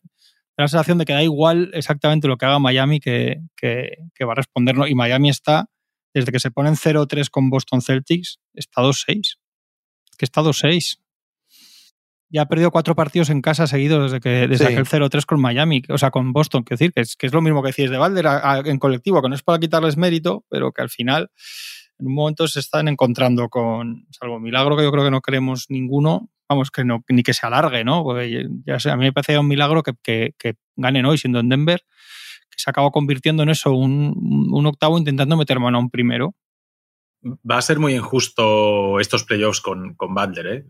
la 0.56 0.68
sensación 0.68 0.98
de 0.98 1.04
que 1.04 1.12
da 1.12 1.22
igual 1.22 1.70
exactamente 1.74 2.28
lo 2.28 2.36
que 2.36 2.46
haga 2.46 2.58
Miami 2.58 3.00
que, 3.00 3.40
va 3.62 4.32
a 4.32 4.36
responder. 4.36 4.76
Y 4.88 4.94
Miami 4.94 5.30
está, 5.30 5.66
desde 6.12 6.32
que 6.32 6.40
se 6.40 6.50
ponen 6.50 6.74
0-3 6.74 7.28
con 7.30 7.50
Boston 7.50 7.82
Celtics, 7.82 8.38
está 8.54 8.82
2-6. 8.82 9.38
Que 10.16 10.24
está 10.24 10.42
2-6 10.42 10.98
ya 12.34 12.42
ha 12.42 12.48
perdido 12.48 12.72
cuatro 12.72 12.96
partidos 12.96 13.30
en 13.30 13.40
casa 13.40 13.68
seguidos 13.68 14.10
desde 14.10 14.20
que 14.20 14.48
desde 14.48 14.66
aquel 14.66 14.86
0-3 14.86 15.24
con 15.24 15.40
Miami, 15.40 15.82
o 15.88 15.98
sea, 15.98 16.10
con 16.10 16.32
Boston, 16.32 16.64
quiero 16.64 16.78
decir, 16.78 16.92
que 16.92 17.02
es, 17.02 17.14
que 17.14 17.26
es 17.28 17.32
lo 17.32 17.40
mismo 17.40 17.62
que 17.62 17.68
decís 17.68 17.90
de 17.90 17.96
Valder 17.96 18.26
en 18.64 18.78
colectivo, 18.80 19.22
que 19.22 19.28
no 19.28 19.36
es 19.36 19.44
para 19.44 19.60
quitarles 19.60 19.96
mérito, 19.96 20.44
pero 20.50 20.72
que 20.72 20.82
al 20.82 20.90
final 20.90 21.30
en 22.04 22.08
un 22.08 22.14
momento 22.14 22.46
se 22.46 22.60
están 22.60 22.86
encontrando 22.86 23.48
con, 23.48 24.06
salvo 24.10 24.38
milagro 24.38 24.76
que 24.76 24.82
yo 24.82 24.92
creo 24.92 25.04
que 25.04 25.10
no 25.10 25.22
queremos 25.22 25.66
ninguno, 25.70 26.28
vamos, 26.46 26.70
que 26.70 26.84
no, 26.84 27.02
ni 27.08 27.22
que 27.22 27.32
se 27.32 27.46
alargue, 27.46 27.82
¿no? 27.82 28.04
Porque 28.04 28.46
ya 28.66 28.78
sé, 28.78 28.90
a 28.90 28.96
mí 28.96 29.06
me 29.06 29.12
parece 29.14 29.38
un 29.38 29.48
milagro 29.48 29.82
que, 29.82 30.34
ganen 30.76 31.06
hoy 31.06 31.16
siendo 31.16 31.40
en 31.40 31.48
Denver, 31.48 31.80
que 32.50 32.58
se 32.58 32.68
acaba 32.68 32.90
convirtiendo 32.90 33.42
en 33.42 33.48
eso, 33.48 33.72
un, 33.72 34.50
un 34.52 34.66
octavo 34.66 34.98
intentando 34.98 35.34
meter 35.38 35.58
mano 35.60 35.78
a 35.78 35.80
un 35.80 35.88
primero 35.88 36.34
va 37.50 37.56
a 37.56 37.62
ser 37.62 37.78
muy 37.78 37.94
injusto 37.94 39.00
estos 39.00 39.24
playoffs 39.24 39.62
con, 39.62 39.94
con 39.94 40.14
Butler. 40.14 40.46
¿eh? 40.46 40.66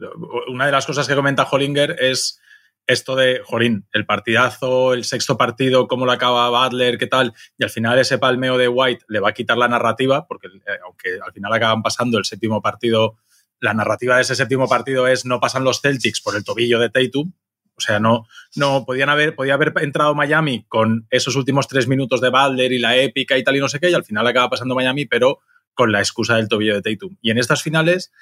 Una 0.46 0.66
de 0.66 0.70
las 0.70 0.86
cosas 0.86 1.08
que 1.08 1.16
comenta 1.16 1.48
Hollinger 1.50 1.96
es 1.98 2.40
esto 2.86 3.16
de, 3.16 3.40
Jorín, 3.44 3.86
el 3.92 4.06
partidazo, 4.06 4.92
el 4.92 5.04
sexto 5.04 5.36
partido, 5.36 5.88
cómo 5.88 6.06
lo 6.06 6.12
acaba 6.12 6.50
Butler, 6.50 6.98
qué 6.98 7.06
tal, 7.06 7.32
y 7.58 7.64
al 7.64 7.70
final 7.70 7.98
ese 7.98 8.18
palmeo 8.18 8.58
de 8.58 8.68
White 8.68 9.04
le 9.08 9.20
va 9.20 9.30
a 9.30 9.34
quitar 9.34 9.56
la 9.56 9.68
narrativa, 9.68 10.26
porque 10.26 10.48
eh, 10.48 10.78
aunque 10.84 11.18
al 11.24 11.32
final 11.32 11.52
acaban 11.52 11.82
pasando 11.82 12.18
el 12.18 12.24
séptimo 12.24 12.60
partido 12.60 13.16
la 13.64 13.74
narrativa 13.74 14.16
de 14.16 14.22
ese 14.22 14.34
séptimo 14.34 14.68
partido 14.68 15.08
es 15.08 15.24
no 15.24 15.40
pasan 15.40 15.64
los 15.64 15.80
Celtics 15.80 16.20
por 16.20 16.36
el 16.36 16.44
tobillo 16.44 16.78
de 16.78 16.90
Tatum. 16.90 17.32
O 17.76 17.80
sea, 17.80 17.98
no, 17.98 18.28
no 18.54 18.84
podían 18.84 19.08
haber, 19.08 19.34
podía 19.34 19.54
haber 19.54 19.72
entrado 19.80 20.14
Miami 20.14 20.64
con 20.68 21.06
esos 21.10 21.34
últimos 21.34 21.66
tres 21.66 21.88
minutos 21.88 22.20
de 22.20 22.30
Balder 22.30 22.72
y 22.72 22.78
la 22.78 22.96
épica 22.96 23.36
y 23.36 23.42
tal 23.42 23.56
y 23.56 23.60
no 23.60 23.68
sé 23.68 23.80
qué, 23.80 23.90
y 23.90 23.94
al 23.94 24.04
final 24.04 24.26
acaba 24.26 24.50
pasando 24.50 24.76
Miami, 24.76 25.06
pero 25.06 25.40
con 25.72 25.90
la 25.90 25.98
excusa 25.98 26.36
del 26.36 26.48
tobillo 26.48 26.80
de 26.80 26.82
Tatum. 26.82 27.16
Y 27.20 27.30
en 27.30 27.38
estas 27.38 27.62
finales 27.62 28.12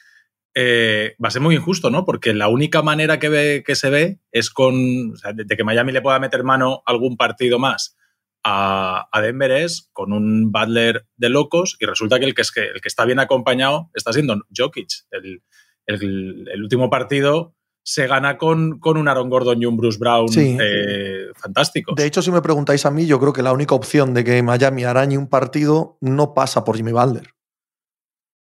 eh, 0.55 1.15
va 1.23 1.29
a 1.29 1.31
ser 1.31 1.43
muy 1.43 1.55
injusto, 1.55 1.91
¿no? 1.91 2.05
Porque 2.05 2.35
la 2.35 2.49
única 2.49 2.83
manera 2.83 3.19
que, 3.19 3.29
ve, 3.29 3.63
que 3.67 3.75
se 3.75 3.91
ve 3.91 4.21
es 4.31 4.51
con, 4.51 5.13
o 5.13 5.17
sea, 5.17 5.33
de, 5.33 5.47
que 5.47 5.65
Miami 5.65 5.93
le 5.93 6.03
pueda 6.03 6.19
meter 6.19 6.45
mano 6.45 6.83
algún 6.87 7.17
partido 7.17 7.59
más 7.59 7.97
a, 8.45 9.09
Denver 9.23 9.51
es 9.51 9.89
con 9.93 10.13
un 10.13 10.51
Butler 10.51 11.07
de 11.17 11.29
locos 11.29 11.77
y 11.81 11.87
resulta 11.87 12.19
que 12.19 12.27
el 12.27 12.35
que, 12.35 12.43
es 12.43 12.51
que, 12.51 12.65
el 12.67 12.81
que 12.81 12.89
está 12.89 13.05
bien 13.05 13.21
acompañado 13.21 13.91
está 13.95 14.13
siendo 14.13 14.37
Jokic. 14.57 14.89
El, 15.11 15.43
el, 15.87 16.63
último 16.63 16.91
partido 16.91 17.55
se 17.85 18.07
gana 18.07 18.39
con, 18.39 18.79
con, 18.79 18.97
un 18.97 19.09
Aaron 19.09 19.31
Gordon 19.31 19.61
y 19.61 19.67
un 19.67 19.77
Bruce 19.77 19.99
Brown 19.99 20.29
eh, 20.37 21.27
fantástico. 21.35 21.95
De 21.97 22.07
hecho, 22.07 22.23
si 22.23 22.31
me 22.31 22.43
preguntáis 22.43 22.87
a 22.87 22.91
mí, 22.91 23.07
yo 23.07 23.19
creo 23.19 23.33
que 23.33 23.43
la 23.43 23.53
única 23.53 23.75
opción 23.75 24.15
de 24.15 24.25
que 24.25 24.43
Miami 24.43 24.85
arañe 24.85 25.19
un 25.19 25.29
partido 25.29 25.99
no 26.01 26.35
pasa 26.35 26.65
por 26.65 26.77
Jimmy 26.77 26.93
Butler. 26.93 27.35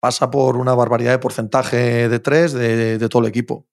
Pasa 0.00 0.30
por 0.30 0.56
una 0.56 0.74
barbaridad 0.74 1.12
de 1.12 1.18
porcentaje 1.18 2.08
de 2.08 2.18
tres 2.20 2.52
de, 2.52 3.08
todo 3.08 3.22
el 3.22 3.28
equipo. 3.28 3.66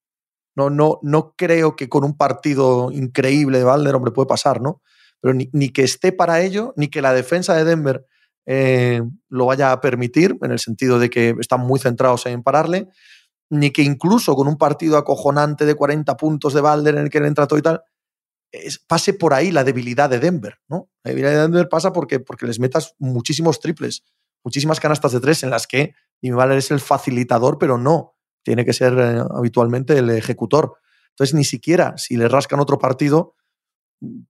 No, 0.55 0.69
no, 0.69 0.99
no 1.03 1.33
creo 1.37 1.75
que 1.75 1.87
con 1.87 2.03
un 2.03 2.17
partido 2.17 2.91
increíble 2.91 3.59
de 3.59 3.63
Butler, 3.63 3.95
hombre, 3.95 4.11
puede 4.11 4.27
pasar, 4.27 4.61
¿no? 4.61 4.81
pero 5.21 5.33
ni, 5.33 5.69
que 5.69 5.83
esté 5.83 6.11
para 6.11 6.41
ello, 6.41 6.73
ni 6.77 6.87
que 6.87 7.01
la 7.01 7.13
defensa 7.13 7.55
de 7.55 7.63
Denver 7.63 8.05
eh, 8.45 9.01
lo 9.29 9.45
vaya 9.47 9.71
a 9.71 9.81
permitir, 9.81 10.37
en 10.41 10.51
el 10.51 10.59
sentido 10.59 10.99
de 10.99 11.09
que 11.09 11.35
están 11.39 11.61
muy 11.61 11.79
centrados 11.79 12.25
en 12.25 12.43
pararle, 12.43 12.87
ni 13.49 13.71
que 13.71 13.81
incluso 13.81 14.35
con 14.35 14.47
un 14.47 14.57
partido 14.57 14.97
acojonante 14.97 15.65
de 15.65 15.75
40 15.75 16.15
puntos 16.17 16.53
de 16.53 16.61
Balder 16.61 16.95
en 16.95 17.03
el 17.03 17.09
que 17.09 17.17
entra 17.17 17.47
todo 17.47 17.59
y 17.59 17.61
tal, 17.61 17.81
pase 18.87 19.13
por 19.13 19.33
ahí 19.33 19.51
la 19.51 19.63
debilidad 19.63 20.09
de 20.09 20.19
Denver, 20.19 20.59
¿no? 20.67 20.89
La 21.03 21.09
debilidad 21.09 21.31
de 21.31 21.41
Denver 21.41 21.69
pasa 21.69 21.91
porque, 21.91 22.19
porque 22.19 22.45
les 22.45 22.59
metas 22.59 22.95
muchísimos 22.97 23.59
triples, 23.59 24.03
muchísimas 24.43 24.79
canastas 24.79 25.11
de 25.11 25.19
tres 25.19 25.43
en 25.43 25.49
las 25.49 25.67
que 25.67 25.93
Jimmy 26.21 26.35
Balder 26.35 26.57
es 26.57 26.71
el 26.71 26.79
facilitador, 26.79 27.57
pero 27.57 27.77
no, 27.77 28.15
tiene 28.43 28.65
que 28.65 28.73
ser 28.73 28.97
eh, 28.97 29.23
habitualmente 29.35 29.97
el 29.97 30.09
ejecutor. 30.09 30.75
Entonces, 31.09 31.33
ni 31.33 31.43
siquiera 31.43 31.97
si 31.97 32.17
le 32.17 32.27
rascan 32.27 32.59
otro 32.59 32.77
partido, 32.77 33.35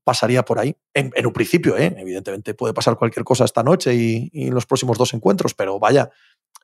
pasaría 0.04 0.44
por 0.44 0.60
ahí. 0.60 0.76
En, 0.94 1.12
un 1.26 1.34
principio, 1.34 1.78
¿eh? 1.78 1.94
evidentemente 1.98 2.54
puede 2.54 2.74
pasar 2.74 2.98
cualquier 2.98 3.24
cosa 3.24 3.46
esta 3.46 3.64
noche 3.64 3.94
y, 3.94 4.30
en 4.34 4.54
los 4.54 4.66
próximos 4.66 4.98
dos 4.98 5.14
encuentros, 5.14 5.54
pero 5.54 5.80
vaya, 5.80 6.10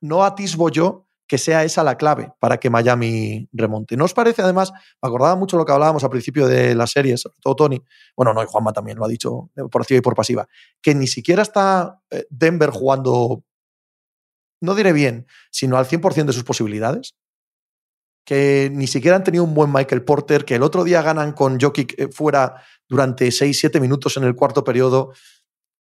no 0.02 0.24
atisbo 0.24 0.70
yo 0.70 1.08
que 1.28 1.38
sea 1.38 1.64
esa 1.64 1.84
la 1.84 1.98
clave 1.98 2.32
para 2.40 2.60
que 2.60 2.70
Miami 2.70 3.48
remonte. 3.54 3.96
¿No 3.98 4.06
os 4.06 4.14
parece, 4.14 4.42
además, 4.42 4.72
me 4.72 5.08
acordaba 5.08 5.36
mucho 5.36 5.58
lo 5.58 5.66
que 5.66 5.72
hablábamos 5.72 6.04
al 6.04 6.10
principio 6.10 6.48
de 6.48 6.76
la 6.76 6.86
serie, 6.86 7.18
sobre 7.18 7.38
todo 7.42 7.56
Tony, 7.56 7.82
bueno, 8.16 8.34
no, 8.34 8.44
y 8.44 8.46
Juanma 8.46 8.74
también 8.74 8.98
lo 8.98 9.06
ha 9.06 9.08
dicho 9.08 9.50
por 9.72 9.82
activa 9.82 9.98
y 10.00 10.02
por 10.02 10.16
pasiva, 10.16 10.48
que 10.82 10.94
ni 10.94 11.08
siquiera 11.08 11.42
está 11.42 12.02
eh, 12.12 12.26
Denver 12.30 12.70
jugando, 12.70 13.44
no 14.64 14.76
diré 14.76 14.94
bien, 14.94 15.28
sino 15.52 15.78
al 15.78 15.86
100% 15.86 16.26
de 16.26 16.34
sus 16.34 16.44
posibilidades? 16.44 17.16
que 18.26 18.70
ni 18.72 18.88
siquiera 18.88 19.18
han 19.18 19.24
tenido 19.24 19.44
un 19.44 19.54
buen 19.54 19.72
Michael 19.72 20.04
Porter, 20.04 20.46
que 20.46 20.56
el 20.56 20.64
otro 20.64 20.84
día 20.84 21.02
ganan 21.02 21.34
con 21.34 21.60
Jokic 21.60 22.00
eh, 22.00 22.08
fuera 22.10 22.64
durante 22.88 23.28
6-7 23.28 23.82
minutos 23.82 24.18
en 24.18 24.24
el 24.24 24.36
cuarto 24.36 24.64
periodo, 24.64 25.14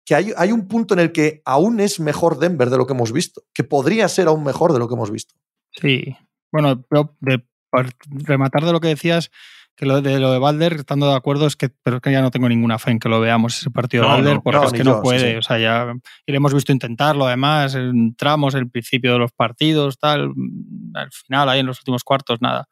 que 0.03 0.15
hay, 0.15 0.51
un 0.51 0.67
punto 0.67 0.95
en 0.95 0.99
el 0.99 1.11
que 1.11 1.41
aún 1.45 1.79
es 1.79 1.99
mejor 1.99 2.39
Denver 2.39 2.69
de 2.69 2.77
lo 2.77 2.87
que 2.87 2.93
hemos 2.93 3.11
visto, 3.11 3.43
que 3.53 3.63
podría 3.63 4.07
ser 4.09 4.27
aún 4.27 4.43
mejor 4.43 4.73
de 4.73 4.79
lo 4.79 4.87
que 4.87 4.95
hemos 4.95 5.11
visto. 5.11 5.35
Sí, 5.71 6.15
bueno, 6.51 6.83
de, 7.21 7.43
rematar 8.07 8.65
de 8.65 8.71
lo 8.71 8.81
que 8.81 8.87
decías, 8.87 9.29
que 9.75 9.85
lo 9.85 10.01
de 10.01 10.19
lo 10.19 10.31
de 10.31 10.39
Balder, 10.39 10.73
estando 10.73 11.07
de 11.07 11.15
acuerdo, 11.15 11.47
es 11.47 11.55
que, 11.55 11.69
pero 11.83 11.97
es 11.97 12.01
que 12.01 12.11
ya 12.11 12.21
no 12.21 12.31
tengo 12.31 12.47
ninguna 12.47 12.77
fe 12.77 12.91
en 12.91 12.99
que 12.99 13.09
lo 13.09 13.19
veamos 13.19 13.57
ese 13.57 13.71
partido 13.71 14.03
de 14.03 14.09
Balder, 14.09 14.39
porque 14.43 14.65
es 14.65 14.73
que 14.73 14.83
no 14.83 15.01
puede. 15.01 15.37
O 15.37 15.41
sea, 15.41 15.57
ya 15.57 15.93
y 16.25 16.31
le 16.31 16.37
hemos 16.37 16.53
visto 16.53 16.71
intentarlo, 16.71 17.25
además, 17.25 17.75
entramos 17.75 18.53
el 18.55 18.69
principio 18.69 19.13
de 19.13 19.19
los 19.19 19.31
partidos, 19.31 19.97
tal, 19.97 20.31
al 20.93 21.11
final, 21.11 21.49
ahí 21.49 21.59
en 21.59 21.65
los 21.65 21.79
últimos 21.79 22.03
cuartos, 22.03 22.41
nada. 22.41 22.67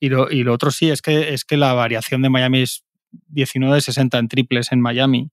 Y 0.00 0.08
lo, 0.08 0.30
y 0.30 0.42
lo 0.42 0.52
otro 0.52 0.70
sí, 0.70 0.90
es 0.90 1.00
que, 1.00 1.32
es 1.32 1.44
que 1.44 1.56
la 1.56 1.74
variación 1.74 2.22
de 2.22 2.28
Miami 2.28 2.62
es 2.62 2.82
19-60 3.32 4.18
en 4.18 4.28
triples 4.28 4.72
en 4.72 4.80
Miami. 4.80 5.30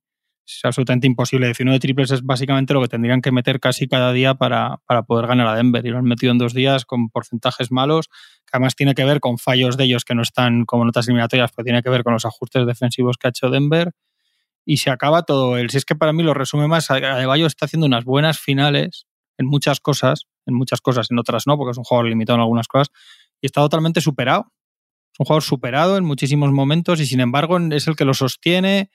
Es 0.49 0.65
absolutamente 0.65 1.05
imposible. 1.05 1.45
19 1.45 1.79
triples 1.79 2.09
es 2.09 2.23
básicamente 2.23 2.73
lo 2.73 2.81
que 2.81 2.87
tendrían 2.87 3.21
que 3.21 3.31
meter 3.31 3.59
casi 3.59 3.87
cada 3.87 4.11
día 4.11 4.33
para, 4.33 4.81
para 4.87 5.03
poder 5.03 5.27
ganar 5.27 5.45
a 5.45 5.53
Denver. 5.53 5.85
Y 5.85 5.89
lo 5.89 5.99
han 5.99 6.05
metido 6.05 6.31
en 6.31 6.39
dos 6.39 6.55
días 6.55 6.85
con 6.85 7.09
porcentajes 7.09 7.71
malos, 7.71 8.07
que 8.07 8.53
además 8.53 8.75
tiene 8.75 8.95
que 8.95 9.05
ver 9.05 9.19
con 9.19 9.37
fallos 9.37 9.77
de 9.77 9.83
ellos 9.83 10.05
que 10.05 10.15
no 10.15 10.23
están 10.23 10.65
como 10.65 10.85
notas 10.85 11.07
eliminatorias, 11.07 11.51
pero 11.55 11.65
tiene 11.65 11.83
que 11.83 11.89
ver 11.91 12.03
con 12.03 12.13
los 12.13 12.25
ajustes 12.25 12.65
defensivos 12.65 13.17
que 13.17 13.27
ha 13.27 13.29
hecho 13.29 13.51
Denver. 13.51 13.91
Y 14.65 14.77
se 14.77 14.89
acaba 14.89 15.21
todo. 15.21 15.55
El, 15.55 15.69
si 15.69 15.77
es 15.77 15.85
que 15.85 15.95
para 15.95 16.13
mí 16.13 16.23
lo 16.23 16.33
resume 16.33 16.67
más, 16.67 16.89
Adebayo 16.89 17.45
está 17.45 17.65
haciendo 17.65 17.85
unas 17.85 18.03
buenas 18.03 18.39
finales 18.39 19.05
en 19.37 19.45
muchas 19.45 19.79
cosas, 19.79 20.25
en 20.47 20.55
muchas 20.55 20.81
cosas, 20.81 21.11
en 21.11 21.19
otras 21.19 21.45
no, 21.45 21.57
porque 21.57 21.71
es 21.71 21.77
un 21.77 21.83
jugador 21.83 22.09
limitado 22.09 22.37
en 22.37 22.41
algunas 22.41 22.67
cosas, 22.67 22.89
y 23.39 23.45
está 23.45 23.61
totalmente 23.61 24.01
superado 24.01 24.51
un 25.19 25.25
jugador 25.25 25.43
superado 25.43 25.97
en 25.97 26.05
muchísimos 26.05 26.49
momentos 26.51 27.01
y 27.01 27.05
sin 27.05 27.19
embargo 27.19 27.59
es 27.71 27.87
el 27.87 27.97
que 27.97 28.05
lo 28.05 28.13
sostiene, 28.13 28.89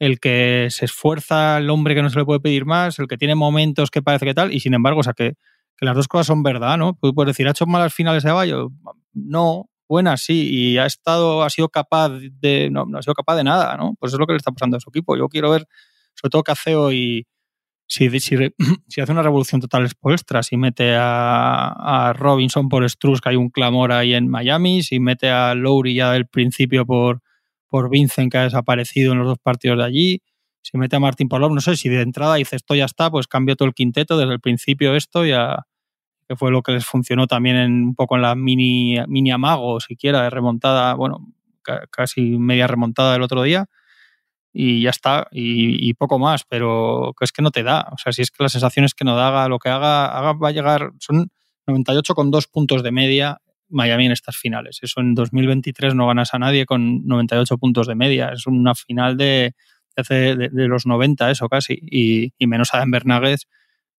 el 0.00 0.18
que 0.18 0.66
se 0.70 0.86
esfuerza, 0.86 1.58
el 1.58 1.70
hombre 1.70 1.94
que 1.94 2.02
no 2.02 2.10
se 2.10 2.18
le 2.18 2.24
puede 2.24 2.40
pedir 2.40 2.64
más, 2.64 2.98
el 2.98 3.06
que 3.06 3.18
tiene 3.18 3.36
momentos 3.36 3.90
que 3.90 4.02
parece 4.02 4.26
que 4.26 4.34
tal, 4.34 4.52
y 4.52 4.58
sin 4.58 4.74
embargo, 4.74 5.00
o 5.00 5.02
sea, 5.04 5.12
que, 5.12 5.34
las 5.80 5.96
dos 5.96 6.08
cosas 6.08 6.26
son 6.26 6.42
verdad, 6.42 6.76
¿no? 6.76 6.94
Puedes 6.94 7.28
decir, 7.28 7.46
¿ha 7.48 7.52
hecho 7.52 7.64
malas 7.64 7.94
finales 7.94 8.22
de 8.22 8.32
Bayo? 8.32 8.68
No, 9.14 9.70
buenas 9.88 10.20
sí, 10.22 10.50
y 10.52 10.76
ha 10.76 10.84
estado, 10.84 11.42
ha 11.42 11.48
sido 11.48 11.70
capaz 11.70 12.10
de, 12.10 12.68
no, 12.70 12.84
no 12.84 12.98
ha 12.98 13.02
sido 13.02 13.14
capaz 13.14 13.36
de 13.36 13.44
nada, 13.44 13.78
¿no? 13.78 13.94
Pues 13.98 14.12
es 14.12 14.18
lo 14.18 14.26
que 14.26 14.34
le 14.34 14.36
está 14.36 14.52
pasando 14.52 14.76
a 14.76 14.80
su 14.80 14.90
equipo. 14.90 15.16
Yo 15.16 15.28
quiero 15.28 15.50
ver, 15.50 15.66
sobre 16.14 16.30
todo 16.30 16.42
Caceo 16.42 16.92
y, 16.92 17.26
si, 17.90 18.08
si, 18.20 19.00
hace 19.00 19.12
una 19.12 19.22
revolución 19.22 19.60
total 19.60 19.88
Spoelstra, 19.88 20.42
si 20.42 20.56
mete 20.56 20.94
a, 20.96 22.12
Robinson 22.16 22.68
por 22.68 22.88
Struz, 22.88 23.20
que 23.20 23.30
hay 23.30 23.36
un 23.36 23.50
clamor 23.50 23.92
ahí 23.92 24.14
en 24.14 24.28
Miami, 24.28 24.82
si 24.82 25.00
mete 25.00 25.30
a 25.30 25.54
Lowry 25.54 25.94
ya 25.94 26.12
del 26.12 26.26
principio 26.26 26.86
por, 26.86 27.22
por 27.70 27.88
Vincent, 27.88 28.30
que 28.30 28.38
ha 28.38 28.42
desaparecido 28.42 29.12
en 29.12 29.20
los 29.20 29.28
dos 29.28 29.38
partidos 29.38 29.78
de 29.78 29.84
allí, 29.84 30.22
si 30.62 30.76
mete 30.76 30.96
a 30.96 31.00
Martín 31.00 31.28
Love, 31.30 31.52
no 31.52 31.60
sé, 31.60 31.76
si 31.76 31.88
de 31.88 32.02
entrada 32.02 32.34
dice 32.34 32.56
esto 32.56 32.74
ya 32.74 32.84
está, 32.84 33.10
pues 33.10 33.26
cambio 33.26 33.56
todo 33.56 33.66
el 33.66 33.74
quinteto 33.74 34.18
desde 34.18 34.32
el 34.34 34.40
principio 34.40 34.94
esto 34.94 35.24
ya 35.24 35.66
que 36.28 36.36
fue 36.36 36.52
lo 36.52 36.62
que 36.62 36.72
les 36.72 36.86
funcionó 36.86 37.26
también 37.26 37.56
en, 37.56 37.72
un 37.86 37.94
poco 37.96 38.14
en 38.14 38.22
la 38.22 38.36
mini, 38.36 38.96
mini 39.08 39.32
amago, 39.32 39.80
siquiera, 39.80 40.22
de 40.22 40.30
remontada, 40.30 40.94
bueno, 40.94 41.26
casi 41.90 42.38
media 42.38 42.68
remontada 42.68 43.14
del 43.14 43.22
otro 43.22 43.42
día 43.42 43.66
y 44.52 44.82
ya 44.82 44.90
está, 44.90 45.26
y, 45.32 45.92
poco 45.94 46.20
más, 46.20 46.44
pero 46.48 47.14
es 47.20 47.32
que 47.32 47.42
no 47.42 47.50
te 47.50 47.64
da. 47.64 47.88
O 47.92 47.98
sea, 47.98 48.12
si 48.12 48.22
es 48.22 48.30
que 48.30 48.44
las 48.44 48.52
sensaciones 48.52 48.94
que 48.94 49.04
no 49.04 49.16
da, 49.16 49.28
haga 49.28 49.48
lo 49.48 49.58
que 49.58 49.70
haga, 49.70 50.06
haga 50.06 50.32
va 50.34 50.48
a 50.48 50.52
llegar, 50.52 50.92
son 51.00 51.30
98 51.66 52.14
con 52.14 52.30
dos 52.30 52.46
puntos 52.46 52.84
de 52.84 52.92
media 52.92 53.40
Miami 53.70 54.06
en 54.06 54.12
estas 54.12 54.36
finales. 54.36 54.78
Eso 54.82 55.00
en 55.00 55.14
2023 55.14 55.94
no 55.94 56.06
ganas 56.06 56.34
a 56.34 56.38
nadie 56.38 56.66
con 56.66 57.06
98 57.06 57.58
puntos 57.58 57.86
de 57.86 57.94
media. 57.94 58.30
Es 58.34 58.46
una 58.46 58.74
final 58.74 59.16
de, 59.16 59.54
de, 59.96 60.68
los 60.68 60.86
90, 60.86 61.30
eso 61.30 61.48
casi, 61.48 61.78
y, 61.80 62.46
menos 62.46 62.74
a 62.74 62.80
Denver 62.80 63.06
Nuggets 63.06 63.46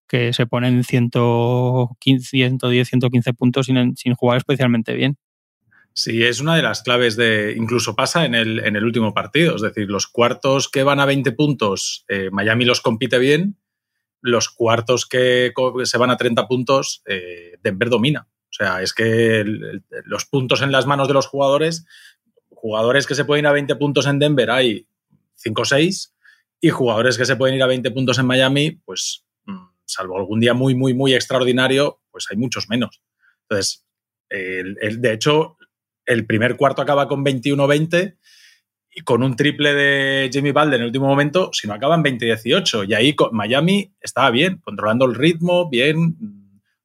que 0.08 0.34
se 0.34 0.46
ponen 0.46 0.84
115, 0.84 2.28
110, 2.28 2.90
115 2.90 3.34
puntos 3.34 3.66
sin, 3.66 3.96
sin 3.96 4.14
jugar 4.14 4.38
especialmente 4.38 4.94
bien. 4.94 5.18
Sí, 5.94 6.24
es 6.24 6.40
una 6.40 6.56
de 6.56 6.62
las 6.62 6.84
claves 6.84 7.16
de. 7.18 7.54
Incluso 7.58 7.96
pasa 7.96 8.26
en 8.26 8.34
el, 8.36 8.60
en 8.60 8.76
el 8.76 8.84
último 8.84 9.14
partido. 9.14 9.56
Es 9.56 9.62
decir, 9.62 9.90
los 9.90 10.08
cuartos 10.08 10.70
que 10.70 10.84
van 10.84 11.00
a 11.00 11.06
20 11.06 11.32
puntos, 11.34 12.06
eh, 12.08 12.30
Miami 12.32 12.66
los 12.66 12.82
compite 12.82 13.20
bien. 13.20 13.58
Los 14.22 14.50
cuartos 14.50 15.06
que 15.06 15.52
se 15.84 15.98
van 15.98 16.12
a 16.12 16.18
30 16.18 16.48
puntos, 16.48 17.02
eh, 17.06 17.58
Denver 17.62 17.90
domina. 17.90 18.28
O 18.52 18.54
sea, 18.54 18.82
es 18.82 18.94
que 18.94 19.46
los 20.04 20.26
puntos 20.26 20.62
en 20.62 20.74
las 20.74 20.86
manos 20.86 21.08
de 21.08 21.14
los 21.14 21.28
jugadores, 21.28 21.86
jugadores 22.50 23.08
que 23.08 23.16
se 23.16 23.24
pueden 23.24 23.46
ir 23.46 23.48
a 23.48 23.54
20 23.54 23.76
puntos 23.78 24.06
en 24.08 24.20
Denver 24.20 24.52
hay 24.52 24.88
5 25.36 25.62
o 25.62 25.66
6, 25.66 26.14
y 26.60 26.70
jugadores 26.70 27.18
que 27.18 27.26
se 27.26 27.38
pueden 27.38 27.56
ir 27.56 27.64
a 27.64 27.68
20 27.68 27.90
puntos 27.92 28.20
en 28.20 28.28
Miami, 28.28 28.72
pues 28.86 29.26
mm, 29.46 29.68
salvo 29.86 30.18
algún 30.18 30.42
día 30.42 30.54
muy, 30.54 30.76
muy, 30.76 30.94
muy 30.94 31.14
extraordinario, 31.14 32.02
pues 32.12 32.28
hay 32.30 32.38
muchos 32.38 32.70
menos. 32.70 33.02
Entonces, 33.44 33.86
de 34.30 35.14
hecho, 35.14 35.58
el 36.06 36.26
primer 36.26 36.56
cuarto 36.56 36.82
acaba 36.82 37.08
con 37.08 37.26
21-20 37.26 38.18
y 38.94 39.02
con 39.02 39.24
un 39.24 39.36
triple 39.36 39.74
de 39.74 40.30
Jimmy 40.32 40.52
Balde 40.52 40.76
en 40.76 40.82
el 40.82 40.88
último 40.88 41.08
momento, 41.08 41.52
si 41.54 41.68
no 41.68 41.74
acaban 41.74 42.04
20-18. 42.04 42.88
Y 42.88 42.94
ahí 42.94 43.16
Miami 43.32 43.94
estaba 44.00 44.30
bien, 44.30 44.58
controlando 44.58 45.06
el 45.06 45.16
ritmo, 45.16 45.70
bien, 45.70 46.18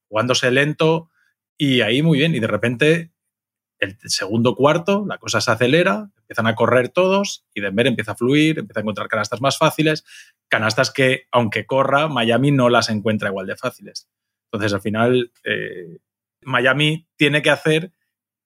jugándose 0.08 0.50
lento 0.50 1.10
y 1.58 1.80
ahí 1.80 2.02
muy 2.02 2.18
bien. 2.18 2.34
Y 2.34 2.40
de 2.40 2.46
repente, 2.46 3.12
el 3.78 3.96
segundo 4.04 4.54
cuarto, 4.54 5.04
la 5.06 5.18
cosa 5.18 5.40
se 5.40 5.50
acelera, 5.50 6.10
empiezan 6.18 6.46
a 6.46 6.54
correr 6.54 6.88
todos 6.88 7.44
y 7.54 7.60
Denver 7.60 7.86
empieza 7.86 8.12
a 8.12 8.16
fluir, 8.16 8.58
empieza 8.58 8.80
a 8.80 8.82
encontrar 8.82 9.08
canastas 9.08 9.40
más 9.40 9.58
fáciles, 9.58 10.04
canastas 10.48 10.90
que, 10.90 11.26
aunque 11.30 11.66
corra, 11.66 12.08
Miami 12.08 12.50
no 12.50 12.68
las 12.68 12.90
encuentra 12.90 13.28
igual 13.28 13.46
de 13.46 13.56
fáciles. 13.56 14.08
Entonces, 14.50 14.72
al 14.72 14.80
final, 14.80 15.32
eh, 15.44 15.98
Miami 16.42 17.08
tiene 17.16 17.42
que 17.42 17.50
hacer 17.50 17.92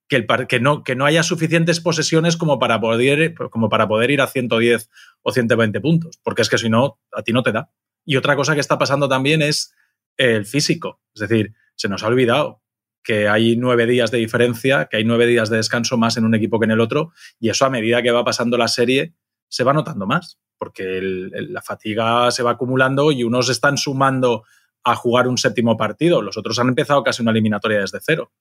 que, 0.08 0.16
el, 0.16 0.26
que, 0.48 0.60
no, 0.60 0.82
que 0.82 0.96
no 0.96 1.06
haya 1.06 1.22
suficientes 1.22 1.80
posesiones 1.80 2.36
como 2.36 2.58
para, 2.58 2.80
poder, 2.80 3.34
como 3.50 3.68
para 3.68 3.86
poder 3.86 4.10
ir 4.10 4.20
a 4.20 4.26
110 4.26 4.90
o 5.22 5.32
120 5.32 5.80
puntos, 5.80 6.18
porque 6.22 6.42
es 6.42 6.48
que 6.48 6.58
si 6.58 6.68
no, 6.68 6.98
a 7.12 7.22
ti 7.22 7.32
no 7.32 7.42
te 7.42 7.52
da. 7.52 7.70
Y 8.04 8.16
otra 8.16 8.34
cosa 8.34 8.54
que 8.54 8.60
está 8.60 8.78
pasando 8.78 9.08
también 9.08 9.40
es 9.42 9.72
el 10.16 10.46
físico. 10.46 11.00
Es 11.14 11.20
decir, 11.20 11.54
se 11.76 11.88
nos 11.88 12.02
ha 12.02 12.08
olvidado 12.08 12.60
que 13.02 13.28
hay 13.28 13.56
nueve 13.56 13.86
días 13.86 14.10
de 14.10 14.18
diferencia, 14.18 14.86
que 14.90 14.98
hay 14.98 15.04
nueve 15.04 15.26
días 15.26 15.50
de 15.50 15.56
descanso 15.56 15.96
más 15.96 16.16
en 16.16 16.24
un 16.24 16.34
equipo 16.34 16.58
que 16.58 16.64
en 16.64 16.72
el 16.72 16.80
otro, 16.80 17.12
y 17.38 17.48
eso 17.48 17.64
a 17.64 17.70
medida 17.70 18.02
que 18.02 18.10
va 18.10 18.24
pasando 18.24 18.56
la 18.56 18.68
serie 18.68 19.14
se 19.48 19.64
va 19.64 19.72
notando 19.72 20.06
más, 20.06 20.38
porque 20.58 21.00
la 21.02 21.62
fatiga 21.62 22.30
se 22.30 22.42
va 22.42 22.52
acumulando 22.52 23.12
y 23.12 23.24
unos 23.24 23.48
están 23.48 23.76
sumando 23.76 24.44
a 24.84 24.94
jugar 24.94 25.28
un 25.28 25.38
séptimo 25.38 25.76
partido, 25.76 26.22
los 26.22 26.36
otros 26.36 26.58
han 26.58 26.68
empezado 26.68 27.02
casi 27.02 27.22
una 27.22 27.30
eliminatoria 27.32 27.80
desde 27.80 27.98
cero. 28.02 28.32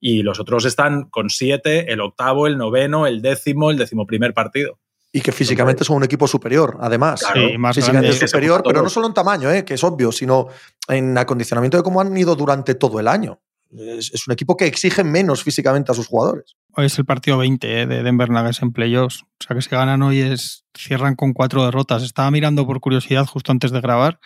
Y 0.00 0.22
los 0.22 0.38
otros 0.38 0.64
están 0.64 1.04
con 1.04 1.30
siete, 1.30 1.92
el 1.92 2.00
octavo, 2.00 2.46
el 2.46 2.58
noveno, 2.58 3.06
el 3.06 3.22
décimo, 3.22 3.70
el 3.70 3.78
decimoprimer 3.78 4.34
partido. 4.34 4.78
Y 5.12 5.20
que 5.20 5.30
físicamente 5.30 5.84
son 5.84 5.98
un 5.98 6.04
equipo 6.04 6.26
superior, 6.26 6.76
además. 6.80 7.24
sí, 7.32 7.56
más 7.56 7.76
físicamente 7.76 8.26
superior, 8.26 8.62
pero 8.64 8.82
no 8.82 8.90
solo 8.90 9.06
en 9.06 9.14
tamaño, 9.14 9.50
¿eh? 9.50 9.64
que 9.64 9.74
es 9.74 9.84
obvio, 9.84 10.10
sino 10.10 10.48
en 10.88 11.16
acondicionamiento 11.16 11.76
de 11.76 11.84
cómo 11.84 12.00
han 12.00 12.16
ido 12.16 12.34
durante 12.34 12.74
todo 12.74 12.98
el 12.98 13.06
año. 13.06 13.40
Es, 13.76 14.26
un 14.26 14.32
equipo 14.32 14.56
que 14.56 14.66
exige 14.66 15.02
menos 15.02 15.42
físicamente 15.42 15.90
a 15.90 15.94
sus 15.94 16.06
jugadores. 16.06 16.56
Hoy 16.76 16.86
es 16.86 16.98
el 16.98 17.04
partido 17.04 17.38
20 17.38 17.82
¿eh? 17.82 17.86
de 17.86 18.02
Denver 18.02 18.30
Nuggets 18.30 18.62
en 18.62 18.72
playoffs. 18.72 19.22
O 19.22 19.44
sea 19.46 19.56
que 19.56 19.62
si 19.62 19.70
ganan 19.70 20.02
hoy 20.02 20.20
es, 20.20 20.64
cierran 20.74 21.16
con 21.16 21.32
cuatro 21.32 21.64
derrotas. 21.64 22.02
Estaba 22.02 22.30
mirando 22.30 22.66
por 22.66 22.80
curiosidad 22.80 23.26
justo 23.26 23.52
antes 23.52 23.72
de 23.72 23.80
grabar. 23.80 24.20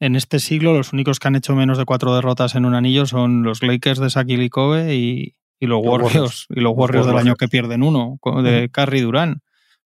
En 0.00 0.16
este 0.16 0.40
siglo 0.40 0.72
los 0.72 0.92
únicos 0.92 1.20
que 1.20 1.28
han 1.28 1.36
hecho 1.36 1.54
menos 1.54 1.78
de 1.78 1.84
cuatro 1.84 2.14
derrotas 2.14 2.56
en 2.56 2.64
un 2.64 2.74
anillo 2.74 3.06
son 3.06 3.44
los 3.44 3.62
Lakers 3.62 4.00
de 4.00 4.10
Saki 4.10 4.50
Kobe 4.50 4.96
y, 4.96 5.36
y 5.60 5.66
los, 5.66 5.80
Warriors, 5.80 6.46
y 6.50 6.60
los 6.60 6.72
Warriors 6.74 7.06
del 7.06 7.18
año 7.18 7.36
que 7.36 7.46
pierden 7.46 7.84
uno, 7.84 8.18
de 8.42 8.68
Curry 8.72 9.00
Durán. 9.00 9.42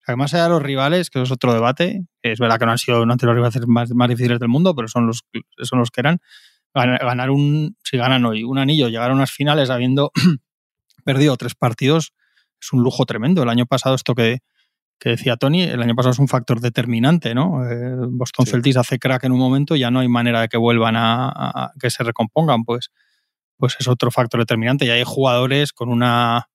Además, 0.07 0.31
de 0.31 0.49
los 0.49 0.63
rivales, 0.63 1.11
que 1.11 1.21
es 1.21 1.29
otro 1.29 1.53
debate, 1.53 2.05
es 2.23 2.39
verdad 2.39 2.57
que 2.57 2.65
no 2.65 2.71
han 2.71 2.77
sido 2.77 3.05
no 3.05 3.13
han 3.13 3.19
los 3.21 3.35
rivales 3.35 3.67
más, 3.67 3.91
más 3.91 4.09
difíciles 4.09 4.39
del 4.39 4.47
mundo, 4.47 4.73
pero 4.73 4.87
son 4.87 5.05
los, 5.05 5.25
son 5.61 5.79
los 5.79 5.91
que 5.91 6.01
eran. 6.01 6.19
Ganar 6.73 7.31
un, 7.31 7.75
si 7.83 7.97
ganan 7.97 8.25
hoy 8.25 8.43
un 8.43 8.59
anillo, 8.59 8.87
llegar 8.87 9.09
a 9.09 9.13
unas 9.13 9.31
finales 9.31 9.69
habiendo 9.69 10.11
perdido 11.03 11.35
tres 11.35 11.55
partidos, 11.55 12.13
es 12.61 12.73
un 12.73 12.83
lujo 12.83 13.05
tremendo. 13.05 13.41
El 13.43 13.49
año 13.49 13.65
pasado, 13.65 13.95
esto 13.95 14.13
que, 14.13 14.39
que 14.99 15.09
decía 15.09 15.37
Tony, 15.37 15.63
el 15.63 15.81
año 15.81 15.95
pasado 15.95 16.11
es 16.11 16.19
un 16.19 16.27
factor 16.27 16.59
determinante, 16.59 17.33
¿no? 17.33 17.67
Eh, 17.67 17.95
Boston 18.09 18.45
Celtics 18.45 18.77
hace 18.77 18.99
crack 18.99 19.23
en 19.23 19.31
un 19.31 19.39
momento, 19.39 19.75
ya 19.75 19.89
no 19.89 19.99
hay 19.99 20.07
manera 20.07 20.41
de 20.41 20.49
que 20.49 20.57
vuelvan 20.57 20.95
a, 20.95 21.29
a, 21.29 21.71
que 21.79 21.89
se 21.89 22.03
recompongan, 22.03 22.63
pues, 22.63 22.91
pues 23.57 23.75
es 23.79 23.87
otro 23.87 24.11
factor 24.11 24.39
determinante. 24.39 24.85
Y 24.85 24.89
hay 24.89 25.03
jugadores 25.03 25.73
con 25.73 25.89
una 25.89 26.47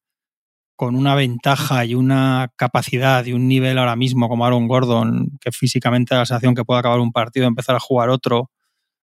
con 0.76 0.96
una 0.96 1.14
ventaja 1.14 1.84
y 1.84 1.94
una 1.94 2.48
capacidad 2.56 3.24
y 3.24 3.32
un 3.32 3.46
nivel 3.46 3.78
ahora 3.78 3.94
mismo 3.94 4.28
como 4.28 4.44
Aaron 4.44 4.66
Gordon, 4.66 5.38
que 5.40 5.52
físicamente 5.52 6.14
da 6.14 6.22
la 6.22 6.26
sensación 6.26 6.56
que 6.56 6.64
puede 6.64 6.80
acabar 6.80 6.98
un 6.98 7.12
partido 7.12 7.44
y 7.44 7.46
empezar 7.46 7.76
a 7.76 7.80
jugar 7.80 8.08
otro, 8.10 8.50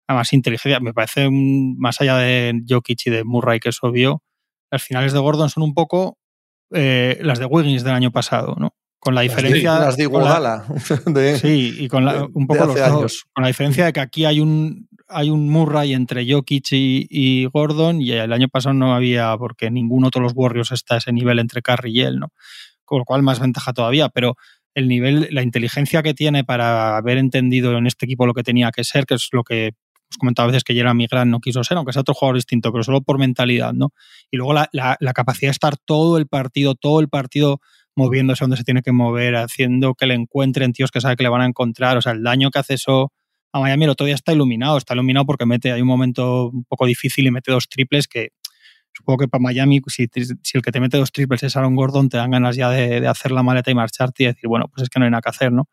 a 0.07 0.13
más 0.13 0.33
inteligencia, 0.33 0.79
me 0.79 0.93
parece 0.93 1.29
más 1.29 1.99
allá 2.01 2.17
de 2.17 2.61
Jokic 2.67 3.07
y 3.07 3.09
de 3.09 3.23
Murray, 3.23 3.59
que 3.59 3.69
es 3.69 3.77
obvio, 3.81 4.23
las 4.71 4.83
finales 4.83 5.13
de 5.13 5.19
Gordon 5.19 5.49
son 5.49 5.63
un 5.63 5.73
poco 5.73 6.17
eh, 6.71 7.19
las 7.21 7.39
de 7.39 7.45
Wiggins 7.45 7.83
del 7.83 7.93
año 7.93 8.11
pasado, 8.11 8.55
¿no? 8.57 8.73
Con 8.99 9.15
la 9.15 9.21
diferencia. 9.21 9.79
Las 9.79 9.95
de 9.95 10.03
Iguodala. 10.03 10.65
sí, 11.39 11.75
y 11.79 11.87
con 11.87 12.03
la, 12.03 12.27
un 12.33 12.47
poco 12.47 12.65
los 12.65 13.25
Con 13.31 13.43
la 13.43 13.47
diferencia 13.47 13.85
de 13.85 13.93
que 13.93 13.99
aquí 13.99 14.25
hay 14.25 14.39
un, 14.39 14.89
hay 15.07 15.29
un 15.29 15.49
Murray 15.49 15.93
entre 15.93 16.29
Jokic 16.29 16.67
y, 16.71 17.45
Gordon 17.45 18.01
y 18.01 18.11
el 18.11 18.33
año 18.33 18.47
pasado 18.49 18.73
no 18.73 18.93
había, 18.93 19.35
porque 19.37 19.69
ninguno 19.69 20.09
de 20.09 20.19
los 20.19 20.33
Warriors 20.35 20.71
está 20.71 20.95
a 20.95 20.97
ese 20.97 21.13
nivel 21.13 21.39
entre 21.39 21.61
Curry 21.61 21.91
y 21.91 22.01
él, 22.01 22.19
¿no? 22.19 22.33
Con 22.83 22.99
lo 22.99 23.05
cual 23.05 23.21
más 23.23 23.39
ventaja 23.39 23.73
todavía, 23.73 24.09
pero 24.09 24.35
el 24.73 24.87
nivel, 24.87 25.27
la 25.31 25.41
inteligencia 25.41 26.03
que 26.03 26.13
tiene 26.13 26.43
para 26.43 26.97
haber 26.97 27.17
entendido 27.17 27.77
en 27.77 27.87
este 27.87 28.05
equipo 28.05 28.25
lo 28.25 28.33
que 28.33 28.43
tenía 28.43 28.71
que 28.71 28.83
ser, 28.83 29.05
que 29.05 29.15
es 29.15 29.29
lo 29.31 29.43
que 29.43 29.73
os 30.09 30.17
comentado 30.17 30.45
a 30.45 30.51
veces 30.51 30.63
que 30.63 30.73
Jeremy 30.73 31.07
Grant 31.07 31.29
no 31.29 31.39
quiso 31.39 31.63
ser, 31.63 31.77
aunque 31.77 31.93
sea 31.93 32.01
otro 32.01 32.13
jugador 32.13 32.35
distinto, 32.35 32.71
pero 32.71 32.83
solo 32.83 33.01
por 33.01 33.17
mentalidad, 33.19 33.73
¿no? 33.73 33.93
Y 34.31 34.37
luego 34.37 34.53
la, 34.53 34.69
la 34.71 35.13
capacidad 35.13 35.49
de 35.49 35.51
estar 35.51 35.77
todo 35.77 36.17
el 36.17 36.27
partido, 36.27 36.75
todo 36.75 36.99
el 36.99 37.09
partido 37.09 37.59
moviéndose 37.97 38.43
donde 38.43 38.57
se 38.57 38.63
tiene 38.63 38.83
que 38.83 38.91
mover, 38.91 39.35
haciendo 39.35 39.95
que 39.95 40.05
le 40.05 40.13
encuentren 40.13 40.71
tíos 40.71 40.91
que 40.91 41.01
sabe 41.01 41.15
que 41.15 41.23
le 41.23 41.29
van 41.29 41.41
a 41.41 41.45
encontrar, 41.47 41.97
o 41.97 42.01
sea, 42.01 42.11
el 42.11 42.23
daño 42.23 42.51
que 42.51 42.59
hace 42.59 42.75
eso 42.75 43.11
a 43.51 43.59
Miami 43.59 43.85
el 43.85 43.89
otro 43.89 44.05
está 44.05 44.33
iluminado, 44.33 44.77
está 44.77 44.93
iluminado 44.93 45.25
porque 45.25 45.45
mete, 45.45 45.71
hay 45.71 45.81
un 45.81 45.87
momento 45.87 46.49
un 46.49 46.63
poco 46.65 46.85
difícil 46.85 47.25
y 47.25 47.31
mete 47.31 47.51
dos 47.51 47.67
triples 47.67 48.07
que 48.07 48.29
supongo 48.93 49.17
que 49.19 49.27
para 49.27 49.41
Miami, 49.41 49.81
si, 49.87 50.07
si 50.13 50.57
el 50.57 50.61
que 50.61 50.71
te 50.71 50.79
mete 50.79 50.97
dos 50.97 51.11
triples 51.11 51.43
es 51.43 51.55
Aaron 51.55 51.75
Gordon, 51.75 52.09
te 52.09 52.17
dan 52.17 52.31
ganas 52.31 52.55
ya 52.55 52.69
de, 52.69 53.07
hacer 53.07 53.31
la 53.31 53.43
maleta 53.43 53.71
y 53.71 53.75
marcharte 53.75 54.23
y 54.23 54.25
decir, 54.27 54.47
bueno, 54.47 54.67
pues 54.67 54.83
es 54.83 54.89
que 54.89 54.99
no 54.99 55.05
hay 55.05 55.11
nada 55.11 55.21
que 55.21 55.29
hacer, 55.29 55.51
¿no? 55.51 55.69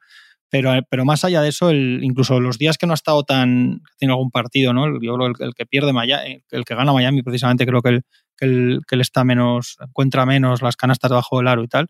Pero, 0.54 0.70
pero 0.88 1.04
más 1.04 1.24
allá 1.24 1.42
de 1.42 1.48
eso, 1.48 1.70
el, 1.70 2.04
incluso 2.04 2.38
los 2.38 2.58
días 2.58 2.78
que 2.78 2.86
no 2.86 2.92
ha 2.92 2.94
estado 2.94 3.24
tan, 3.24 3.82
tiene 3.98 4.12
algún 4.12 4.30
partido, 4.30 4.72
¿no? 4.72 4.86
Yo 5.02 5.16
creo 5.16 5.32
que 5.32 5.44
el, 5.44 5.54
que 5.54 5.66
pierde 5.66 5.92
Miami, 5.92 6.44
el 6.52 6.64
que 6.64 6.76
gana 6.76 6.92
Miami 6.92 7.22
precisamente 7.22 7.66
creo 7.66 7.82
que 7.82 7.88
él, 7.88 8.04
que 8.38 8.94
él, 8.94 9.00
está 9.00 9.24
menos, 9.24 9.76
encuentra 9.80 10.26
menos 10.26 10.62
las 10.62 10.76
canastas 10.76 11.10
debajo 11.10 11.38
del 11.38 11.48
aro 11.48 11.64
y 11.64 11.66
tal 11.66 11.88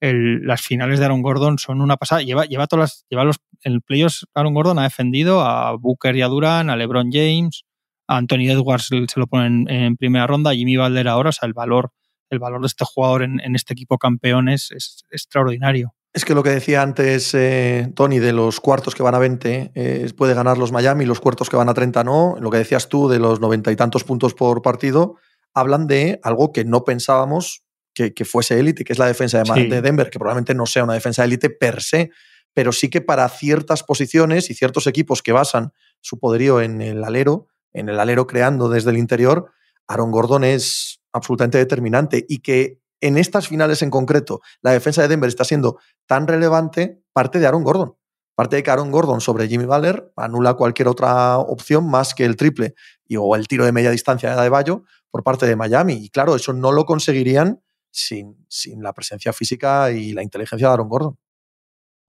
las 0.00 0.62
finales 0.62 0.98
de 0.98 1.04
Aaron 1.04 1.22
Gordon 1.22 1.58
son 1.58 1.80
una 1.80 1.96
pasada. 1.96 2.22
Lleva, 2.22 2.46
lleva 2.46 2.66
todas 2.66 2.80
las, 2.80 3.06
lleva 3.10 3.24
los, 3.24 3.36
el 3.62 3.82
playoffs 3.82 4.26
Aaron 4.34 4.54
Gordon 4.54 4.78
ha 4.78 4.84
defendido 4.84 5.42
a 5.42 5.76
Booker 5.76 6.16
y 6.16 6.22
a 6.22 6.28
Durant, 6.28 6.70
a 6.70 6.76
LeBron 6.76 7.10
James, 7.12 7.64
a 8.08 8.16
Anthony 8.16 8.50
Edwards 8.50 8.88
se 8.88 9.20
lo 9.20 9.26
ponen 9.26 9.68
en, 9.68 9.96
primera 9.96 10.26
ronda, 10.26 10.50
a 10.50 10.54
Jimmy 10.54 10.76
Valder 10.76 11.06
ahora, 11.08 11.28
o 11.28 11.32
sea, 11.32 11.46
el 11.46 11.52
valor, 11.52 11.92
el 12.30 12.38
valor 12.38 12.62
de 12.62 12.68
este 12.68 12.84
jugador 12.86 13.24
en, 13.24 13.54
este 13.54 13.74
equipo 13.74 13.98
campeón 13.98 14.48
es, 14.48 14.70
extraordinario. 15.10 15.92
Es 16.12 16.24
que 16.24 16.34
lo 16.34 16.42
que 16.42 16.50
decía 16.50 16.82
antes 16.82 17.32
eh, 17.34 17.92
Tony 17.94 18.18
de 18.18 18.32
los 18.32 18.58
cuartos 18.58 18.96
que 18.96 19.02
van 19.02 19.14
a 19.14 19.20
20 19.20 19.72
eh, 19.74 20.12
puede 20.16 20.34
ganar 20.34 20.58
los 20.58 20.72
Miami, 20.72 21.06
los 21.06 21.20
cuartos 21.20 21.48
que 21.48 21.56
van 21.56 21.68
a 21.68 21.74
30 21.74 22.02
no. 22.02 22.36
Lo 22.40 22.50
que 22.50 22.58
decías 22.58 22.88
tú 22.88 23.08
de 23.08 23.20
los 23.20 23.40
noventa 23.40 23.70
y 23.70 23.76
tantos 23.76 24.02
puntos 24.02 24.34
por 24.34 24.60
partido, 24.60 25.16
hablan 25.54 25.86
de 25.86 26.18
algo 26.24 26.52
que 26.52 26.64
no 26.64 26.84
pensábamos 26.84 27.62
que, 27.94 28.24
fuese 28.24 28.58
élite, 28.58 28.82
que 28.82 28.94
es 28.94 28.98
la 28.98 29.06
defensa 29.06 29.42
de, 29.42 29.82
Denver, 29.82 30.08
que 30.08 30.18
probablemente 30.18 30.54
no 30.54 30.64
sea 30.64 30.84
una 30.84 30.94
defensa 30.94 31.22
élite 31.22 31.50
per 31.50 31.82
se, 31.82 32.10
pero 32.54 32.72
sí 32.72 32.88
que 32.88 33.02
para 33.02 33.28
ciertas 33.28 33.82
posiciones 33.82 34.48
y 34.48 34.54
ciertos 34.54 34.86
equipos 34.86 35.22
que 35.22 35.32
basan 35.32 35.72
su 36.00 36.18
poderío 36.18 36.62
en 36.62 36.80
el 36.80 37.04
alero, 37.04 37.48
en 37.74 37.90
el 37.90 38.00
alero 38.00 38.26
creando 38.26 38.70
desde 38.70 38.90
el 38.90 38.96
interior, 38.96 39.52
Aaron 39.86 40.10
Gordon 40.10 40.44
es 40.44 41.02
absolutamente 41.12 41.58
determinante 41.58 42.24
y 42.26 42.38
que 42.38 42.79
en 43.00 43.18
estas 43.18 43.48
finales 43.48 43.82
en 43.82 43.90
concreto 43.90 44.40
la 44.62 44.72
defensa 44.72 45.02
de 45.02 45.08
Denver 45.08 45.28
está 45.28 45.44
siendo 45.44 45.78
tan 46.06 46.26
relevante 46.26 47.02
parte 47.12 47.38
de 47.38 47.46
Aaron 47.46 47.64
Gordon. 47.64 47.96
Parte 48.34 48.56
de 48.56 48.62
que 48.62 48.70
Aaron 48.70 48.90
Gordon 48.90 49.20
sobre 49.20 49.48
Jimmy 49.48 49.66
Butler 49.66 50.12
anula 50.16 50.54
cualquier 50.54 50.88
otra 50.88 51.38
opción 51.38 51.90
más 51.90 52.14
que 52.14 52.24
el 52.24 52.36
triple 52.36 52.74
y, 53.06 53.16
o 53.16 53.36
el 53.36 53.46
tiro 53.46 53.66
de 53.66 53.72
media 53.72 53.90
distancia 53.90 54.34
de 54.34 54.48
Bayo 54.48 54.84
por 55.10 55.22
parte 55.22 55.46
de 55.46 55.56
Miami. 55.56 55.94
Y 55.94 56.08
claro, 56.08 56.36
eso 56.36 56.52
no 56.52 56.72
lo 56.72 56.86
conseguirían 56.86 57.60
sin, 57.90 58.46
la 58.80 58.92
presencia 58.92 59.32
física 59.32 59.90
y 59.90 60.12
la 60.12 60.22
inteligencia 60.22 60.68
de 60.68 60.72
Aaron 60.72 60.88
Gordon. 60.88 61.18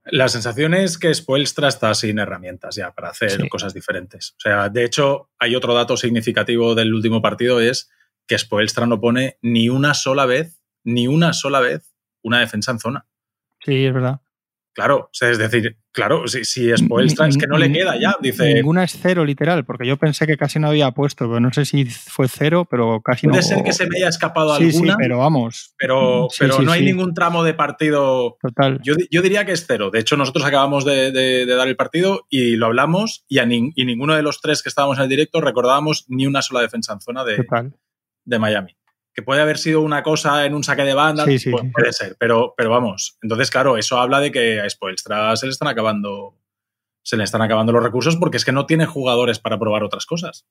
La 0.06 0.30
sensación 0.30 0.74
es 0.74 0.98
que 0.98 1.14
Spoelstra 1.14 1.68
está 1.68 1.94
sin 1.94 2.18
herramientas 2.18 2.76
ya 2.76 2.92
para 2.92 3.10
hacer 3.10 3.48
cosas 3.50 3.74
diferentes. 3.74 4.32
O 4.38 4.40
sea, 4.40 4.70
de 4.70 4.84
hecho, 4.84 5.30
hay 5.38 5.56
otro 5.56 5.76
dato 5.76 5.96
significativo 5.96 6.74
del 6.74 6.94
último 6.94 7.22
partido, 7.22 7.60
es 7.60 7.90
que 8.26 8.38
Spoelstra 8.38 8.88
no 8.88 9.00
pone 9.00 9.38
ni 9.42 9.70
una 9.70 9.94
sola 9.94 10.26
vez, 10.26 10.61
ni 10.84 11.08
una 11.08 11.34
sola 11.34 11.60
vez, 11.60 11.94
una 12.22 12.40
defensa 12.40 12.72
en 12.72 12.80
zona. 12.80 13.06
Sí, 13.60 13.86
es 13.86 13.94
verdad. 13.94 14.22
Claro, 14.74 15.10
es 15.20 15.38
decir, 15.38 15.78
claro, 15.92 16.30
si, 16.30 16.46
si 16.46 16.72
es 16.72 16.80
Spoelstra 16.80 17.28
es 17.28 17.38
que 17.38 17.46
no 17.46 17.58
le 17.58 17.70
queda 17.74 18.00
ya, 18.00 18.16
dice. 18.22 18.54
Ninguna 18.54 18.86
es 18.86 18.98
cero, 19.02 19.26
literal, 19.26 19.66
porque 19.66 19.86
yo 19.86 19.98
pensé 19.98 20.26
que 20.26 20.38
casi 20.38 20.60
no 20.60 20.70
había 20.70 20.92
puesto, 20.92 21.28
pero 21.28 21.42
no 21.42 21.52
sé 21.52 21.66
si 21.66 21.84
fue 21.86 22.30
cero, 22.30 22.66
pero 22.70 23.02
casi 23.02 23.28
no. 23.28 23.34
Puede 23.34 23.44
ser 23.44 23.64
que 23.64 23.74
se 23.74 23.86
me 23.88 23.98
haya 23.98 24.08
escapado 24.08 24.54
alguna. 24.54 24.94
Sí, 24.94 24.98
pero 24.98 25.18
vamos. 25.18 25.76
Pero, 25.78 26.30
pero 26.40 26.62
no 26.62 26.72
hay 26.72 26.86
ningún 26.86 27.14
tramo 27.14 27.44
de 27.44 27.54
partido. 27.54 28.38
Total. 28.42 28.80
Yo, 28.82 29.22
diría 29.22 29.46
que 29.46 29.52
es 29.52 29.66
cero. 29.68 29.90
De 29.92 30.00
hecho, 30.00 30.16
nosotros 30.16 30.46
acabamos 30.46 30.86
de, 30.86 31.46
dar 31.46 31.68
el 31.68 31.76
partido 31.76 32.26
y 32.30 32.56
lo 32.56 32.68
hablamos 32.68 33.26
y, 33.28 33.40
y 33.42 33.86
ninguno 33.86 34.16
de 34.16 34.22
los 34.22 34.40
tres 34.40 34.64
que 34.64 34.70
estábamos 34.70 34.98
en 34.98 35.04
el 35.04 35.10
directo 35.10 35.42
recordábamos 35.42 36.06
ni 36.08 36.28
una 36.28 36.42
sola 36.42 36.62
defensa 36.62 36.94
en 36.94 37.02
zona 37.02 37.26
de, 37.26 37.44
de 38.24 38.40
Miami 38.40 38.78
que 39.14 39.22
puede 39.22 39.42
haber 39.42 39.58
sido 39.58 39.82
una 39.82 40.04
cosa 40.04 40.46
en 40.46 40.54
un 40.54 40.64
saque 40.64 40.84
de 40.84 40.94
banda, 40.94 41.26
puede, 41.26 41.94
ser, 41.94 42.16
pero, 42.20 42.54
pero 42.56 42.70
vamos, 42.70 43.18
entonces 43.22 43.50
claro, 43.50 43.78
eso 43.78 44.00
habla 44.00 44.20
de 44.20 44.32
que 44.32 44.62
a 44.62 44.70
Spoelstra 44.70 45.36
se 45.36 45.48
le 45.48 45.52
están 45.52 45.68
acabando 45.68 46.38
se 47.04 47.18
le 47.18 47.24
están 47.24 47.42
acabando 47.42 47.72
los 47.72 47.84
recursos 47.84 48.16
porque 48.16 48.38
es 48.38 48.46
que 48.46 48.52
no 48.52 48.66
tiene 48.66 48.86
jugadores 48.86 49.40
para 49.40 49.60
probar 49.60 49.84
otras 49.84 50.06
cosas. 50.06 50.46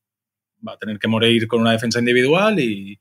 Va 0.66 0.72
a 0.72 0.78
tener 0.78 0.98
que 0.98 1.08
morir 1.08 1.46
con 1.46 1.60
una 1.60 1.72
defensa 1.72 1.98
individual 1.98 2.58
y, 2.58 3.00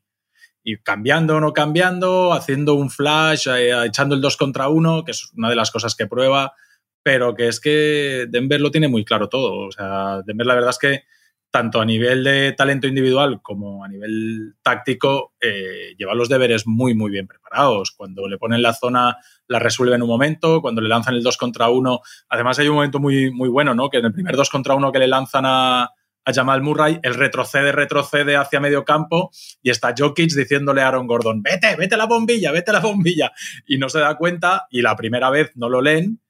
cambiando 0.84 1.38
o 1.38 1.39
no 1.39 1.51
cambiando, 1.51 2.32
haciendo 2.32 2.76
un 2.76 2.91
flash, 2.91 3.47
eh, 3.47 3.74
echando 3.86 4.14
el 4.14 4.22
2 4.22 4.38
contra 4.38 4.70
1, 4.70 5.03
que 5.03 5.12
es 5.12 5.32
una 5.36 5.49
de 5.49 5.55
las 5.55 5.72
cosas 5.72 5.95
que 5.95 6.05
prueba, 6.05 6.53
pero 7.01 7.34
que 7.34 7.47
es 7.47 7.60
que 7.60 8.28
Denver 8.30 8.62
lo 8.62 8.70
tiene 8.70 8.88
muy 8.88 9.03
claro 9.03 9.30
todo. 9.30 9.68
O 9.68 9.72
sea, 9.72 10.22
Denver 10.26 10.45
la 10.45 10.53
verdad 10.53 10.70
es 10.70 10.78
que 10.78 11.03
tanto 11.52 11.82
a 11.82 11.86
nivel 11.86 12.24
de 12.24 12.54
talento 12.54 12.88
individual 12.88 13.41
como 13.41 13.84
a 13.84 13.88
nivel 13.88 14.56
táctico, 14.62 15.34
eh, 15.41 15.95
lleva 15.97 16.14
los 16.14 16.30
deberes 16.30 16.68
muy, 16.68 16.93
muy 16.93 17.10
bien 17.10 17.28
preparados. 17.28 17.91
Cuando 17.91 18.28
le 18.28 18.38
ponen 18.38 18.62
la 18.62 18.74
zona, 18.74 19.18
la 19.47 19.60
resuelve 19.60 19.95
en 19.95 20.04
un 20.04 20.10
momento, 20.10 20.62
cuando 20.62 20.82
le 20.82 20.89
lanzan 20.89 21.16
el 21.16 21.24
2 21.24 21.38
contra 21.38 21.70
1. 21.70 22.02
Además, 22.30 22.60
hay 22.60 22.68
un 22.68 22.76
momento 22.76 23.00
muy, 23.00 23.32
muy 23.32 23.50
bueno, 23.50 23.74
¿no? 23.74 23.89
Que 23.89 23.97
en 23.97 24.06
el 24.06 24.14
primer 24.14 24.36
2 24.36 24.50
contra 24.50 24.76
1 24.76 24.91
que 24.91 25.00
le 25.00 25.08
lanzan 25.08 25.45
a, 25.47 25.84
a 25.84 26.34
Jamal 26.34 26.62
Murray, 26.62 27.00
él 27.02 27.16
retrocede, 27.16 27.72
retrocede 27.72 28.36
hacia 28.36 28.60
medio 28.60 28.86
campo 28.86 29.32
y 29.62 29.72
está 29.72 29.93
Jokic 29.97 30.32
diciéndole 30.32 30.82
a 30.82 30.89
Aaron 30.89 31.08
Gordon, 31.08 31.41
vete, 31.41 31.76
vete 31.76 31.97
la 31.97 32.06
bombilla, 32.06 32.52
vete 32.52 32.72
la 32.72 32.80
bombilla. 32.80 33.32
Y 33.66 33.78
no 33.80 33.89
se 33.89 34.00
da 34.00 34.16
cuenta 34.16 34.68
y 34.70 34.82
la 34.82 34.95
primera 34.95 35.32
vez 35.32 35.52
no 35.56 35.70
lo 35.70 35.82
leen 35.82 36.22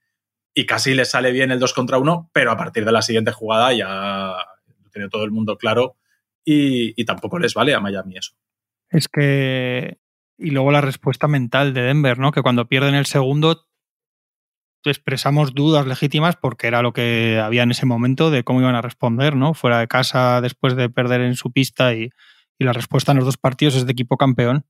y 0.54 0.66
casi 0.66 0.94
le 0.94 1.06
sale 1.06 1.32
bien 1.32 1.52
el 1.52 1.60
2 1.60 1.74
contra 1.74 1.98
1, 1.98 2.30
pero 2.34 2.52
a 2.52 2.58
partir 2.58 2.86
de 2.86 2.92
la 2.92 3.02
siguiente 3.02 3.32
jugada 3.32 3.74
ya 3.74 4.36
todo 5.08 5.24
el 5.24 5.32
mundo 5.32 5.58
claro 5.58 5.96
y, 6.44 7.06
tampoco 7.06 7.40
les 7.40 7.54
vale 7.54 7.74
a 7.74 7.80
Miami 7.80 8.18
eso. 8.18 8.34
Es 8.90 9.08
que. 9.08 10.00
Y 10.38 10.52
luego 10.52 10.72
la 10.72 10.82
respuesta 10.82 11.28
mental 11.28 11.74
de 11.74 11.82
Denver, 11.82 12.18
¿no? 12.18 12.32
Que 12.32 12.42
cuando 12.42 12.68
pierden 12.68 12.96
el 12.96 13.06
segundo 13.06 13.66
expresamos 14.86 15.54
dudas 15.54 15.86
legítimas 15.86 16.38
porque 16.38 16.66
era 16.66 16.82
lo 16.82 16.94
que 16.94 17.40
había 17.44 17.64
en 17.64 17.72
ese 17.72 17.86
momento 17.86 18.32
de 18.32 18.44
cómo 18.44 18.62
iban 18.62 18.76
a 18.76 18.82
responder, 18.82 19.36
¿no? 19.36 19.54
Fuera 19.54 19.80
de 19.80 19.88
casa 19.88 20.42
después 20.42 20.76
de 20.76 20.90
perder 20.90 21.22
en 21.22 21.36
su 21.36 21.52
pista 21.52 21.94
y, 21.94 22.10
y 22.58 22.64
la 22.64 22.74
respuesta 22.74 23.12
en 23.12 23.18
los 23.18 23.26
dos 23.26 23.38
partidos 23.38 23.76
es 23.76 23.86
de 23.86 23.92
equipo 23.92 24.18
campeón 24.18 24.66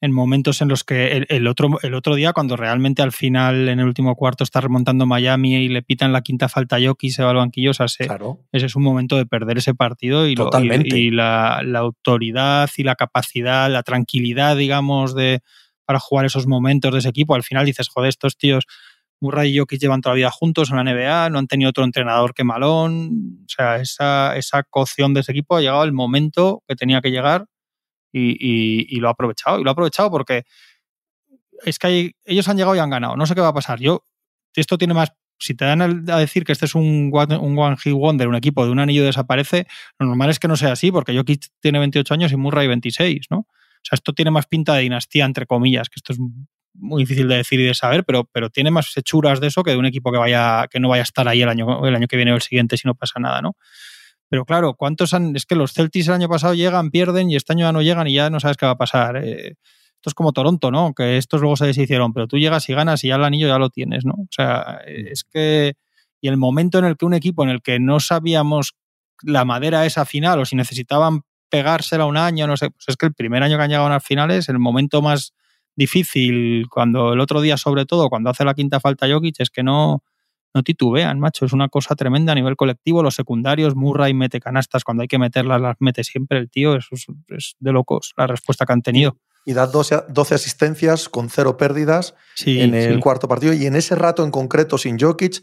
en 0.00 0.12
momentos 0.12 0.62
en 0.62 0.68
los 0.68 0.84
que 0.84 1.26
el, 1.28 1.46
otro, 1.48 1.78
el 1.82 1.94
otro 1.94 2.14
día, 2.14 2.32
cuando 2.32 2.56
realmente 2.56 3.02
al 3.02 3.10
final, 3.10 3.68
en 3.68 3.80
el 3.80 3.86
último 3.86 4.14
cuarto, 4.14 4.44
está 4.44 4.60
remontando 4.60 5.06
Miami 5.06 5.56
y 5.56 5.68
le 5.68 5.82
pitan 5.82 6.12
la 6.12 6.22
quinta 6.22 6.48
falta 6.48 6.76
a 6.76 6.78
Yoki 6.78 7.08
y 7.08 7.10
se 7.10 7.24
va 7.24 7.30
al 7.30 7.36
banquillo, 7.36 7.72
o 7.72 7.74
sea, 7.74 7.86
ese 7.86 8.06
es 8.52 8.76
un 8.76 8.82
momento 8.84 9.16
de 9.16 9.26
perder 9.26 9.58
ese 9.58 9.74
partido 9.74 10.28
y, 10.28 10.36
y, 10.84 11.10
la, 11.10 11.60
autoridad 11.76 12.70
y 12.76 12.84
la 12.84 12.94
capacidad, 12.94 13.68
la 13.70 13.82
tranquilidad, 13.82 14.56
digamos, 14.56 15.16
de 15.16 15.40
para 15.84 15.98
jugar 15.98 16.26
esos 16.26 16.46
momentos 16.46 16.92
de 16.92 16.98
ese 16.98 17.08
equipo. 17.08 17.34
Al 17.34 17.42
final 17.42 17.64
dices, 17.64 17.88
joder, 17.88 18.10
estos 18.10 18.36
tíos, 18.36 18.66
Murray 19.20 19.54
y 19.54 19.58
Jokic 19.58 19.80
llevan 19.80 20.02
toda 20.02 20.14
la 20.14 20.18
vida 20.18 20.30
juntos 20.30 20.70
en 20.70 20.76
la 20.76 20.84
NBA, 20.84 21.30
no 21.30 21.38
han 21.38 21.46
tenido 21.48 21.70
otro 21.70 21.82
entrenador 21.82 22.34
que 22.34 22.44
Malón. 22.44 23.38
O 23.44 23.48
sea, 23.48 23.76
esa, 23.76 24.36
esa 24.36 24.62
cocción 24.62 25.14
de 25.14 25.20
ese 25.20 25.32
equipo 25.32 25.56
ha 25.56 25.60
llegado 25.60 25.82
el 25.84 25.92
momento 25.92 26.62
que 26.68 26.76
tenía 26.76 27.00
que 27.00 27.10
llegar 27.10 27.46
y, 28.12 28.98
lo 29.00 29.08
ha 29.08 29.12
aprovechado. 29.12 29.60
Y 29.60 29.64
lo 29.64 29.70
ha 29.70 29.72
aprovechado 29.72 30.10
porque 30.10 30.44
es 31.64 31.78
que 31.78 32.12
ellos 32.24 32.48
han 32.48 32.56
llegado 32.56 32.76
y 32.76 32.78
han 32.78 32.90
ganado. 32.90 33.16
No 33.16 33.26
sé 33.26 33.34
qué 33.34 33.40
va 33.40 33.48
a 33.48 33.54
pasar. 33.54 33.80
Yo, 33.80 34.04
esto 34.54 34.78
tiene 34.78 34.94
más. 34.94 35.12
Si 35.40 35.54
te 35.54 35.64
dan 35.64 36.10
a 36.10 36.18
decir 36.18 36.42
que 36.42 36.50
este 36.50 36.66
es 36.66 36.74
un, 36.74 37.12
un 37.12 37.58
One 37.58 37.76
Hit 37.76 37.92
Wonder, 37.92 38.26
un 38.26 38.34
equipo 38.34 38.64
de 38.64 38.72
un 38.72 38.80
anillo 38.80 39.04
desaparece, 39.04 39.68
lo 39.96 40.06
normal 40.06 40.30
es 40.30 40.40
que 40.40 40.48
no 40.48 40.56
sea 40.56 40.72
así, 40.72 40.90
porque 40.90 41.16
Jokic 41.16 41.46
tiene 41.60 41.78
28 41.78 42.12
años 42.12 42.32
y 42.32 42.36
Murray 42.36 42.66
26, 42.66 43.26
¿no? 43.30 43.38
O 43.38 43.84
sea, 43.84 43.94
esto 43.94 44.12
tiene 44.12 44.32
más 44.32 44.46
pinta 44.46 44.74
de 44.74 44.82
dinastía, 44.82 45.24
entre 45.24 45.46
comillas, 45.46 45.88
que 45.88 46.00
esto 46.00 46.12
es 46.12 46.18
muy 46.74 47.02
difícil 47.02 47.28
de 47.28 47.36
decir 47.36 47.60
y 47.60 47.64
de 47.64 47.74
saber, 47.74 48.04
pero, 48.04 48.24
pero 48.24 48.50
tiene 48.50 48.70
más 48.70 48.96
hechuras 48.96 49.40
de 49.40 49.48
eso 49.48 49.62
que 49.62 49.70
de 49.72 49.76
un 49.76 49.86
equipo 49.86 50.10
que 50.12 50.18
vaya 50.18 50.66
que 50.70 50.80
no 50.80 50.88
vaya 50.88 51.02
a 51.02 51.04
estar 51.04 51.28
ahí 51.28 51.42
el 51.42 51.48
año, 51.48 51.86
el 51.86 51.94
año 51.94 52.06
que 52.06 52.16
viene 52.16 52.32
o 52.32 52.36
el 52.36 52.42
siguiente 52.42 52.76
si 52.76 52.86
no 52.86 52.94
pasa 52.94 53.20
nada, 53.20 53.42
¿no? 53.42 53.56
Pero 54.28 54.44
claro, 54.44 54.74
¿cuántos 54.74 55.14
han.? 55.14 55.34
Es 55.36 55.46
que 55.46 55.54
los 55.54 55.72
Celtics 55.72 56.08
el 56.08 56.14
año 56.14 56.28
pasado 56.28 56.54
llegan, 56.54 56.90
pierden 56.90 57.30
y 57.30 57.36
este 57.36 57.52
año 57.52 57.66
ya 57.66 57.72
no 57.72 57.82
llegan 57.82 58.06
y 58.06 58.14
ya 58.14 58.30
no 58.30 58.40
sabes 58.40 58.56
qué 58.56 58.66
va 58.66 58.72
a 58.72 58.78
pasar. 58.78 59.16
Eh, 59.16 59.56
esto 59.96 60.10
es 60.10 60.14
como 60.14 60.32
Toronto, 60.32 60.70
¿no? 60.70 60.92
Que 60.94 61.16
estos 61.16 61.40
luego 61.40 61.56
se 61.56 61.66
deshicieron, 61.66 62.12
pero 62.12 62.28
tú 62.28 62.38
llegas 62.38 62.68
y 62.68 62.74
ganas 62.74 63.02
y 63.04 63.08
ya 63.08 63.16
el 63.16 63.24
anillo 63.24 63.48
ya 63.48 63.58
lo 63.58 63.70
tienes, 63.70 64.04
¿no? 64.04 64.14
O 64.14 64.28
sea, 64.30 64.80
es 64.86 65.24
que. 65.24 65.74
Y 66.20 66.28
el 66.28 66.36
momento 66.36 66.78
en 66.78 66.84
el 66.84 66.96
que 66.96 67.04
un 67.04 67.14
equipo 67.14 67.44
en 67.44 67.50
el 67.50 67.62
que 67.62 67.78
no 67.78 68.00
sabíamos 68.00 68.74
la 69.22 69.44
madera 69.44 69.86
esa 69.86 70.04
final 70.04 70.40
o 70.40 70.44
si 70.44 70.56
necesitaban 70.56 71.22
pegársela 71.48 72.06
un 72.06 72.16
año, 72.16 72.46
no 72.46 72.56
sé, 72.56 72.70
pues 72.70 72.84
es 72.88 72.96
que 72.96 73.06
el 73.06 73.14
primer 73.14 73.42
año 73.42 73.56
que 73.56 73.62
han 73.62 73.70
llegado 73.70 73.86
a 73.86 73.90
las 73.90 74.04
finales, 74.04 74.48
el 74.48 74.58
momento 74.58 75.00
más 75.00 75.32
difícil, 75.76 76.66
cuando 76.68 77.12
el 77.12 77.20
otro 77.20 77.40
día, 77.40 77.56
sobre 77.56 77.86
todo, 77.86 78.08
cuando 78.08 78.30
hace 78.30 78.44
la 78.44 78.54
quinta 78.54 78.80
falta 78.80 79.08
Jokic, 79.08 79.40
es 79.40 79.50
que 79.50 79.62
no, 79.62 80.02
no 80.54 80.62
titubean, 80.62 81.20
macho. 81.20 81.44
Es 81.44 81.52
una 81.52 81.68
cosa 81.68 81.94
tremenda 81.94 82.32
a 82.32 82.34
nivel 82.34 82.56
colectivo. 82.56 83.02
Los 83.02 83.14
secundarios, 83.14 83.74
Murray 83.74 84.14
mete 84.14 84.40
canastas 84.40 84.84
cuando 84.84 85.02
hay 85.02 85.08
que 85.08 85.18
meterlas, 85.18 85.60
las 85.60 85.76
mete 85.80 86.04
siempre 86.04 86.38
el 86.38 86.50
tío. 86.50 86.76
Eso 86.76 86.94
es, 87.28 87.56
de 87.58 87.72
locos 87.72 88.14
la 88.16 88.26
respuesta 88.26 88.66
que 88.66 88.72
han 88.72 88.82
tenido. 88.82 89.16
Y 89.44 89.54
da 89.54 89.66
12, 89.66 90.04
12 90.08 90.34
asistencias 90.34 91.08
con 91.08 91.30
cero 91.30 91.56
pérdidas 91.56 92.14
en 92.44 92.74
el 92.74 93.00
cuarto 93.00 93.28
partido. 93.28 93.52
Y 93.52 93.66
en 93.66 93.76
ese 93.76 93.94
rato 93.94 94.24
en 94.24 94.30
concreto, 94.30 94.76
sin 94.76 94.98
Jokic, 94.98 95.42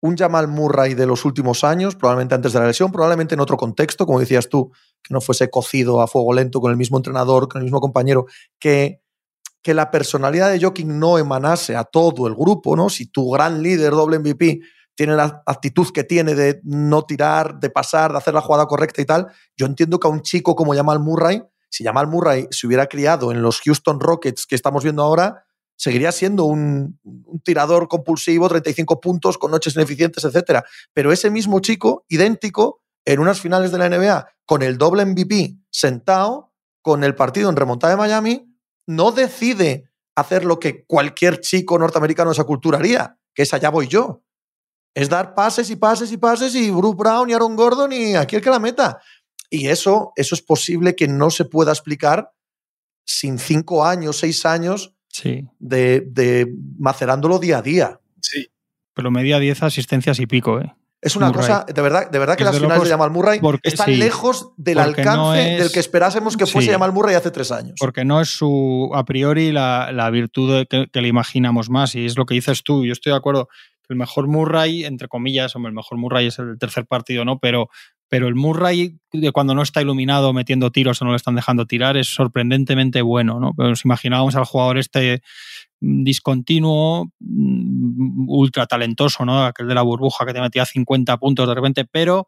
un 0.00 0.16
Jamal 0.16 0.48
Murray 0.48 0.94
de 0.94 1.06
los 1.06 1.24
últimos 1.24 1.64
años, 1.64 1.94
probablemente 1.94 2.34
antes 2.34 2.52
de 2.52 2.58
la 2.58 2.66
lesión, 2.66 2.92
probablemente 2.92 3.34
en 3.34 3.40
otro 3.40 3.56
contexto, 3.56 4.04
como 4.06 4.20
decías 4.20 4.48
tú, 4.48 4.70
que 5.02 5.14
no 5.14 5.20
fuese 5.20 5.48
cocido 5.50 6.02
a 6.02 6.06
fuego 6.06 6.34
lento 6.34 6.60
con 6.60 6.70
el 6.70 6.76
mismo 6.76 6.98
entrenador, 6.98 7.48
con 7.48 7.60
el 7.60 7.64
mismo 7.64 7.80
compañero, 7.80 8.26
que 8.58 9.00
que 9.64 9.74
la 9.74 9.90
personalidad 9.90 10.52
de 10.52 10.60
Jokic 10.60 10.86
no 10.86 11.16
emanase 11.16 11.74
a 11.74 11.84
todo 11.84 12.26
el 12.28 12.34
grupo, 12.34 12.76
¿no? 12.76 12.90
Si 12.90 13.06
tu 13.06 13.30
gran 13.30 13.62
líder, 13.62 13.92
doble 13.92 14.18
MVP, 14.18 14.60
tiene 14.94 15.16
la 15.16 15.42
actitud 15.46 15.90
que 15.90 16.04
tiene 16.04 16.34
de 16.34 16.60
no 16.64 17.04
tirar, 17.04 17.58
de 17.58 17.70
pasar, 17.70 18.12
de 18.12 18.18
hacer 18.18 18.34
la 18.34 18.42
jugada 18.42 18.66
correcta 18.66 19.00
y 19.00 19.06
tal, 19.06 19.28
yo 19.56 19.64
entiendo 19.64 19.98
que 19.98 20.06
a 20.06 20.10
un 20.10 20.20
chico 20.20 20.54
como 20.54 20.74
Jamal 20.74 21.00
Murray, 21.00 21.42
si 21.70 21.82
Jamal 21.82 22.06
Murray 22.08 22.46
se 22.50 22.66
hubiera 22.66 22.86
criado 22.86 23.32
en 23.32 23.40
los 23.40 23.60
Houston 23.62 23.98
Rockets 24.00 24.46
que 24.46 24.54
estamos 24.54 24.84
viendo 24.84 25.02
ahora, 25.02 25.46
seguiría 25.76 26.12
siendo 26.12 26.44
un, 26.44 27.00
un, 27.02 27.40
tirador 27.40 27.88
compulsivo, 27.88 28.48
35 28.48 29.00
puntos, 29.00 29.38
con 29.38 29.50
noches 29.50 29.74
ineficientes, 29.74 30.24
etc. 30.24 30.60
Pero 30.92 31.10
ese 31.10 31.30
mismo 31.30 31.58
chico, 31.60 32.04
idéntico, 32.08 32.82
en 33.06 33.18
unas 33.18 33.40
finales 33.40 33.72
de 33.72 33.78
la 33.78 33.88
NBA, 33.88 34.28
con 34.44 34.62
el 34.62 34.76
doble 34.76 35.06
MVP 35.06 35.56
sentado, 35.70 36.52
con 36.82 37.02
el 37.02 37.14
partido 37.14 37.48
en 37.48 37.56
remontada 37.56 37.94
de 37.94 37.96
Miami, 37.96 38.53
no 38.86 39.12
decide 39.12 39.90
hacer 40.16 40.44
lo 40.44 40.58
que 40.58 40.84
cualquier 40.84 41.40
chico 41.40 41.78
norteamericano 41.78 42.30
de 42.30 42.34
esa 42.34 42.44
cultura 42.44 42.78
haría, 42.78 43.18
que 43.34 43.42
es 43.42 43.52
allá 43.54 43.70
voy 43.70 43.88
yo. 43.88 44.22
Es 44.94 45.08
dar 45.08 45.34
pases 45.34 45.70
y 45.70 45.76
pases 45.76 46.12
y 46.12 46.16
pases 46.16 46.54
y 46.54 46.70
Bruce 46.70 46.96
Brown 46.96 47.28
y 47.28 47.32
Aaron 47.32 47.56
Gordon 47.56 47.92
y 47.92 48.14
aquí 48.14 48.36
el 48.36 48.42
que 48.42 48.50
la 48.50 48.60
meta. 48.60 49.00
Y 49.50 49.68
eso, 49.68 50.12
eso 50.16 50.34
es 50.34 50.42
posible 50.42 50.94
que 50.94 51.08
no 51.08 51.30
se 51.30 51.44
pueda 51.44 51.72
explicar 51.72 52.32
sin 53.04 53.38
cinco 53.38 53.84
años, 53.84 54.18
seis 54.18 54.46
años 54.46 54.94
de, 55.58 56.04
de 56.06 56.52
macerándolo 56.78 57.38
día 57.38 57.58
a 57.58 57.62
día. 57.62 58.00
Sí. 58.20 58.48
Pero 58.94 59.10
media 59.10 59.38
diez 59.38 59.62
asistencias 59.62 60.20
y 60.20 60.26
pico, 60.26 60.60
¿eh? 60.60 60.74
Es 61.04 61.16
una 61.16 61.30
cosa, 61.32 61.66
de 61.72 61.82
verdad, 61.82 62.10
de 62.10 62.18
verdad 62.18 62.34
que 62.34 62.44
las 62.44 62.58
finales 62.58 62.82
de 62.82 62.88
Jamal 62.88 63.10
Murray 63.10 63.38
están 63.62 63.98
lejos 63.98 64.52
del 64.56 64.78
alcance 64.78 65.38
del 65.38 65.70
que 65.70 65.78
esperásemos 65.78 66.34
que 66.34 66.46
fuese 66.46 66.72
Jamal 66.72 66.92
Murray 66.92 67.14
hace 67.14 67.30
tres 67.30 67.52
años. 67.52 67.74
Porque 67.78 68.06
no 68.06 68.22
es 68.22 68.30
su, 68.30 68.90
a 68.94 69.04
priori, 69.04 69.52
la, 69.52 70.08
virtud 70.10 70.66
que, 70.66 70.88
le 71.00 71.08
imaginamos 71.08 71.68
más. 71.68 71.94
Y 71.94 72.06
es 72.06 72.16
lo 72.16 72.24
que 72.24 72.34
dices 72.34 72.62
tú. 72.64 72.86
Yo 72.86 72.92
estoy 72.92 73.12
de 73.12 73.18
acuerdo 73.18 73.48
que 73.86 73.92
el 73.92 73.96
mejor 73.96 74.28
Murray, 74.28 74.86
entre 74.86 75.08
comillas, 75.08 75.54
hombre, 75.54 75.68
el 75.68 75.74
mejor 75.74 75.98
Murray 75.98 76.28
es 76.28 76.38
el 76.38 76.58
tercer 76.58 76.86
partido, 76.86 77.26
¿no? 77.26 77.38
Pero, 77.38 77.68
pero 78.08 78.28
el 78.28 78.34
Murray, 78.34 78.98
cuando 79.32 79.54
no 79.54 79.62
está 79.62 79.82
iluminado 79.82 80.32
metiendo 80.32 80.70
tiros 80.70 81.00
o 81.00 81.04
no 81.04 81.10
le 81.10 81.16
están 81.16 81.34
dejando 81.34 81.66
tirar, 81.66 81.96
es 81.96 82.08
sorprendentemente 82.08 83.02
bueno, 83.02 83.40
¿no? 83.40 83.52
Nos 83.56 83.84
imaginábamos 83.84 84.36
al 84.36 84.44
jugador 84.44 84.78
este 84.78 85.22
discontinuo, 85.80 87.10
mm, 87.20 88.28
ultra 88.28 88.66
talentoso, 88.66 89.24
¿no? 89.24 89.44
Aquel 89.44 89.68
de 89.68 89.74
la 89.74 89.82
burbuja 89.82 90.24
que 90.26 90.32
te 90.32 90.40
metía 90.40 90.64
50 90.64 91.16
puntos 91.18 91.48
de 91.48 91.54
repente, 91.54 91.84
pero 91.84 92.26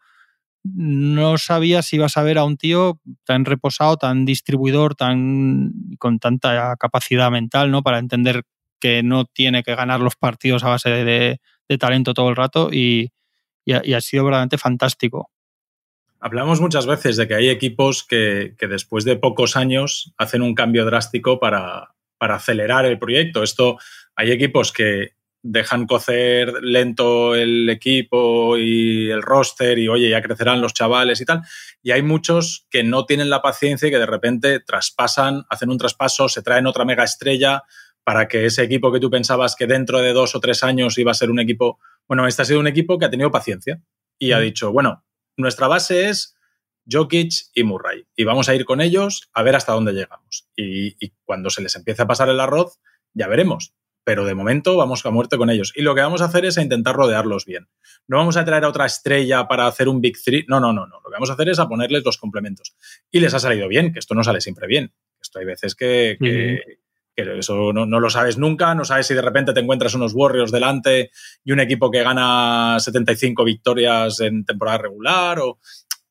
no 0.74 1.38
sabía 1.38 1.82
si 1.82 1.96
ibas 1.96 2.16
a 2.16 2.22
ver 2.22 2.38
a 2.38 2.44
un 2.44 2.56
tío 2.56 3.00
tan 3.24 3.44
reposado, 3.44 3.96
tan 3.96 4.24
distribuidor, 4.24 4.94
tan 4.94 5.72
con 5.98 6.18
tanta 6.18 6.74
capacidad 6.76 7.30
mental, 7.30 7.70
¿no? 7.70 7.82
Para 7.82 7.98
entender 7.98 8.44
que 8.80 9.02
no 9.02 9.24
tiene 9.24 9.62
que 9.62 9.74
ganar 9.74 10.00
los 10.00 10.16
partidos 10.16 10.64
a 10.64 10.68
base 10.68 10.90
de, 10.90 11.40
talento 11.78 12.14
todo 12.14 12.28
el 12.28 12.36
rato 12.36 12.70
y, 12.72 13.12
ha, 13.72 14.00
sido 14.00 14.24
verdaderamente 14.24 14.58
fantástico. 14.58 15.30
Hablamos 16.20 16.60
muchas 16.60 16.86
veces 16.86 17.16
de 17.16 17.28
que 17.28 17.34
hay 17.34 17.48
equipos 17.48 18.04
que, 18.04 18.54
que 18.58 18.66
después 18.66 19.04
de 19.04 19.16
pocos 19.16 19.56
años 19.56 20.14
hacen 20.16 20.42
un 20.42 20.54
cambio 20.54 20.84
drástico 20.84 21.38
para, 21.38 21.94
para 22.18 22.36
acelerar 22.36 22.86
el 22.86 22.98
proyecto. 22.98 23.42
Esto 23.42 23.78
hay 24.14 24.32
equipos 24.32 24.72
que 24.72 25.16
dejan 25.42 25.86
cocer 25.86 26.52
lento 26.62 27.34
el 27.34 27.68
equipo 27.70 28.56
y 28.56 29.10
el 29.10 29.22
roster 29.22 29.78
y 29.78 29.88
oye, 29.88 30.10
ya 30.10 30.22
crecerán 30.22 30.60
los 30.60 30.74
chavales 30.74 31.20
y 31.20 31.24
tal. 31.24 31.42
Y 31.82 31.92
hay 31.92 32.02
muchos 32.02 32.66
que 32.70 32.82
no 32.82 33.06
tienen 33.06 33.30
la 33.30 33.42
paciencia 33.42 33.88
y 33.88 33.90
que 33.90 33.98
de 33.98 34.06
repente 34.06 34.60
traspasan, 34.60 35.44
hacen 35.48 35.70
un 35.70 35.78
traspaso, 35.78 36.28
se 36.28 36.42
traen 36.42 36.66
otra 36.66 36.84
mega 36.84 37.04
estrella 37.04 37.62
para 38.02 38.28
que 38.28 38.46
ese 38.46 38.62
equipo 38.62 38.92
que 38.92 39.00
tú 39.00 39.10
pensabas 39.10 39.56
que 39.56 39.66
dentro 39.66 40.00
de 40.00 40.12
dos 40.12 40.34
o 40.34 40.40
tres 40.40 40.62
años 40.62 40.98
iba 40.98 41.10
a 41.10 41.14
ser 41.14 41.30
un 41.30 41.40
equipo, 41.40 41.78
bueno, 42.08 42.26
este 42.26 42.42
ha 42.42 42.44
sido 42.44 42.60
un 42.60 42.66
equipo 42.66 42.98
que 42.98 43.04
ha 43.04 43.10
tenido 43.10 43.30
paciencia 43.30 43.80
y 44.18 44.32
ha 44.32 44.38
mm. 44.38 44.42
dicho, 44.42 44.72
bueno, 44.72 45.04
nuestra 45.37 45.68
base 45.68 46.09
es 46.09 46.37
Jokic 46.91 47.32
y 47.55 47.64
Murray. 47.64 48.07
Y 48.14 48.24
vamos 48.24 48.49
a 48.49 48.55
ir 48.55 48.64
con 48.64 48.80
ellos 48.80 49.28
a 49.32 49.43
ver 49.43 49.57
hasta 49.57 49.72
dónde 49.72 49.93
llegamos. 49.93 50.49
Y, 50.57 51.12
cuando 51.24 51.51
se 51.51 51.62
les 51.62 51.74
empiece 51.76 52.03
a 52.03 52.07
pasar 52.07 52.28
el 52.28 52.41
arroz, 52.41 52.78
ya 53.12 53.28
veremos. 53.28 53.74
pero 54.05 54.24
de 54.24 54.34
momento 54.34 54.76
vamos 54.76 55.05
a 55.05 55.11
muerte 55.11 55.37
con 55.37 55.51
ellos. 55.51 55.72
Y 55.74 55.82
lo 55.82 55.97
que 55.97 56.01
vamos 56.01 56.22
a 56.22 56.26
hacer 56.26 56.45
es 56.45 56.59
a 56.59 56.62
intentar 56.62 56.95
rodearlos 56.95 57.45
bien. 57.45 57.66
No 58.07 58.18
vamos 58.18 58.37
a 58.37 58.45
traer 58.45 58.64
a 58.64 58.68
otra 58.68 58.87
estrella 58.87 59.49
para 59.49 59.66
hacer 59.66 59.89
un 59.89 60.01
Big 60.01 60.16
Three. 60.22 60.45
No, 60.47 60.61
no, 60.61 60.72
no, 60.72 60.87
no. 60.87 61.01
Lo 61.01 61.11
que 61.11 61.14
vamos 61.14 61.30
a 61.30 61.32
hacer 61.32 61.49
es 61.49 61.59
a 61.59 61.68
ponerles 61.68 62.05
los 62.05 62.16
complementos. 62.16 62.76
Y 63.11 63.18
les 63.18 63.34
ha 63.34 63.41
salido 63.41 63.66
bien, 63.66 63.93
que 63.93 63.99
esto 63.99 64.14
no 64.14 64.22
sale 64.22 64.41
siempre 64.41 64.68
bien. 64.68 64.93
Esto 65.20 65.41
hay 65.41 65.45
veces 65.45 65.74
que, 65.74 66.16
eso 67.16 67.72
no, 67.72 68.00
lo 68.00 68.10
sabes 68.10 68.38
nunca, 68.38 68.74
no 68.74 68.84
sabes 68.84 69.06
si 69.06 69.14
de 69.14 69.22
repente 69.22 69.52
te 69.52 69.60
encuentras 69.60 69.94
unos 69.94 70.12
Warriors 70.14 70.52
delante 70.52 71.10
y 71.44 71.52
un 71.52 71.60
equipo 71.60 71.90
que 71.90 72.02
gana 72.02 72.76
75 72.78 73.44
victorias 73.44 74.20
en 74.20 74.44
temporada 74.44 74.78
regular 74.78 75.40
o 75.40 75.58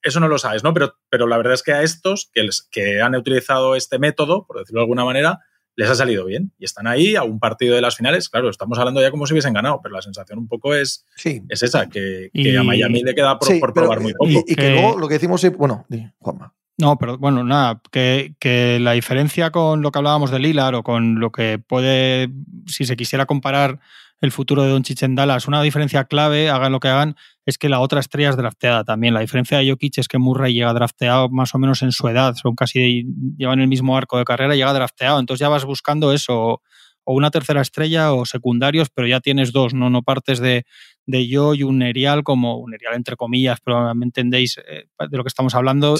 eso 0.02 0.20
no 0.20 0.28
lo 0.28 0.38
sabes, 0.38 0.64
¿no? 0.64 0.74
Pero, 0.74 0.96
pero 1.10 1.28
la 1.28 1.38
verdad 1.38 1.54
es 1.54 1.64
que 1.64 1.74
a 1.74 1.82
estos 1.82 2.30
que, 2.32 2.48
que 2.72 3.02
han 3.02 3.16
utilizado 3.16 3.76
este 3.76 3.98
método, 3.98 4.46
por 4.46 4.60
decirlo 4.60 4.82
de 4.82 4.84
alguna 4.84 5.06
manera, 5.06 5.40
les 5.76 5.90
ha 5.90 5.96
salido 5.96 6.26
bien 6.26 6.54
y 6.58 6.66
están 6.66 6.88
ahí 6.88 7.16
a 7.16 7.24
un 7.24 7.40
partido 7.40 7.76
de 7.76 7.82
las 7.82 7.96
finales. 7.96 8.30
Claro, 8.30 8.50
estamos 8.50 8.78
hablando 8.80 9.02
ya 9.02 9.12
como 9.12 9.28
si 9.28 9.34
hubiesen 9.34 9.54
ganado, 9.54 9.82
pero 9.82 9.96
la 9.96 10.02
sensación 10.02 10.40
un 10.40 10.48
poco 10.48 10.74
es, 10.74 11.06
es 11.50 11.64
esa, 11.64 11.90
que, 11.90 12.30
a 12.58 12.64
Miami 12.64 13.04
le 13.04 13.14
queda 13.14 13.38
por, 13.38 13.74
probar 13.74 14.00
muy 14.00 14.14
poco. 14.14 14.30
Y, 14.30 14.56
que, 14.56 14.72
luego 14.72 14.98
lo 14.98 15.08
que 15.08 15.16
decimos, 15.16 15.46
bueno, 15.58 15.86
Juanma. 16.20 16.54
No, 16.78 16.98
pero 16.98 17.18
bueno, 17.18 17.44
nada, 17.44 17.82
que, 17.92 18.36
que, 18.40 18.80
la 18.82 18.92
diferencia 18.92 19.50
con 19.50 19.82
lo 19.82 19.92
que 19.92 20.00
hablábamos 20.00 20.30
de 20.30 20.40
Lilar 20.40 20.76
o 20.76 20.84
con 20.84 21.20
lo 21.22 21.32
que 21.32 21.58
puede, 21.58 22.30
si 22.66 22.84
se 22.84 22.98
quisiera 22.98 23.26
comparar 23.26 23.80
el 24.22 24.32
futuro 24.32 24.64
de 24.64 24.70
Don 24.70 24.84
en 25.02 25.16
Dallas. 25.16 25.48
Una 25.48 25.62
diferencia 25.62 26.06
clave, 26.06 26.50
hagan 26.50 26.72
lo 26.72 26.80
que 26.80 26.88
hagan, 26.88 27.16
es 27.46 27.58
que 27.58 27.70
la 27.70 27.80
otra 27.80 28.00
estrella 28.00 28.30
es 28.30 28.38
drafteada 28.38 28.84
también. 28.84 29.14
La 29.14 29.20
diferencia 29.20 29.58
de 29.58 29.70
Jokic 29.70 29.98
es 30.00 30.08
que 30.08 30.18
Murray 30.18 30.54
llega 30.54 30.74
drafteado 30.74 31.30
más 31.30 31.54
o 31.56 31.60
menos 31.60 31.82
en 31.82 31.92
su 31.92 32.08
edad, 32.08 32.36
son 32.36 32.56
casi 32.56 33.06
llevan 33.38 33.60
el 33.60 33.68
mismo 33.68 33.96
arco 33.98 34.18
de 34.18 34.26
carrera, 34.26 34.56
llega 34.56 34.74
drafteado. 34.74 35.20
Entonces 35.20 35.42
ya 35.42 35.50
vas 35.50 35.66
buscando 35.66 36.14
eso, 36.14 36.62
o 37.08 37.14
una 37.14 37.30
tercera 37.30 37.62
estrella 37.62 38.14
o 38.14 38.26
secundarios, 38.26 38.90
pero 38.94 39.08
ya 39.08 39.20
tienes 39.20 39.52
dos, 39.52 39.74
no, 39.74 39.90
no 39.90 40.02
partes 40.02 40.40
de, 40.40 40.66
de 41.06 41.28
yo 41.28 41.54
y 41.54 41.64
un 41.64 41.82
Erial 41.84 42.24
como 42.24 42.58
un 42.58 42.74
Erial 42.74 42.96
entre 42.96 43.16
comillas, 43.16 43.60
pero 43.64 43.94
me 43.94 44.06
entendéis 44.06 44.58
eh, 44.58 44.86
de 45.10 45.18
lo 45.18 45.24
que 45.24 45.30
estamos 45.30 45.54
hablando, 45.54 45.98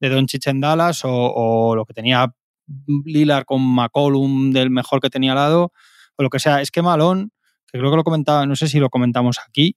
de, 0.00 0.08
Don 0.08 0.26
en 0.30 0.60
Dallas 0.60 1.04
o, 1.04 1.10
o, 1.10 1.76
lo 1.76 1.84
que 1.84 1.94
tenía 1.94 2.34
Lillard 3.04 3.44
con 3.44 3.62
McCollum 3.62 4.52
del 4.52 4.70
mejor 4.70 5.00
que 5.00 5.10
tenía 5.10 5.32
al 5.32 5.38
lado 5.38 5.72
o 6.16 6.22
lo 6.22 6.30
que 6.30 6.38
sea. 6.38 6.60
Es 6.60 6.70
que 6.70 6.82
Malón, 6.82 7.32
que 7.66 7.78
creo 7.78 7.90
que 7.90 7.96
lo 7.96 8.04
comentaba, 8.04 8.46
no 8.46 8.56
sé 8.56 8.68
si 8.68 8.78
lo 8.78 8.90
comentamos 8.90 9.38
aquí, 9.46 9.76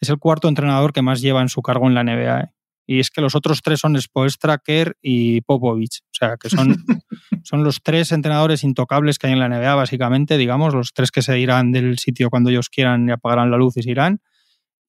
es 0.00 0.08
el 0.08 0.18
cuarto 0.18 0.48
entrenador 0.48 0.92
que 0.92 1.02
más 1.02 1.20
lleva 1.20 1.42
en 1.42 1.48
su 1.48 1.62
cargo 1.62 1.86
en 1.86 1.94
la 1.94 2.04
NBA. 2.04 2.40
¿eh? 2.40 2.52
Y 2.86 2.98
es 3.00 3.10
que 3.10 3.20
los 3.20 3.34
otros 3.34 3.62
tres 3.62 3.80
son 3.80 4.00
Spoelstra, 4.00 4.58
Kerr 4.58 4.96
y 5.00 5.42
Popovich. 5.42 6.00
O 6.06 6.12
sea, 6.12 6.36
que 6.36 6.48
son, 6.48 6.74
son 7.44 7.62
los 7.62 7.82
tres 7.82 8.10
entrenadores 8.10 8.64
intocables 8.64 9.18
que 9.18 9.28
hay 9.28 9.34
en 9.34 9.38
la 9.38 9.48
NBA, 9.48 9.74
básicamente, 9.74 10.36
digamos, 10.38 10.74
los 10.74 10.92
tres 10.92 11.12
que 11.12 11.22
se 11.22 11.38
irán 11.38 11.70
del 11.70 11.98
sitio 11.98 12.30
cuando 12.30 12.50
ellos 12.50 12.68
quieran 12.68 13.08
y 13.08 13.12
apagarán 13.12 13.50
la 13.50 13.58
luz 13.58 13.76
y 13.76 13.82
se 13.82 13.90
irán. 13.90 14.20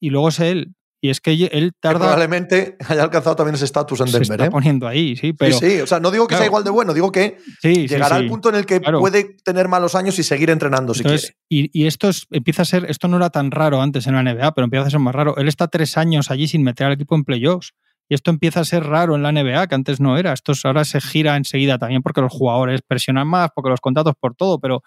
Y 0.00 0.10
luego 0.10 0.30
es 0.30 0.40
él, 0.40 0.74
y 1.04 1.10
es 1.10 1.20
que 1.20 1.32
él 1.32 1.72
tarda. 1.80 1.98
probablemente 1.98 2.76
haya 2.88 3.02
alcanzado 3.02 3.34
también 3.34 3.56
ese 3.56 3.64
estatus 3.64 3.98
en 4.00 4.06
Denver. 4.06 4.24
Se 4.24 4.32
está 4.34 4.46
¿eh? 4.46 4.50
poniendo 4.52 4.86
ahí, 4.86 5.16
sí. 5.16 5.32
Pero, 5.32 5.58
sí, 5.58 5.68
sí. 5.68 5.80
O 5.80 5.86
sea, 5.88 5.98
no 5.98 6.12
digo 6.12 6.28
que 6.28 6.36
sea 6.36 6.46
igual 6.46 6.62
de 6.62 6.70
bueno, 6.70 6.94
digo 6.94 7.10
que 7.10 7.38
llegará 7.60 8.16
al 8.16 8.28
punto 8.28 8.50
en 8.50 8.54
el 8.54 8.66
que 8.66 8.80
puede 8.80 9.36
tener 9.42 9.66
malos 9.66 9.96
años 9.96 10.16
y 10.20 10.22
seguir 10.22 10.50
entrenando 10.50 10.94
si 10.94 11.02
quiere. 11.02 11.20
Y, 11.48 11.86
esto 11.86 12.08
empieza 12.30 12.62
a 12.62 12.64
ser. 12.64 12.88
Esto 12.88 13.08
no 13.08 13.16
era 13.16 13.30
tan 13.30 13.50
raro 13.50 13.82
antes 13.82 14.06
en 14.06 14.14
la 14.14 14.22
NBA, 14.22 14.54
pero 14.54 14.64
empieza 14.64 14.86
a 14.86 14.90
ser 14.90 15.00
más 15.00 15.14
raro. 15.14 15.36
Él 15.38 15.48
está 15.48 15.66
tres 15.66 15.96
años 15.96 16.30
allí 16.30 16.46
sin 16.46 16.62
meter 16.62 16.86
al 16.86 16.92
equipo 16.92 17.16
en 17.16 17.24
playoffs. 17.24 17.72
Y 18.08 18.14
esto 18.14 18.30
empieza 18.30 18.60
a 18.60 18.64
ser 18.64 18.84
raro 18.84 19.16
en 19.16 19.22
la 19.22 19.32
NBA, 19.32 19.66
que 19.66 19.74
antes 19.74 19.98
no 19.98 20.18
era. 20.18 20.32
Esto 20.32 20.52
ahora 20.64 20.84
se 20.84 21.00
gira 21.00 21.36
enseguida 21.36 21.78
también 21.78 22.02
porque 22.02 22.20
los 22.20 22.32
jugadores 22.32 22.82
presionan 22.86 23.26
más, 23.26 23.48
porque 23.54 23.70
los 23.70 23.80
contratos 23.80 24.14
por 24.20 24.36
todo, 24.36 24.60
pero 24.60 24.82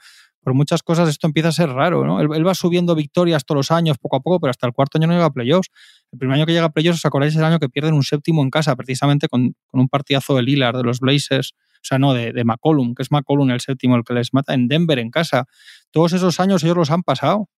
por 0.46 0.54
muchas 0.54 0.84
cosas 0.84 1.10
esto 1.10 1.26
empieza 1.26 1.50
a 1.50 1.52
ser 1.52 1.70
raro, 1.70 2.06
¿no? 2.06 2.22
Él, 2.22 2.48
va 2.48 2.54
subiendo 2.54 2.94
victorias 2.94 3.46
todos 3.46 3.58
los 3.58 3.72
años, 3.72 3.98
poco 3.98 4.18
a 4.18 4.20
poco, 4.20 4.40
pero 4.40 4.52
hasta 4.52 4.68
el 4.68 4.74
cuarto 4.74 5.00
año 5.00 5.08
no 5.08 5.14
llega 5.14 5.26
a 5.26 5.32
playoffs. 5.32 5.72
El 6.12 6.20
primer 6.20 6.36
año 6.36 6.46
que 6.46 6.52
llega 6.52 6.66
a 6.66 6.70
playoffs, 6.70 7.00
¿os 7.00 7.06
acordáis? 7.06 7.34
Es 7.34 7.40
el 7.40 7.46
año 7.46 7.58
que 7.58 7.68
pierden 7.68 7.96
un 7.96 8.04
séptimo 8.04 8.44
en 8.44 8.52
casa, 8.52 8.76
precisamente 8.76 9.28
con, 9.28 9.56
un 9.72 9.90
partidazo 9.90 10.36
de 10.36 10.44
Lillard, 10.44 10.78
de 10.78 10.84
los 10.84 11.00
Blazers, 11.00 11.56
o 11.56 11.80
sea, 11.82 11.98
no, 11.98 12.14
de, 12.14 12.44
McCollum, 12.44 12.94
que 12.94 13.02
es 13.02 13.12
McCollum 13.12 13.50
el 13.50 13.60
séptimo, 13.60 13.96
el 13.96 14.04
que 14.04 14.14
les 14.14 14.36
mata 14.36 14.54
en 14.54 14.68
Denver, 14.68 15.00
en 15.00 15.10
casa. 15.10 15.46
Todos 15.90 16.14
esos 16.14 16.40
años 16.40 16.64
ellos 16.64 16.78
los 16.78 16.92
han 16.92 17.02
pasado. 17.02 17.50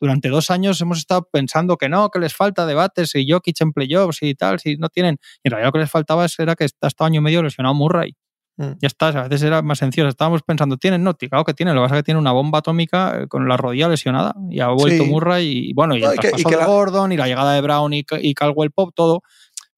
Durante 0.00 0.28
dos 0.28 0.50
años 0.50 0.80
hemos 0.80 0.98
estado 0.98 1.28
pensando 1.30 1.76
que 1.76 1.88
no, 1.88 2.10
que 2.10 2.18
les 2.18 2.34
falta 2.34 2.66
debates 2.66 3.14
y 3.14 3.30
Jokic 3.30 3.60
en 3.60 3.72
playoffs 3.72 4.24
y 4.24 4.34
tal, 4.34 4.58
si 4.58 4.76
no 4.76 4.88
tienen. 4.88 5.18
Y 5.44 5.48
en 5.48 5.50
realidad 5.52 5.68
lo 5.68 5.72
que 5.74 5.78
les 5.78 5.90
faltaba 5.90 6.26
era 6.36 6.56
que 6.56 6.64
hasta 6.64 7.04
año 7.04 7.20
y 7.20 7.22
medio 7.22 7.44
lesionado 7.44 7.76
Murray. 7.76 8.16
Mm. 8.56 8.72
Ya 8.80 8.86
está, 8.86 9.08
a 9.08 9.28
veces 9.28 9.42
era 9.42 9.62
más 9.62 9.78
sencillo. 9.78 10.06
Estábamos 10.08 10.42
pensando, 10.42 10.76
¿tienen? 10.76 11.02
No, 11.02 11.14
claro 11.14 11.44
que 11.44 11.54
tienen. 11.54 11.74
Lo 11.74 11.82
que 11.82 11.84
pasa 11.86 11.96
es 11.96 11.98
que 12.00 12.04
tiene 12.04 12.20
una 12.20 12.32
bomba 12.32 12.60
atómica 12.60 13.22
eh, 13.22 13.28
con 13.28 13.48
la 13.48 13.56
rodilla 13.56 13.88
lesionada 13.88 14.34
y 14.50 14.60
ha 14.60 14.68
vuelto 14.68 15.04
Murray 15.04 15.70
y 15.70 15.72
bueno, 15.72 15.96
y 15.96 16.04
el 16.04 16.18
traspaso 16.18 16.48
de 16.48 16.64
Gordon 16.64 17.12
y 17.12 17.16
la 17.16 17.26
llegada 17.26 17.52
de 17.54 17.60
Brown 17.60 17.92
y, 17.92 18.04
y 18.20 18.34
Caldwell 18.34 18.70
Pop, 18.70 18.92
todo. 18.94 19.22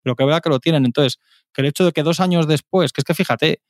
Pero 0.02 0.14
que 0.14 0.24
verdad 0.24 0.40
que 0.42 0.50
lo 0.50 0.60
tienen. 0.60 0.84
Entonces, 0.84 1.18
que 1.52 1.62
el 1.62 1.68
hecho 1.68 1.84
de 1.84 1.92
que 1.92 2.02
dos 2.02 2.20
años 2.20 2.46
después, 2.46 2.92
que 2.92 3.00
es 3.00 3.04
que 3.04 3.14
fíjate, 3.14 3.60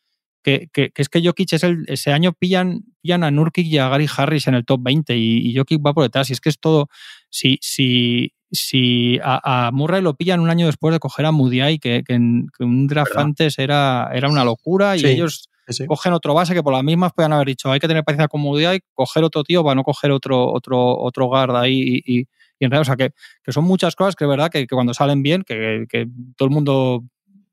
que, 0.42 0.68
que, 0.72 0.90
que 0.90 1.02
es 1.02 1.08
que 1.08 1.24
Jokic 1.24 1.52
es 1.54 1.64
el, 1.64 1.84
ese 1.88 2.12
año 2.12 2.32
pillan, 2.32 2.84
pillan 3.00 3.24
a 3.24 3.30
Nurkic 3.30 3.66
y 3.66 3.78
a 3.78 3.88
Gary 3.88 4.08
Harris 4.14 4.46
en 4.46 4.54
el 4.54 4.64
top 4.64 4.80
20 4.82 5.16
y, 5.16 5.38
y 5.38 5.56
Jokic 5.56 5.84
va 5.84 5.92
por 5.92 6.04
detrás. 6.04 6.30
Y 6.30 6.34
es 6.34 6.40
que 6.40 6.48
es 6.48 6.60
todo. 6.60 6.88
Si, 7.30 7.58
si, 7.60 8.32
si 8.50 9.18
a, 9.22 9.70
Murray 9.72 10.02
lo 10.02 10.14
pillan 10.14 10.40
un 10.40 10.50
año 10.50 10.66
después 10.66 10.92
de 10.92 10.98
coger 10.98 11.26
a 11.26 11.32
Mudiay, 11.32 11.78
que, 11.78 12.02
que, 12.04 12.14
un 12.14 12.86
draft 12.86 13.16
antes 13.16 13.58
era, 13.58 14.10
era 14.12 14.28
una 14.28 14.44
locura, 14.44 14.96
y 14.96 15.04
ellos 15.04 15.48
cogen 15.86 16.12
otro 16.12 16.34
base 16.34 16.54
que 16.54 16.62
por 16.62 16.72
las 16.72 16.84
mismas 16.84 17.12
puedan 17.12 17.32
haber 17.32 17.48
dicho, 17.48 17.70
hay 17.70 17.80
que 17.80 17.88
tener 17.88 18.04
paciencia 18.04 18.28
con 18.28 18.40
Mudiay, 18.40 18.80
coger 18.94 19.24
otro 19.24 19.42
tío 19.42 19.62
para 19.64 19.74
no 19.74 19.82
coger 19.82 20.12
otro, 20.12 20.52
otro, 20.52 20.96
otro 20.98 21.26
guard 21.26 21.56
ahí 21.56 22.00
y, 22.04 22.28
en 22.58 22.70
realidad, 22.70 22.82
o 22.82 22.84
sea, 22.84 22.96
que, 22.96 23.12
que, 23.42 23.52
son 23.52 23.64
muchas 23.64 23.94
cosas 23.94 24.16
que 24.16 24.24
es 24.24 24.30
verdad 24.30 24.50
que, 24.50 24.66
cuando 24.66 24.94
salen 24.94 25.22
bien, 25.22 25.42
que, 25.42 25.84
que, 25.88 26.06
todo 26.36 26.48
el 26.48 26.54
mundo, 26.54 27.04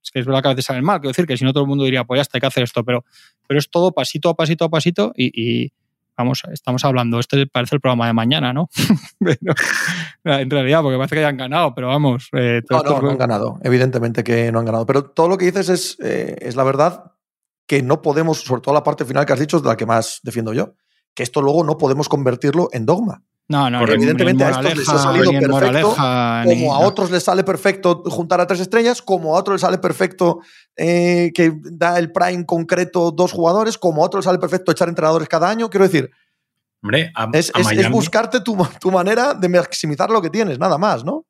es 0.01 0.11
que 0.11 0.19
es 0.19 0.25
verdad 0.25 0.41
que 0.41 0.47
a 0.47 0.51
veces 0.51 0.65
salen 0.65 0.83
mal, 0.83 0.99
quiero 1.01 1.09
decir 1.09 1.25
que 1.25 1.35
si 1.35 1.43
no 1.43 1.51
todo 1.51 1.63
el 1.63 1.69
mundo 1.69 1.83
diría, 1.83 2.03
pues 2.05 2.19
ya 2.19 2.21
está, 2.21 2.37
hay 2.37 2.41
que 2.41 2.47
hacer 2.47 2.63
esto, 2.63 2.83
pero, 2.85 3.03
pero 3.47 3.59
es 3.59 3.69
todo 3.69 3.91
pasito 3.91 4.29
a 4.29 4.35
pasito 4.35 4.65
a 4.65 4.69
pasito 4.69 5.11
y, 5.15 5.71
vamos, 6.17 6.43
estamos 6.51 6.83
hablando, 6.85 7.19
este 7.19 7.47
parece 7.47 7.75
el 7.75 7.81
programa 7.81 8.07
de 8.07 8.13
mañana, 8.13 8.53
¿no? 8.53 8.69
en 10.23 10.49
realidad, 10.49 10.81
porque 10.81 10.97
parece 10.97 11.15
que 11.15 11.21
ya 11.21 11.29
han 11.29 11.37
ganado, 11.37 11.73
pero 11.73 11.87
vamos. 11.87 12.29
Eh, 12.33 12.61
no, 12.69 12.81
no, 12.83 13.01
no, 13.01 13.09
han 13.09 13.17
ganado, 13.17 13.59
evidentemente 13.63 14.23
que 14.23 14.51
no 14.51 14.59
han 14.59 14.65
ganado. 14.65 14.85
Pero 14.85 15.03
todo 15.03 15.27
lo 15.27 15.37
que 15.37 15.45
dices 15.45 15.69
es, 15.69 15.97
eh, 16.03 16.35
es 16.39 16.55
la 16.55 16.63
verdad 16.63 17.11
que 17.65 17.81
no 17.81 18.01
podemos, 18.01 18.41
sobre 18.41 18.61
todo 18.61 18.73
la 18.73 18.83
parte 18.83 19.05
final 19.05 19.25
que 19.25 19.33
has 19.33 19.39
dicho, 19.39 19.57
es 19.57 19.63
de 19.63 19.69
la 19.69 19.77
que 19.77 19.85
más 19.85 20.19
defiendo 20.23 20.53
yo, 20.53 20.75
que 21.13 21.23
esto 21.23 21.41
luego 21.41 21.63
no 21.63 21.77
podemos 21.77 22.09
convertirlo 22.09 22.69
en 22.71 22.85
dogma. 22.85 23.23
No, 23.49 23.69
no, 23.69 23.79
Porque 23.79 23.95
evidentemente 23.95 24.43
a 24.43 24.51
estos 24.51 24.77
les 24.77 24.89
ha 24.89 24.97
salido 24.97 25.31
perfecto, 25.31 25.95
como 25.95 26.73
a 26.73 26.79
otros 26.79 27.11
les 27.11 27.23
sale 27.23 27.43
perfecto 27.43 28.01
juntar 28.05 28.39
a 28.39 28.47
tres 28.47 28.61
estrellas, 28.61 29.01
como 29.01 29.35
a 29.35 29.39
otros 29.39 29.55
les 29.55 29.61
sale 29.61 29.77
perfecto 29.79 30.39
eh, 30.77 31.31
que 31.35 31.53
da 31.61 31.99
el 31.99 32.11
prime 32.11 32.45
concreto 32.45 33.11
dos 33.11 33.33
jugadores, 33.33 33.77
como 33.77 34.01
a 34.01 34.05
otros 34.05 34.21
les 34.21 34.25
sale 34.25 34.39
perfecto 34.39 34.71
echar 34.71 34.87
entrenadores 34.87 35.27
cada 35.27 35.49
año. 35.49 35.69
Quiero 35.69 35.85
decir, 35.85 36.09
Hombre, 36.81 37.13
es, 37.33 37.51
buscarte 37.89 38.41
tu, 38.41 38.57
tu, 38.79 38.91
manera 38.91 39.33
de 39.33 39.49
maximizar 39.49 40.09
lo 40.09 40.21
que 40.21 40.29
tienes, 40.29 40.59
nada 40.59 40.77
más, 40.77 41.03
¿no? 41.03 41.25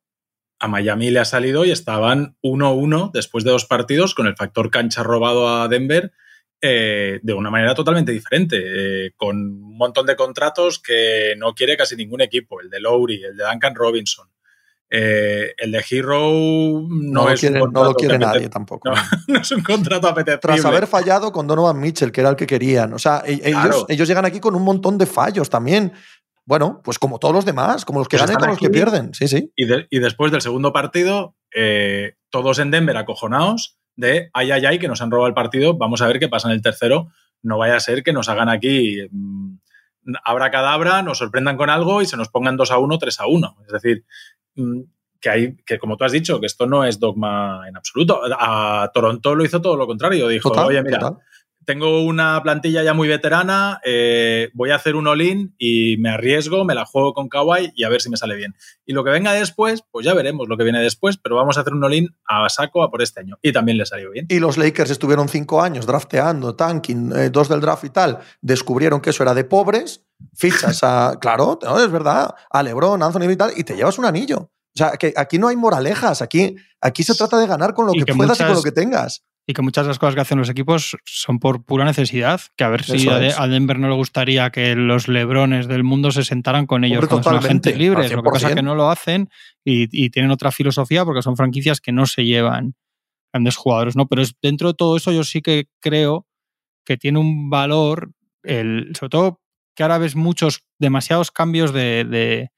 A 0.60 0.68
Miami 0.68 1.10
le 1.10 1.20
ha 1.20 1.24
salido 1.24 1.64
y 1.64 1.72
estaban 1.72 2.36
1-1 2.42 3.10
después 3.12 3.44
de 3.44 3.50
dos 3.50 3.64
partidos 3.64 4.14
con 4.14 4.26
el 4.26 4.36
factor 4.36 4.70
cancha 4.70 5.02
robado 5.02 5.48
a 5.48 5.68
Denver 5.68 6.12
eh, 6.60 7.20
de 7.22 7.34
una 7.34 7.50
manera 7.50 7.74
totalmente 7.74 8.10
diferente, 8.10 8.56
eh, 8.58 9.12
con 9.16 9.36
un 9.36 9.76
montón 9.76 10.06
de 10.06 10.16
contratos 10.16 10.78
que 10.78 11.34
no 11.36 11.54
quiere 11.54 11.76
casi 11.76 11.94
ningún 11.94 12.22
equipo, 12.22 12.60
el 12.60 12.70
de 12.70 12.80
Lowry, 12.80 13.22
el 13.22 13.36
de 13.36 13.44
Duncan 13.44 13.74
Robinson. 13.74 14.28
Eh, 14.88 15.52
el 15.58 15.72
de 15.72 15.84
Hero 15.90 16.86
no, 16.88 17.28
es 17.28 17.50
no 17.50 17.84
lo 17.84 17.94
quiere 17.94 18.18
nadie 18.18 18.48
tampoco. 18.48 18.90
No, 19.28 19.40
es 19.40 19.50
un 19.50 19.62
contrato 19.62 20.08
apetecible. 20.08 20.40
Tras 20.40 20.64
haber 20.64 20.86
fallado 20.86 21.32
con 21.32 21.46
Donovan 21.46 21.80
Mitchell, 21.80 22.12
que 22.12 22.20
era 22.20 22.30
el 22.30 22.36
que 22.36 22.46
querían. 22.46 22.94
O 22.94 22.98
sea, 22.98 23.22
e-, 23.26 23.40
ellos, 23.44 23.84
ellos 23.88 24.08
llegan 24.08 24.24
aquí 24.24 24.40
con 24.40 24.54
un 24.54 24.62
montón 24.62 24.96
de 24.96 25.06
fallos 25.06 25.50
también. 25.50 25.92
Bueno, 26.46 26.80
pues 26.84 26.98
como 26.98 27.18
todos 27.18 27.34
los 27.34 27.44
demás, 27.44 27.84
como 27.84 27.98
los 27.98 28.08
que 28.08 28.16
pues 28.16 28.28
ganan 28.28 28.40
y 28.40 28.40
como 28.40 28.52
los 28.52 28.60
que 28.60 28.70
pierden. 28.70 29.12
Sí, 29.14 29.28
sí. 29.28 29.52
Y, 29.56 29.66
y 29.90 29.98
después 29.98 30.30
del 30.30 30.42
segundo 30.42 30.72
partido, 30.72 31.34
todos 32.30 32.58
en 32.58 32.70
Denver 32.70 32.96
acojonados 32.96 33.78
de 33.96 34.30
ay, 34.32 34.50
ay, 34.50 34.66
ay, 34.66 34.78
que 34.78 34.88
nos 34.88 35.00
han 35.02 35.10
robado 35.10 35.28
el 35.28 35.34
partido, 35.34 35.74
vamos 35.74 36.02
a 36.02 36.06
ver 36.06 36.18
qué 36.18 36.28
pasa 36.28 36.48
en 36.48 36.54
el 36.54 36.62
tercero, 36.62 37.10
no 37.42 37.58
vaya 37.58 37.76
a 37.76 37.80
ser 37.80 38.02
que 38.02 38.12
nos 38.12 38.28
hagan 38.28 38.48
aquí 38.48 38.98
mmm, 39.10 39.56
abra 40.24 40.50
cadabra, 40.50 41.02
nos 41.02 41.18
sorprendan 41.18 41.56
con 41.56 41.70
algo 41.70 42.02
y 42.02 42.06
se 42.06 42.16
nos 42.16 42.28
pongan 42.28 42.56
2 42.56 42.70
a 42.70 42.78
1, 42.78 42.98
3 42.98 43.20
a 43.20 43.26
1. 43.26 43.56
Es 43.66 43.72
decir, 43.72 44.04
mm, 44.56 44.80
que 45.20 45.30
hay, 45.30 45.56
que 45.64 45.78
como 45.78 45.96
tú 45.96 46.04
has 46.04 46.12
dicho, 46.12 46.40
que 46.40 46.46
esto 46.46 46.66
no 46.66 46.84
es 46.84 47.00
dogma 47.00 47.62
en 47.68 47.76
absoluto. 47.76 48.20
A 48.38 48.90
Toronto 48.92 49.34
lo 49.34 49.44
hizo 49.44 49.60
todo 49.60 49.76
lo 49.76 49.86
contrario. 49.86 50.28
Dijo, 50.28 50.50
oye, 50.50 50.82
mira, 50.82 51.16
tengo 51.64 52.02
una 52.04 52.42
plantilla 52.42 52.82
ya 52.82 52.94
muy 52.94 53.08
veterana, 53.08 53.80
eh, 53.84 54.50
voy 54.54 54.70
a 54.70 54.76
hacer 54.76 54.96
un 54.96 55.06
all-in 55.06 55.54
y 55.58 55.96
me 55.98 56.10
arriesgo, 56.10 56.64
me 56.64 56.74
la 56.74 56.84
juego 56.84 57.14
con 57.14 57.28
Kawhi 57.28 57.72
y 57.74 57.84
a 57.84 57.88
ver 57.88 58.00
si 58.00 58.10
me 58.10 58.16
sale 58.16 58.36
bien. 58.36 58.54
Y 58.84 58.92
lo 58.92 59.04
que 59.04 59.10
venga 59.10 59.32
después, 59.32 59.82
pues 59.90 60.04
ya 60.04 60.14
veremos 60.14 60.48
lo 60.48 60.56
que 60.56 60.64
viene 60.64 60.80
después, 60.80 61.16
pero 61.16 61.36
vamos 61.36 61.56
a 61.56 61.60
hacer 61.60 61.72
un 61.72 61.84
all-in 61.84 62.14
a 62.26 62.48
saco 62.48 62.82
a 62.82 62.90
por 62.90 63.02
este 63.02 63.20
año. 63.20 63.38
Y 63.42 63.52
también 63.52 63.78
le 63.78 63.86
salió 63.86 64.10
bien. 64.10 64.26
Y 64.28 64.38
los 64.38 64.58
Lakers 64.58 64.90
estuvieron 64.90 65.28
cinco 65.28 65.62
años 65.62 65.86
drafteando, 65.86 66.54
tanking, 66.54 67.12
eh, 67.16 67.30
dos 67.30 67.48
del 67.48 67.60
draft 67.60 67.84
y 67.84 67.90
tal, 67.90 68.18
descubrieron 68.40 69.00
que 69.00 69.10
eso 69.10 69.22
era 69.22 69.34
de 69.34 69.44
pobres, 69.44 70.04
fichas 70.34 70.82
a, 70.82 71.16
claro, 71.20 71.58
es 71.62 71.90
verdad, 71.90 72.34
a 72.50 72.62
LeBron, 72.62 73.02
Anthony 73.02 73.30
y 73.30 73.36
tal, 73.36 73.52
y 73.56 73.64
te 73.64 73.76
llevas 73.76 73.98
un 73.98 74.04
anillo. 74.04 74.50
O 74.76 74.76
sea, 74.76 74.92
que 74.92 75.14
aquí 75.16 75.38
no 75.38 75.46
hay 75.46 75.56
moralejas, 75.56 76.20
aquí, 76.20 76.56
aquí 76.80 77.04
se 77.04 77.14
trata 77.14 77.38
de 77.38 77.46
ganar 77.46 77.74
con 77.74 77.86
lo 77.86 77.92
que, 77.92 78.12
puedas 78.12 78.40
y 78.40 78.44
con 78.44 78.54
lo 78.54 78.62
que 78.62 78.72
tengas 78.72 79.24
y 79.46 79.52
que 79.52 79.62
muchas 79.62 79.84
de 79.84 79.88
las 79.88 79.98
cosas 79.98 80.14
que 80.14 80.22
hacen 80.22 80.38
los 80.38 80.48
equipos 80.48 80.96
son 81.04 81.38
por 81.38 81.64
pura 81.64 81.84
necesidad. 81.84 82.40
Que 82.56 82.64
a 82.64 82.68
ver 82.68 82.82
si 82.82 83.08
a, 83.08 83.46
Denver 83.46 83.78
no 83.78 83.88
le 83.88 83.94
gustaría 83.94 84.50
que 84.50 84.74
los 84.74 85.06
lebrones 85.06 85.68
del 85.68 85.84
mundo 85.84 86.10
se 86.12 86.24
sentaran 86.24 86.66
con 86.66 86.84
ellos 86.84 87.06
como 87.06 87.22
son 87.22 87.36
agentes 87.36 87.76
libres. 87.76 88.10
Lo 88.10 88.22
que 88.22 88.30
pasa 88.30 88.48
es 88.48 88.54
que 88.54 88.62
no 88.62 88.74
lo 88.74 88.90
hacen 88.90 89.28
y, 89.64 90.08
tienen 90.10 90.30
otra 90.30 90.50
filosofía 90.50 91.04
porque 91.04 91.22
son 91.22 91.36
franquicias 91.36 91.80
que 91.80 91.92
no 91.92 92.06
se 92.06 92.24
llevan 92.24 92.74
grandes 93.32 93.56
jugadores. 93.56 93.96
¿no? 93.96 94.06
Pero 94.06 94.22
es, 94.22 94.34
dentro 94.40 94.68
de 94.68 94.74
todo 94.74 94.96
eso 94.96 95.12
yo 95.12 95.24
sí 95.24 95.42
que 95.42 95.68
creo 95.80 96.26
que 96.84 96.96
tiene 96.96 97.18
un 97.18 97.50
valor, 97.50 98.12
el, 98.42 98.92
sobre 98.98 99.10
todo 99.10 99.40
que 99.74 99.82
ahora 99.82 99.98
ves 99.98 100.16
muchos, 100.16 100.64
demasiados 100.78 101.30
cambios 101.30 101.72
de, 101.72 102.04
de, 102.04 102.50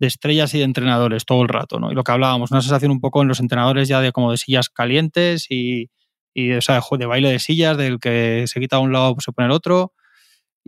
estrellas 0.00 0.52
y 0.52 0.58
de 0.58 0.64
entrenadores 0.64 1.24
todo 1.24 1.40
el 1.40 1.48
rato. 1.48 1.80
¿no? 1.80 1.90
Y 1.90 1.94
lo 1.94 2.04
que 2.04 2.12
hablábamos, 2.12 2.50
una 2.50 2.60
sensación 2.60 2.90
un 2.90 3.00
poco 3.00 3.22
en 3.22 3.28
los 3.28 3.40
entrenadores 3.40 3.88
ya 3.88 4.02
de 4.02 4.12
como 4.12 4.30
de 4.30 4.36
sillas 4.36 4.68
calientes 4.68 5.46
y 5.50 5.88
y 6.34 6.52
o 6.52 6.60
sea, 6.60 6.82
de 6.98 7.06
baile 7.06 7.30
de 7.30 7.38
sillas, 7.38 7.76
del 7.76 8.00
que 8.00 8.44
se 8.48 8.60
quita 8.60 8.80
un 8.80 8.92
lado 8.92 9.16
se 9.20 9.32
pone 9.32 9.46
el 9.46 9.52
otro. 9.52 9.94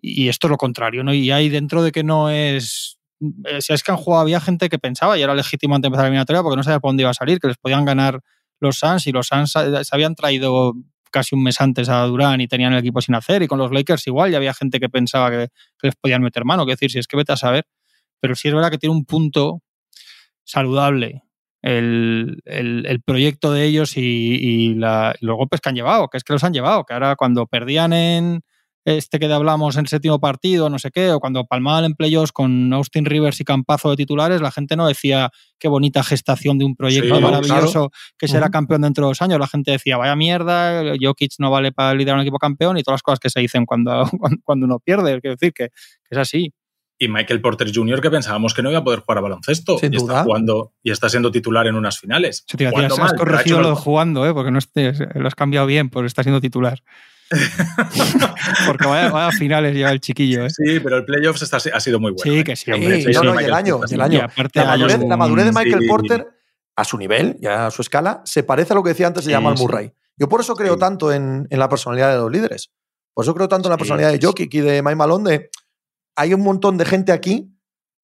Y 0.01 0.29
esto 0.29 0.47
es 0.47 0.51
lo 0.51 0.57
contrario, 0.57 1.03
¿no? 1.03 1.13
Y 1.13 1.31
hay 1.31 1.49
dentro 1.49 1.83
de 1.83 1.93
que 1.93 2.05
no 2.05 2.31
es. 2.31 2.99
Eh, 3.45 3.61
si 3.61 3.73
es 3.73 3.83
que 3.83 3.91
han 3.91 3.97
jugado, 3.97 4.23
había 4.23 4.41
gente 4.41 4.69
que 4.69 4.79
pensaba 4.79 5.19
y 5.19 5.23
era 5.23 5.35
legítimo 5.35 5.75
antes 5.75 5.85
de 5.85 5.89
empezar 5.89 6.05
la 6.05 6.09
eliminatoria 6.09 6.43
porque 6.43 6.57
no 6.57 6.63
sabía 6.63 6.81
por 6.81 6.91
dónde 6.91 7.03
iba 7.03 7.11
a 7.11 7.15
salir, 7.15 7.41
que 7.41 7.49
les 7.49 7.57
podían 7.57 7.85
ganar 7.85 8.21
los 8.61 8.79
Suns 8.79 9.07
y 9.07 9.13
los 9.13 9.29
Suns 9.29 9.53
se 9.53 9.89
habían 9.91 10.15
traído 10.15 10.75
casi 11.11 11.35
un 11.35 11.43
mes 11.43 11.61
antes 11.61 11.89
a 11.89 12.03
Durán 12.05 12.41
y 12.41 12.49
tenían 12.49 12.75
el 12.75 12.81
equipo 12.81 13.01
sin 13.01 13.15
hacer. 13.15 13.43
Y 13.43 13.49
con 13.49 13.59
los 13.59 13.73
Lakers 13.73 14.07
igual, 14.07 14.31
ya 14.31 14.37
había 14.37 14.55
gente 14.55 14.79
que 14.79 14.89
pensaba 14.89 15.31
que, 15.31 15.49
les 15.83 15.97
podían 15.97 16.23
meter 16.23 16.45
mano. 16.45 16.67
Que 16.67 16.73
decir, 16.73 16.91
si 16.91 16.99
es 16.99 17.07
que 17.09 17.17
vete 17.17 17.33
a 17.33 17.37
saber. 17.37 17.67
Pero 18.21 18.35
sí 18.35 18.49
es 18.49 18.55
verdad 18.55 18.71
que 18.71 18.79
tiene 18.79 18.95
un 18.95 19.05
punto 19.05 19.63
saludable 20.45 21.26
el, 21.63 23.03
proyecto 23.05 23.53
de 23.53 23.65
ellos 23.65 23.97
y, 23.97 24.75
los 24.75 25.37
golpes 25.37 25.61
que 25.61 25.69
han 25.69 25.75
llevado, 25.75 26.09
que 26.09 26.19
es 26.19 26.25
que 26.25 26.33
los 26.33 26.45
han 26.45 26.53
llevado, 26.53 26.85
que 26.85 26.95
ahora 26.95 27.17
cuando 27.17 27.47
perdían 27.47 27.93
en 27.93 28.43
este 28.87 29.19
que 29.19 29.27
hablamos 29.27 29.75
en 29.75 29.81
el 29.81 29.89
séptimo 29.89 30.21
partido, 30.21 30.71
no 30.71 30.79
sé 30.79 30.93
qué, 30.93 31.11
o 31.11 31.19
cuando 31.19 31.45
palmaban 31.45 31.85
en 31.85 31.95
playoffs 31.95 32.31
con 32.31 32.73
Austin 32.73 33.05
Rivers 33.05 33.41
y 33.41 33.45
Campazo 33.45 33.91
de 33.91 33.97
titulares, 33.97 34.41
la 34.41 34.53
gente 34.53 34.77
no 34.77 34.87
decía 34.87 35.31
qué 35.59 35.67
bonita 35.67 36.05
gestación 36.05 36.57
de 36.57 36.67
un 36.67 36.77
proyecto 36.77 37.21
maravilloso 37.21 37.91
que 38.17 38.29
será 38.29 38.49
campeón 38.49 38.83
dentro 38.83 39.05
de 39.05 39.11
dos 39.11 39.23
años. 39.23 39.41
La 39.41 39.49
gente 39.49 39.73
decía, 39.73 39.97
vaya 39.97 40.15
mierda, 40.15 40.95
Jokic 41.01 41.33
no 41.41 41.51
vale 41.51 41.73
para 41.73 41.95
liderar 41.95 42.15
un 42.15 42.23
equipo 42.23 42.39
campeón 42.39 42.79
y 42.79 42.85
todas 42.85 42.95
las 42.99 43.03
cosas 43.03 43.19
que 43.19 43.29
se 43.29 43.41
dicen 43.41 43.67
cuando, 43.67 44.09
cuando 44.45 44.67
uno 44.67 44.79
pierde. 44.79 45.21
Quiero 45.21 45.35
decir 45.35 45.53
que 45.53 45.71
es 46.09 46.19
así 46.19 46.55
y 46.99 47.09
Michael 47.09 47.41
Porter 47.41 47.71
Jr., 47.73 48.01
que 48.01 48.11
pensábamos 48.11 48.55
que 48.55 48.63
no 48.63 48.71
iba 48.71 48.81
a 48.81 48.85
poder 48.85 49.01
jugar 49.01 49.19
a 49.19 49.21
baloncesto. 49.21 49.79
y 49.83 49.97
está 49.97 50.25
jugando 50.25 50.73
y 50.83 50.91
está 50.91 51.09
siendo 51.09 51.31
titular 51.31 51.67
en 51.67 51.75
unas 51.75 51.99
finales. 51.99 52.45
Sí, 52.47 52.57
te 52.57 52.67
has 52.67 53.13
corregido 53.15 53.61
lo 53.61 53.71
de 53.71 53.77
jugando, 53.77 54.27
¿eh? 54.27 54.33
porque 54.33 54.51
no 54.51 54.59
lo 55.15 55.27
has 55.27 55.35
cambiado 55.35 55.67
bien, 55.67 55.91
por 55.91 56.07
está 56.07 56.23
siendo 56.23 56.41
titular. 56.41 56.83
porque 58.67 58.87
vaya, 58.87 59.27
a 59.27 59.33
finales 59.33 59.75
lleva 59.75 59.91
el 59.91 60.01
chiquillo. 60.01 60.47
¿eh? 60.47 60.51
Sí, 60.51 60.79
pero 60.81 60.99
el 60.99 61.05
playoffs 61.05 61.53
ha 61.53 61.81
sido 61.81 61.99
muy 61.99 62.13
bueno. 62.13 62.23
Sí, 62.23 62.39
¿eh? 62.39 62.45
que 62.45 62.55
sí. 62.55 62.71
Hombre, 62.71 63.03
sí, 63.03 63.11
no, 63.13 63.25
no, 63.25 63.41
y 63.41 63.45
el 63.45 63.53
año. 63.53 63.81
el 63.89 64.01
año. 64.01 64.23
Aparte 64.23 64.61
la, 64.61 65.17
madurez, 65.17 65.45
de 65.45 65.53
Michael 65.53 65.87
Porter, 65.89 66.29
a 66.77 66.85
su 66.85 66.97
nivel 66.97 67.37
y 67.41 67.47
a 67.47 67.71
su 67.71 67.83
escala, 67.83 68.23
se 68.25 68.45
parece 68.45 68.73
a 68.73 68.77
lo 68.77 68.83
que 68.83 68.91
decía 68.91 69.09
antes 69.09 69.25
de 69.25 69.33
Jamal 69.33 69.57
Murray. 69.59 69.93
Yo 70.17 70.29
por 70.29 70.41
eso 70.41 70.55
creo 70.55 70.79
tanto 70.79 71.13
en, 71.13 71.47
en, 71.51 71.59
la 71.59 71.69
personalidad 71.69 72.13
de 72.13 72.19
los 72.19 72.31
líderes. 72.31 72.71
Por 73.13 73.25
eso 73.25 73.35
creo 73.35 73.49
tanto 73.49 73.69
en 73.69 73.73
la 73.73 73.77
personalidad 73.77 74.13
de 74.13 74.25
Jokic 74.25 74.55
y 74.55 74.61
de 74.61 74.83
Mike 74.83 74.97
Malone 74.97 75.31
de 75.31 75.51
hay 76.17 76.35
un 76.35 76.41
montón 76.41 76.79
de 76.79 76.85
gente 76.85 77.13
aquí 77.13 77.53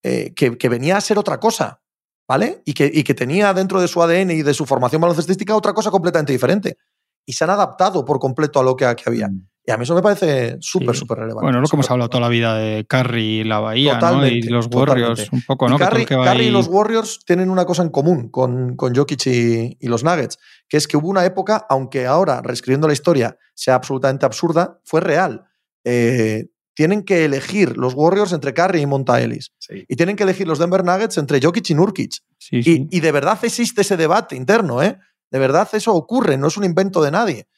eh, 0.04 0.34
que, 0.34 0.68
venía 0.68 0.96
a 0.96 1.00
ser 1.00 1.18
otra 1.18 1.40
cosa, 1.40 1.80
¿vale? 2.28 2.62
Y 2.64 2.74
que, 2.74 2.90
que 3.02 3.14
tenía 3.14 3.52
dentro 3.54 3.80
de 3.80 3.88
su 3.88 4.02
ADN 4.02 4.32
y 4.32 4.42
de 4.42 4.54
su 4.54 4.66
formación 4.66 5.00
baloncestística 5.00 5.56
otra 5.56 5.72
cosa 5.72 5.90
completamente 5.90 6.32
diferente. 6.32 6.76
Y 7.24 7.32
se 7.34 7.44
han 7.44 7.50
adaptado 7.50 8.04
por 8.04 8.18
completo 8.18 8.58
a 8.58 8.64
lo 8.64 8.76
que, 8.76 8.84
había. 8.84 9.28
Mm. 9.28 9.46
Y 9.64 9.70
a 9.70 9.76
mí 9.76 9.84
eso 9.84 9.94
me 9.94 10.02
parece 10.02 10.56
súper, 10.60 10.96
súper 10.96 11.18
relevante. 11.18 11.44
Bueno, 11.44 11.60
lo 11.60 11.68
que 11.68 11.76
hemos 11.76 11.88
hablado 11.88 12.10
toda 12.10 12.22
la 12.22 12.28
vida 12.28 12.56
de 12.56 12.84
Curry 12.84 13.40
y 13.40 13.44
la 13.44 13.60
Bahía, 13.60 14.00
¿no? 14.00 14.26
Y 14.26 14.42
los 14.42 14.66
Warriors, 14.66 15.30
un 15.30 15.42
poco, 15.42 15.68
¿no? 15.68 15.76
Y 15.76 16.04
Curry, 16.04 16.46
y 16.46 16.50
los 16.50 16.66
Warriors 16.66 17.20
tienen 17.24 17.48
una 17.48 17.64
cosa 17.64 17.82
en 17.82 17.90
común 17.90 18.28
con, 18.28 18.74
con 18.74 18.92
Jokic 18.92 19.24
y, 19.26 19.76
y, 19.78 19.86
los 19.86 20.02
Nuggets, 20.02 20.40
que 20.68 20.76
es 20.78 20.88
que 20.88 20.96
hubo 20.96 21.08
una 21.08 21.24
época, 21.24 21.64
aunque 21.70 22.06
ahora, 22.06 22.42
reescribiendo 22.42 22.88
la 22.88 22.92
historia, 22.92 23.38
sea 23.54 23.76
absolutamente 23.76 24.26
absurda, 24.26 24.80
fue 24.82 25.00
real. 25.00 25.44
Eh, 25.84 26.48
tienen 26.74 27.02
que 27.02 27.24
elegir 27.24 27.76
los 27.76 27.94
Warriors 27.94 28.32
entre 28.32 28.54
Curry 28.54 28.80
y 28.80 28.86
Monta 28.86 29.20
Ellis. 29.20 29.52
Y 29.68 29.96
tienen 29.96 30.16
que 30.16 30.22
elegir 30.22 30.46
los 30.46 30.58
Denver 30.58 30.84
Nuggets 30.84 31.18
entre 31.18 31.40
Jokic 31.40 31.70
y 31.70 31.74
Nurkic. 31.74 32.16
y, 32.50 33.00
de 33.00 33.12
verdad 33.12 33.38
existe 33.42 33.82
ese 33.82 33.96
debate 33.96 34.36
interno, 34.36 34.82
¿eh? 34.82 34.98
De 35.30 35.38
verdad 35.38 35.68
eso 35.72 35.94
ocurre, 35.94 36.36
no 36.36 36.48
es 36.48 36.56
un 36.56 36.64
invento 36.64 37.02
de 37.02 37.10
nadie. 37.10 37.48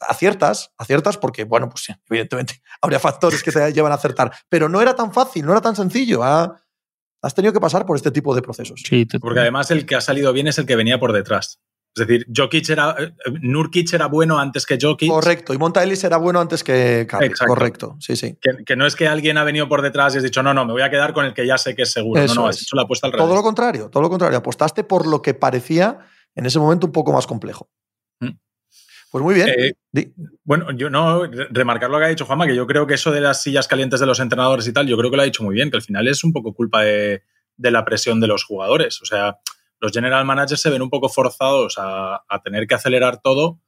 Aciertas, 0.00 0.72
aciertas 0.78 1.18
porque, 1.18 1.42
bueno, 1.42 1.68
pues 1.68 1.84
sí, 1.84 1.94
evidentemente 2.08 2.62
habría 2.80 3.00
factores 3.00 3.42
que 3.42 3.50
te 3.50 3.72
llevan 3.72 3.92
a 3.92 3.96
acertar. 3.96 4.32
Pero 4.48 4.68
no 4.68 4.80
era 4.80 4.94
tan 4.94 5.12
fácil, 5.12 5.44
no 5.44 5.52
era 5.52 5.60
tan 5.60 5.74
sencillo. 5.74 6.22
has 6.22 7.34
tenido 7.34 7.52
que 7.52 7.60
pasar 7.60 7.84
por 7.84 7.96
este 7.96 8.10
tipo 8.10 8.34
de 8.34 8.42
procesos. 8.42 8.82
Sí, 8.86 9.06
porque 9.20 9.40
además 9.40 9.70
el 9.70 9.86
que 9.86 9.96
ha 9.96 10.00
salido 10.00 10.32
bien 10.32 10.46
es 10.46 10.58
el 10.58 10.66
que 10.66 10.76
venía 10.76 11.00
por 11.00 11.12
detrás. 11.12 11.60
Es 11.98 12.06
decir, 12.06 12.26
Jokic 12.34 12.68
era, 12.70 12.96
eh, 12.98 13.12
Nurkic 13.40 13.92
era 13.92 14.06
bueno 14.06 14.38
antes 14.38 14.66
que 14.66 14.78
Jokic. 14.80 15.08
Correcto, 15.08 15.54
y 15.54 15.58
Monta 15.58 15.82
Ellis 15.82 16.04
era 16.04 16.16
bueno 16.16 16.40
antes 16.40 16.62
que 16.62 17.06
Curry. 17.08 17.32
Correcto, 17.32 17.96
sí, 18.00 18.16
sí. 18.16 18.38
Que, 18.66 18.76
no 18.76 18.86
es 18.86 18.96
que 18.96 19.08
alguien 19.08 19.38
ha 19.38 19.44
venido 19.44 19.68
por 19.68 19.82
detrás 19.82 20.14
y 20.14 20.18
has 20.18 20.24
dicho, 20.24 20.42
no, 20.42 20.54
no, 20.54 20.64
me 20.64 20.72
voy 20.72 20.82
a 20.82 20.90
quedar 20.90 21.12
con 21.12 21.24
el 21.24 21.34
que 21.34 21.46
ya 21.46 21.58
sé 21.58 21.74
que 21.74 21.82
es 21.82 21.92
seguro. 21.92 22.24
no, 22.26 22.34
no, 22.34 22.46
has 22.46 22.62
hecho 22.62 22.76
la 22.76 22.82
apuesta 22.82 23.06
al 23.06 23.12
revés. 23.12 23.26
Todo 23.26 23.34
lo 23.34 23.42
contrario, 23.42 23.88
todo 23.88 24.02
lo 24.02 24.10
contrario. 24.10 24.38
Apostaste 24.38 24.84
por 24.84 25.06
lo 25.06 25.22
que 25.22 25.34
parecía 25.34 25.98
en 26.34 26.46
ese 26.46 26.58
momento 26.58 26.86
un 26.86 26.92
poco 26.92 27.12
más 27.12 27.26
complejo. 27.26 27.68
Mm. 28.20 28.30
Pues 29.10 29.24
muy 29.24 29.34
bien. 29.34 29.48
Eh, 29.48 30.12
bueno, 30.44 30.70
yo 30.72 30.90
no, 30.90 31.22
remarcar 31.50 31.90
lo 31.90 31.98
que 31.98 32.04
ha 32.04 32.08
dicho 32.08 32.26
Juanma, 32.26 32.46
que 32.46 32.54
yo 32.54 32.66
creo 32.66 32.86
que 32.86 32.94
eso 32.94 33.10
de 33.10 33.20
las 33.20 33.42
sillas 33.42 33.66
calientes 33.66 34.00
de 34.00 34.06
los 34.06 34.20
entrenadores 34.20 34.66
y 34.66 34.72
tal, 34.72 34.86
yo 34.86 34.96
creo 34.96 35.10
que 35.10 35.16
lo 35.16 35.22
ha 35.22 35.26
dicho 35.26 35.42
muy 35.42 35.54
bien, 35.54 35.70
que 35.70 35.78
al 35.78 35.82
final 35.82 36.06
es 36.08 36.24
un 36.24 36.32
poco 36.32 36.54
culpa 36.54 36.82
de, 36.82 37.22
de 37.56 37.70
la 37.70 37.84
presión 37.84 38.20
de 38.20 38.26
los 38.26 38.44
jugadores. 38.44 39.02
O 39.02 39.06
sea, 39.06 39.38
los 39.80 39.92
general 39.92 40.24
managers 40.24 40.60
se 40.60 40.70
ven 40.70 40.82
un 40.82 40.90
poco 40.90 41.08
forzados 41.08 41.76
a, 41.78 42.22
tener 42.44 42.66
que 42.66 42.74
acelerar 42.74 43.20
todo 43.20 43.60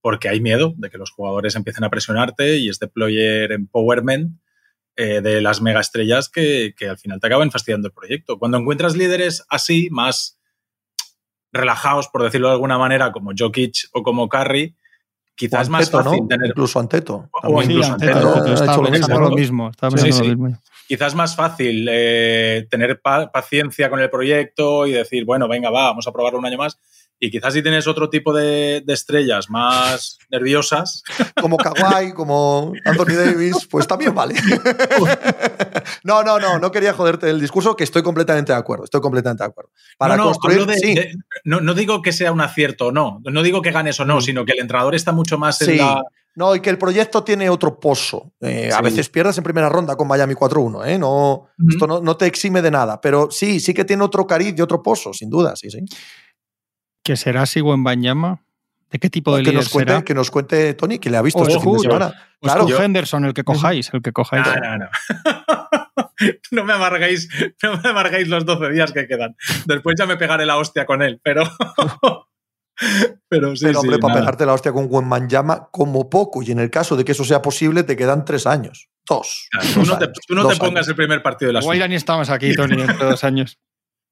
porque 0.00 0.28
hay 0.28 0.40
miedo 0.40 0.74
de 0.76 0.90
que 0.90 0.98
los 0.98 1.10
jugadores 1.10 1.56
empiecen 1.56 1.84
a 1.84 1.90
presionarte 1.90 2.56
y 2.56 2.68
este 2.68 2.88
player 2.88 3.52
empowerment 3.52 4.40
eh, 4.96 5.20
de 5.20 5.40
las 5.40 5.60
megaestrellas 5.60 6.28
que, 6.28 6.74
que 6.76 6.88
al 6.88 6.98
final 6.98 7.20
te 7.20 7.26
acaban 7.26 7.50
fastidiando 7.50 7.88
el 7.88 7.94
proyecto. 7.94 8.38
Cuando 8.38 8.58
encuentras 8.58 8.96
líderes 8.96 9.44
así, 9.48 9.88
más 9.90 10.38
relajados, 11.52 12.08
por 12.08 12.22
decirlo 12.22 12.48
de 12.48 12.54
alguna 12.54 12.78
manera, 12.78 13.12
como 13.12 13.32
Jokic 13.36 13.88
o 13.92 14.02
como 14.02 14.28
Curry, 14.28 14.76
quizás 15.34 15.68
más 15.68 15.90
fácil 15.90 16.26
tener. 16.28 16.48
Incluso 16.50 16.80
Anteto. 16.80 17.28
O, 17.42 17.62
incluso 17.62 17.92
Anteto. 17.92 19.20
lo 19.20 19.30
mismo. 19.30 19.70
Quizás 20.88 21.14
más 21.14 21.36
fácil 21.36 21.86
eh, 21.90 22.66
tener 22.70 23.02
paciencia 23.02 23.90
con 23.90 24.00
el 24.00 24.08
proyecto 24.08 24.86
y 24.86 24.92
decir, 24.92 25.26
bueno, 25.26 25.46
venga, 25.46 25.68
va, 25.68 25.84
vamos 25.84 26.08
a 26.08 26.12
probarlo 26.12 26.38
un 26.38 26.46
año 26.46 26.56
más. 26.56 26.78
Y 27.20 27.30
quizás 27.30 27.52
si 27.52 27.62
tienes 27.62 27.86
otro 27.86 28.08
tipo 28.08 28.32
de, 28.32 28.82
estrellas 28.86 29.50
más 29.50 30.18
nerviosas. 30.30 31.02
Como 31.38 31.58
Kawhi, 31.58 32.12
como 32.14 32.72
Anthony 32.86 33.16
Davis, 33.16 33.68
pues 33.70 33.86
también 33.86 34.14
vale. 34.14 34.34
no, 36.04 36.22
no, 36.22 36.38
no, 36.38 36.58
no 36.58 36.72
quería 36.72 36.94
joderte 36.94 37.28
el 37.28 37.38
discurso, 37.38 37.76
que 37.76 37.84
estoy 37.84 38.02
completamente 38.02 38.52
de 38.52 38.58
acuerdo. 38.58 38.84
Estoy 38.84 39.02
completamente 39.02 39.42
de 39.42 39.50
acuerdo. 39.50 39.70
Para 39.98 40.16
no, 40.16 40.32
construir. 40.32 40.66
no, 41.44 41.74
digo 41.74 42.00
que 42.00 42.12
sea 42.12 42.32
un 42.32 42.40
acierto 42.40 42.86
o 42.86 42.92
no, 42.92 43.20
no 43.24 43.42
digo 43.42 43.60
que 43.60 43.72
ganes 43.72 44.00
o 44.00 44.06
no, 44.06 44.16
mm. 44.16 44.22
sino 44.22 44.46
que 44.46 44.52
el 44.52 44.60
entrenador 44.60 44.94
está 44.94 45.12
mucho 45.12 45.36
más 45.36 45.60
en 45.60 45.76
la. 45.76 46.02
No, 46.38 46.54
y 46.54 46.60
que 46.60 46.70
el 46.70 46.78
proyecto 46.78 47.24
tiene 47.24 47.50
otro 47.50 47.80
pozo. 47.80 48.32
Eh, 48.40 48.70
a 48.72 48.80
veces 48.80 49.08
pierdas 49.08 49.36
en 49.38 49.42
primera 49.42 49.68
ronda 49.68 49.96
con 49.96 50.06
Miami 50.06 50.34
4-1, 50.34 50.86
¿eh? 50.86 50.96
No, 50.96 51.48
Esto 51.68 51.88
no, 51.88 52.00
no, 52.00 52.16
te 52.16 52.26
exime 52.26 52.62
de 52.62 52.70
nada, 52.70 53.00
pero 53.00 53.28
sí, 53.28 53.58
sí 53.58 53.74
que 53.74 53.84
tiene 53.84 54.04
otro 54.04 54.24
cariz 54.24 54.54
y 54.56 54.60
otro 54.60 54.80
pozo, 54.80 55.12
sin 55.12 55.30
duda, 55.30 55.56
sí, 55.56 55.68
sí. 55.68 55.80
¿Que 57.02 57.16
será 57.16 57.44
Sigo 57.44 57.74
en 57.74 57.82
Banyama? 57.82 58.40
¿De 58.88 59.00
qué 59.00 59.10
tipo 59.10 59.32
de 59.34 59.42
que 59.42 59.50
líder 59.50 59.56
nos 59.56 59.68
cuente, 59.68 59.92
será? 59.92 60.04
Que 60.04 60.14
nos 60.14 60.30
cuente 60.30 60.74
Tony, 60.74 61.00
que 61.00 61.10
le 61.10 61.16
ha 61.16 61.22
visto 61.22 61.42
este 61.42 61.58
fin 61.58 61.72
de 61.72 61.78
semana. 61.80 62.14
Claro. 62.40 62.68
Henderson, 62.68 63.24
el 63.24 63.34
que 63.34 63.42
cojáis, 63.42 63.90
el 63.92 64.00
que 64.00 64.12
cojáis. 64.12 64.46
No, 64.46 64.54
no, 64.54 64.78
no. 64.78 64.88
no 66.52 66.64
me 66.64 66.72
amargáis, 66.72 67.28
no 67.64 67.80
me 67.82 67.88
amargáis 67.88 68.28
los 68.28 68.44
12 68.44 68.70
días 68.70 68.92
que 68.92 69.08
quedan. 69.08 69.34
Después 69.66 69.96
ya 69.98 70.06
me 70.06 70.16
pegaré 70.16 70.46
la 70.46 70.56
hostia 70.56 70.86
con 70.86 71.02
él, 71.02 71.20
pero 71.20 71.42
Pero 73.28 73.56
sí, 73.56 73.64
Pero, 73.66 73.80
hombre, 73.80 73.96
sí, 73.96 74.00
para 74.00 74.14
nada. 74.14 74.20
pegarte 74.24 74.46
la 74.46 74.54
hostia 74.54 74.72
con 74.72 74.86
Wembanyama, 74.88 75.68
como 75.70 76.08
poco, 76.08 76.42
y 76.42 76.50
en 76.52 76.60
el 76.60 76.70
caso 76.70 76.96
de 76.96 77.04
que 77.04 77.12
eso 77.12 77.24
sea 77.24 77.42
posible, 77.42 77.82
te 77.82 77.96
quedan 77.96 78.24
tres 78.24 78.46
años. 78.46 78.88
Dos. 79.08 79.48
Claro, 79.50 79.68
Tú 79.74 79.80
no 79.84 79.98
te, 79.98 80.04
años, 80.04 80.18
tú 80.26 80.34
no 80.34 80.42
dos 80.42 80.52
te 80.54 80.58
pongas 80.58 80.74
años. 80.76 80.88
el 80.88 80.94
primer 80.96 81.22
partido 81.22 81.48
de 81.52 81.60
la 81.60 81.74
ya 81.74 81.88
ni 81.88 81.94
estamos 81.94 82.30
aquí, 82.30 82.54
Tony, 82.54 82.76
dentro 82.76 83.04
de 83.06 83.10
dos 83.12 83.24
años. 83.24 83.58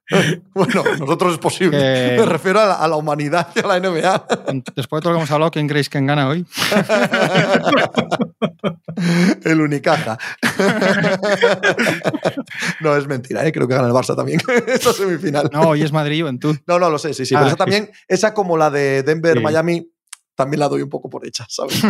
Bueno, 0.55 0.83
nosotros 0.99 1.33
es 1.35 1.39
posible. 1.39 1.79
Que- 1.79 2.17
Me 2.19 2.27
refiero 2.27 2.61
a 2.61 2.67
la, 2.67 2.75
a 2.75 2.89
la 2.89 2.97
humanidad 2.97 3.49
y 3.55 3.61
a 3.61 3.67
la 3.67 3.81
NBA. 3.81 4.27
Después 4.75 5.01
de 5.01 5.03
todo 5.03 5.13
lo 5.13 5.19
que 5.19 5.23
hemos 5.23 5.31
hablado, 5.31 5.51
¿quién 5.51 5.69
creéis 5.69 5.89
que 5.89 6.01
gana 6.01 6.29
hoy? 6.29 6.47
el 9.45 9.61
Unicaja. 9.61 10.19
no, 12.81 12.97
es 12.97 13.07
mentira, 13.07 13.47
¿eh? 13.47 13.53
creo 13.53 13.69
que 13.69 13.75
gana 13.75 13.89
el 13.89 13.95
Barça 13.95 14.17
también. 14.17 14.41
esa 14.67 14.93
semifinal. 14.93 15.51
No, 15.53 15.69
hoy 15.71 15.83
es 15.83 15.93
Madrid-Juventud. 15.93 16.57
No, 16.67 16.79
no, 16.79 16.91
lo 16.91 16.99
sé, 16.99 17.15
sí, 17.15 17.27
sí. 17.27 17.35
Ah, 17.35 17.39
pero 17.41 17.49
esa 17.49 17.57
sí, 17.57 17.59
también, 17.59 17.91
esa 18.09 18.35
como 18.35 18.57
la 18.57 18.71
de 18.71 19.01
Sí. 19.01 19.07
Denver-Miami, 19.07 19.91
también 20.35 20.61
la 20.61 20.69
doy 20.69 20.83
un 20.83 20.91
poco 20.91 21.09
por 21.11 21.27
hecha, 21.27 21.47
¿sabes? 21.49 21.81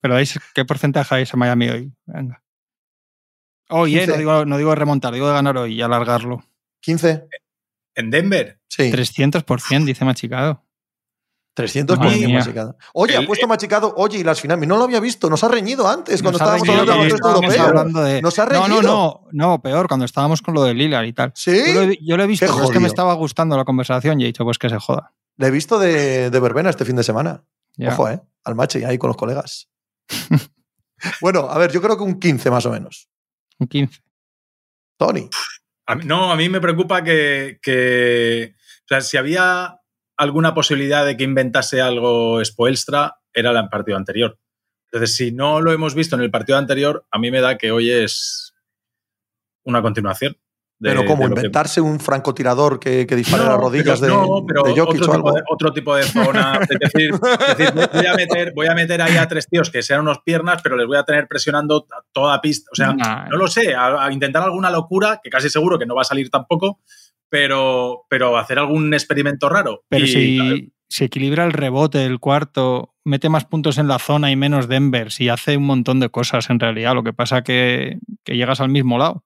Pero 0.00 0.14
¿veis 0.14 0.38
qué 0.54 0.64
porcentaje 0.64 1.14
hay 1.14 1.22
ese 1.24 1.36
Miami 1.36 1.68
hoy? 1.68 1.92
Venga. 2.06 2.40
Hoy, 3.76 3.96
eh, 3.96 4.00
15. 4.06 4.12
no 4.12 4.18
digo, 4.18 4.44
no 4.46 4.56
digo 4.58 4.70
de 4.70 4.76
remontar, 4.76 5.12
digo 5.14 5.26
de 5.26 5.32
ganar 5.34 5.56
hoy 5.56 5.74
y 5.74 5.82
alargarlo. 5.82 6.44
15, 6.80 7.26
En 7.96 8.10
Denver. 8.10 8.60
sí. 8.68 8.90
300%, 8.92 9.84
dice 9.84 10.04
Machicado. 10.04 10.62
300 11.56 11.96
Madre 12.00 12.20
por 12.20 12.30
machicado. 12.32 12.76
Oye, 12.94 13.16
ha 13.16 13.22
puesto 13.24 13.46
machicado, 13.46 13.94
oye, 13.96 14.18
y 14.18 14.24
las 14.24 14.40
finales, 14.40 14.66
no 14.66 14.76
lo 14.76 14.82
había 14.82 14.98
visto, 14.98 15.30
nos 15.30 15.44
ha 15.44 15.48
reñido 15.48 15.86
antes 15.88 16.20
cuando 16.20 16.38
estábamos 16.38 16.66
reñido 16.66 16.80
hablando 16.82 17.08
porque 17.08 17.22
baloncesto 17.22 17.56
europeo. 17.62 17.68
hablando 17.68 18.02
de- 18.02 18.22
Nos 18.22 18.38
ha 18.40 18.46
No, 18.46 18.52
no, 18.54 18.62
reñido. 18.66 18.82
no, 18.82 19.24
no, 19.30 19.62
peor, 19.62 19.86
cuando 19.86 20.04
estábamos 20.04 20.42
con 20.42 20.54
lo 20.54 20.64
de 20.64 20.74
Lillard 20.74 21.04
y 21.04 21.12
tal. 21.12 21.30
¿Sí? 21.36 21.52
Yo 21.68 21.74
lo, 21.74 21.82
he, 21.92 21.98
yo 22.02 22.16
lo 22.16 22.24
he 22.24 22.26
visto, 22.26 22.46
es 22.64 22.70
que 22.72 22.80
me 22.80 22.88
estaba 22.88 23.14
gustando 23.14 23.56
la 23.56 23.64
conversación 23.64 24.20
y 24.20 24.24
he 24.24 24.26
dicho, 24.26 24.42
pues 24.42 24.58
que 24.58 24.68
se 24.68 24.78
joda. 24.80 25.12
Le 25.36 25.46
he 25.46 25.50
visto 25.52 25.78
de, 25.78 26.28
de 26.30 26.40
verbena 26.40 26.70
este 26.70 26.84
fin 26.84 26.96
de 26.96 27.04
semana. 27.04 27.44
Ya. 27.76 27.90
Ojo, 27.92 28.08
¿eh? 28.08 28.20
Al 28.42 28.56
mache 28.56 28.84
ahí 28.84 28.98
con 28.98 29.06
los 29.08 29.16
colegas. 29.16 29.68
bueno, 31.20 31.48
a 31.50 31.58
ver, 31.58 31.70
yo 31.72 31.80
creo 31.80 31.96
que 31.96 32.02
un 32.02 32.18
15 32.18 32.50
más 32.50 32.66
o 32.66 32.70
menos. 32.70 33.08
Un 33.58 33.66
15. 33.68 34.00
Tony. 34.98 35.28
A 35.86 35.94
mí- 35.96 36.04
no, 36.04 36.30
a 36.32 36.36
mí 36.36 36.48
me 36.48 36.60
preocupa 36.60 37.02
que, 37.04 37.58
que- 37.62 38.54
O 38.84 38.86
sea, 38.88 39.00
si 39.00 39.16
había 39.16 39.80
alguna 40.16 40.54
posibilidad 40.54 41.04
de 41.04 41.16
que 41.16 41.24
inventase 41.24 41.80
algo 41.80 42.44
Spoelstra, 42.44 43.16
era 43.32 43.50
el 43.58 43.68
partido 43.68 43.96
anterior. 43.96 44.38
Entonces, 44.86 45.16
si 45.16 45.32
no 45.32 45.60
lo 45.60 45.72
hemos 45.72 45.94
visto 45.94 46.14
en 46.14 46.22
el 46.22 46.30
partido 46.30 46.56
anterior, 46.58 47.06
a 47.10 47.18
mí 47.18 47.30
me 47.30 47.40
da 47.40 47.58
que 47.58 47.72
hoy 47.72 47.90
es 47.90 48.54
una 49.64 49.82
continuación. 49.82 50.36
De- 50.84 50.90
Pero 50.90 51.04
como 51.06 51.22
que- 51.22 51.28
inventarse 51.40 51.80
un 51.80 51.98
francotirador 51.98 52.78
que, 52.78 53.06
que 53.06 53.16
dispare 53.16 53.42
No, 53.44 53.50
las 53.50 53.58
rodillas 53.60 54.00
pero- 54.00 54.20
de, 54.20 54.28
no, 54.28 54.44
pero 54.46 54.62
de 54.62 54.70
Jokic 54.80 55.00
otro, 55.02 55.12
o 55.12 55.16
tipo 55.16 55.32
de, 55.32 55.42
otro 55.50 55.72
tipo 55.72 55.96
de 55.96 56.02
zona. 56.04 56.60
Es 56.62 56.78
decir, 56.78 57.10
es 57.48 57.56
decir, 57.58 57.88
voy, 57.92 58.06
a 58.06 58.14
meter, 58.14 58.52
voy 58.54 58.66
a 58.68 58.74
meter 58.74 59.02
ahí 59.02 59.16
a 59.16 59.26
tres 59.26 59.48
tíos 59.48 59.70
que 59.70 59.82
sean 59.82 60.00
unos 60.02 60.18
piernas, 60.24 60.60
pero 60.62 60.76
les 60.76 60.86
voy 60.86 60.96
a 60.96 61.02
tener 61.04 61.26
presionando 61.26 61.86
toda 62.12 62.40
pista. 62.40 62.68
O 62.72 62.76
sea, 62.76 62.92
Nah, 62.94 63.26
no 63.28 63.36
lo 63.36 63.48
sé, 63.48 63.74
a, 63.74 64.04
a 64.04 64.12
intentar 64.12 64.42
alguna 64.42 64.70
locura, 64.70 65.20
que 65.22 65.30
casi 65.30 65.48
seguro 65.50 65.78
que 65.78 65.86
no 65.86 65.94
va 65.94 66.02
a 66.02 66.04
salir 66.04 66.30
tampoco, 66.30 66.80
pero, 67.28 68.04
pero 68.08 68.36
hacer 68.38 68.58
algún 68.58 68.92
experimento 68.94 69.48
raro. 69.48 69.82
Pero 69.88 70.04
Y, 70.04 70.08
si, 70.08 70.36
claro, 70.38 70.56
si 70.88 71.04
equilibra 71.04 71.44
el 71.44 71.52
rebote 71.52 71.98
del 71.98 72.20
cuarto, 72.20 72.94
mete 73.04 73.28
más 73.28 73.44
puntos 73.44 73.78
en 73.78 73.88
la 73.88 73.98
zona 73.98 74.30
y 74.30 74.36
menos 74.36 74.68
Denver, 74.68 75.10
si 75.10 75.28
hace 75.28 75.56
un 75.56 75.64
montón 75.64 75.98
de 76.00 76.10
cosas 76.10 76.48
en 76.50 76.60
realidad, 76.60 76.94
lo 76.94 77.02
que 77.02 77.12
pasa 77.12 77.42
que, 77.42 77.98
que 78.24 78.36
llegas 78.36 78.60
al 78.60 78.68
mismo 78.68 78.98
lado. 78.98 79.24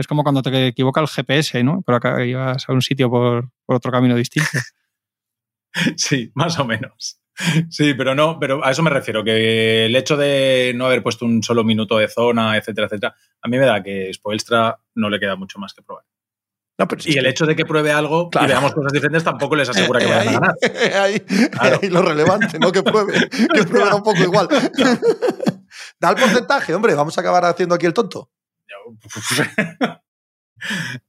Es 0.00 0.06
como 0.06 0.22
cuando 0.22 0.40
te 0.40 0.68
equivoca 0.68 1.02
el 1.02 1.08
GPS, 1.08 1.62
¿no? 1.62 1.82
Pero 1.84 1.96
acá 1.96 2.16
llegas 2.24 2.66
a 2.66 2.72
un 2.72 2.80
sitio 2.80 3.10
por, 3.10 3.50
por 3.66 3.76
otro 3.76 3.92
camino 3.92 4.16
distinto. 4.16 4.48
Sí, 5.96 6.32
más 6.34 6.58
o 6.58 6.64
menos. 6.64 7.20
Sí, 7.68 7.94
pero 7.94 8.12
no, 8.16 8.38
pero 8.40 8.64
a 8.64 8.72
eso 8.72 8.82
me 8.82 8.90
refiero, 8.90 9.22
que 9.22 9.86
el 9.86 9.94
hecho 9.94 10.16
de 10.16 10.72
no 10.74 10.86
haber 10.86 11.00
puesto 11.00 11.24
un 11.24 11.44
solo 11.44 11.62
minuto 11.62 11.96
de 11.98 12.08
zona, 12.08 12.56
etcétera, 12.56 12.88
etcétera, 12.88 13.14
a 13.40 13.48
mí 13.48 13.56
me 13.56 13.66
da 13.66 13.80
que 13.80 14.12
Spoelstra 14.12 14.80
no 14.96 15.08
le 15.08 15.20
queda 15.20 15.36
mucho 15.36 15.60
más 15.60 15.72
que 15.72 15.82
probar. 15.82 16.04
No, 16.76 16.88
pero 16.88 17.00
si 17.02 17.12
Y 17.12 17.18
el 17.18 17.22
que- 17.24 17.30
hecho 17.30 17.46
de 17.46 17.54
que 17.54 17.64
pruebe 17.64 17.92
algo 17.92 18.30
Claro. 18.30 18.46
y 18.46 18.50
veamos 18.50 18.72
cosas 18.74 18.92
diferentes 18.92 19.22
tampoco 19.22 19.54
les 19.54 19.68
asegura 19.68 20.00
que 20.00 20.06
Eh, 20.06 20.08
vayan 20.08 20.28
a 20.28 20.32
ganar. 20.40 20.54
ahí- 21.04 21.20
Claro. 21.20 21.78
ahí 21.80 21.88
lo 21.88 22.02
relevante, 22.02 22.58
no 22.58 22.72
que 22.72 22.82
pruebe, 22.82 23.12
que 23.30 23.62
pruebe 23.64 23.94
un 23.94 24.02
poco 24.02 24.18
igual. 24.24 24.48
da 26.00 26.10
el 26.10 26.16
porcentaje, 26.16 26.74
hombre, 26.74 26.94
vamos 26.94 27.16
a 27.16 27.20
acabar 27.20 27.44
haciendo 27.44 27.76
aquí 27.76 27.86
el 27.86 27.94
tonto. 27.94 28.28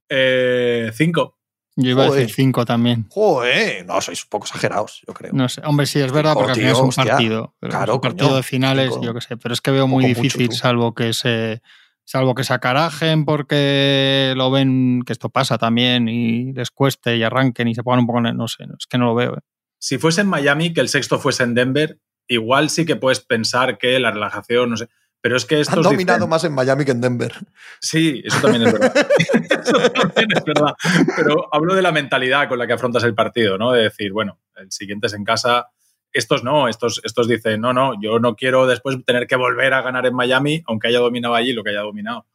Eh, 0.10 0.92
cinco. 0.94 1.38
Yo 1.78 1.92
iba 1.92 2.04
a 2.06 2.12
decir 2.12 2.30
5 2.34 2.66
también. 2.66 3.06
Joder, 3.10 3.86
no, 3.86 4.02
sois 4.02 4.24
un 4.24 4.30
poco 4.30 4.46
exagerados, 4.46 5.02
yo 5.08 5.14
creo. 5.14 5.32
No 5.34 5.48
sé. 5.48 5.62
Hombre, 5.64 5.86
sí, 5.86 6.00
es 6.00 6.12
verdad, 6.12 6.32
Cinco, 6.34 6.40
porque 6.46 6.52
al 6.52 6.58
tío, 6.58 6.64
final 6.68 6.76
es 6.76 6.82
un 6.82 6.88
hostia. 6.90 7.06
partido. 7.06 7.56
Pero 7.60 7.72
Claro, 7.72 7.92
es 7.94 7.96
un 7.96 8.02
partido 8.02 8.28
coño, 8.28 8.36
de 8.38 8.44
finales, 8.44 8.90
cinco. 8.92 9.06
yo 9.06 9.14
qué 9.14 9.22
sé. 9.22 9.38
Pero 9.38 9.54
es 9.54 9.62
que 9.62 9.72
veo 9.72 9.88
muy 9.88 10.04
mucho, 10.06 10.22
difícil, 10.22 10.52
salvo 10.52 10.94
que 10.94 11.14
se. 11.14 11.62
Salvo 12.04 12.36
que 12.36 12.44
se 12.44 12.54
acarajen 12.54 13.24
porque 13.26 14.34
lo 14.36 14.52
ven, 14.52 15.02
que 15.06 15.14
esto 15.14 15.30
pasa 15.30 15.58
también, 15.58 16.10
y 16.10 16.52
les 16.52 16.72
cueste 16.72 17.16
y 17.16 17.24
arranquen 17.24 17.70
y 17.70 17.76
se 17.76 17.84
pongan 17.84 18.00
un 18.02 18.08
poco. 18.08 18.20
en- 18.20 18.36
No 18.36 18.48
sé, 18.50 18.64
es 18.78 18.86
que 18.88 18.98
no 18.98 19.06
lo 19.06 19.16
veo. 19.16 19.36
¿eh? 19.38 19.42
Si 19.80 19.98
fuese 19.98 20.22
en 20.22 20.28
Miami, 20.28 20.74
que 20.74 20.82
el 20.82 20.90
sexto 20.90 21.20
fuese 21.20 21.44
en 21.44 21.54
Denver, 21.54 22.00
igual 22.28 22.70
sí 22.70 22.86
que 22.86 22.96
puedes 22.98 23.22
pensar 23.22 23.78
que 23.78 23.98
la 24.00 24.12
relajación, 24.12 24.72
no 24.72 24.78
sé. 24.78 24.90
Pero 25.22 25.38
es 25.38 25.46
que 25.46 25.60
estos 25.62 25.78
Han 25.78 25.84
dominado 25.84 26.18
dicen- 26.20 26.30
más 26.30 26.44
en 26.44 26.54
Miami 26.54 26.84
que 26.84 26.92
en 26.92 27.02
Denver. 27.02 27.32
Sí, 27.80 28.22
eso 28.26 28.42
también 28.42 28.66
es 28.68 28.74
verdad. 28.74 28.94
eso 29.66 29.90
también 29.92 30.30
es 30.36 30.44
verdad. 30.44 30.74
Pero 31.16 31.48
hablo 31.54 31.76
de 31.76 31.82
la 31.84 31.92
mentalidad 31.92 32.50
con 32.50 32.58
la 32.58 32.66
que 32.66 32.74
afrontas 32.74 33.04
el 33.04 33.14
partido, 33.14 33.58
¿no? 33.58 33.72
De 33.72 33.84
decir, 33.84 34.12
bueno, 34.14 34.40
el 34.56 34.72
siguiente 34.72 35.08
es 35.08 35.14
en 35.14 35.24
casa. 35.24 35.68
Estos 36.12 36.44
no, 36.44 36.68
estos, 36.68 37.02
estos 37.04 37.28
dicen, 37.28 37.62
no, 37.62 37.72
no, 37.72 37.94
yo 38.02 38.20
no 38.20 38.36
quiero 38.36 38.66
después 38.68 38.98
tener 39.06 39.28
que 39.28 39.36
volver 39.36 39.74
a 39.74 39.82
ganar 39.82 40.06
en 40.08 40.16
Miami, 40.16 40.64
aunque 40.68 40.88
haya 40.88 41.00
dominado 41.00 41.36
allí 41.36 41.54
lo 41.54 41.64
que 41.64 41.70
haya 41.70 41.82
dominado. 41.82 42.26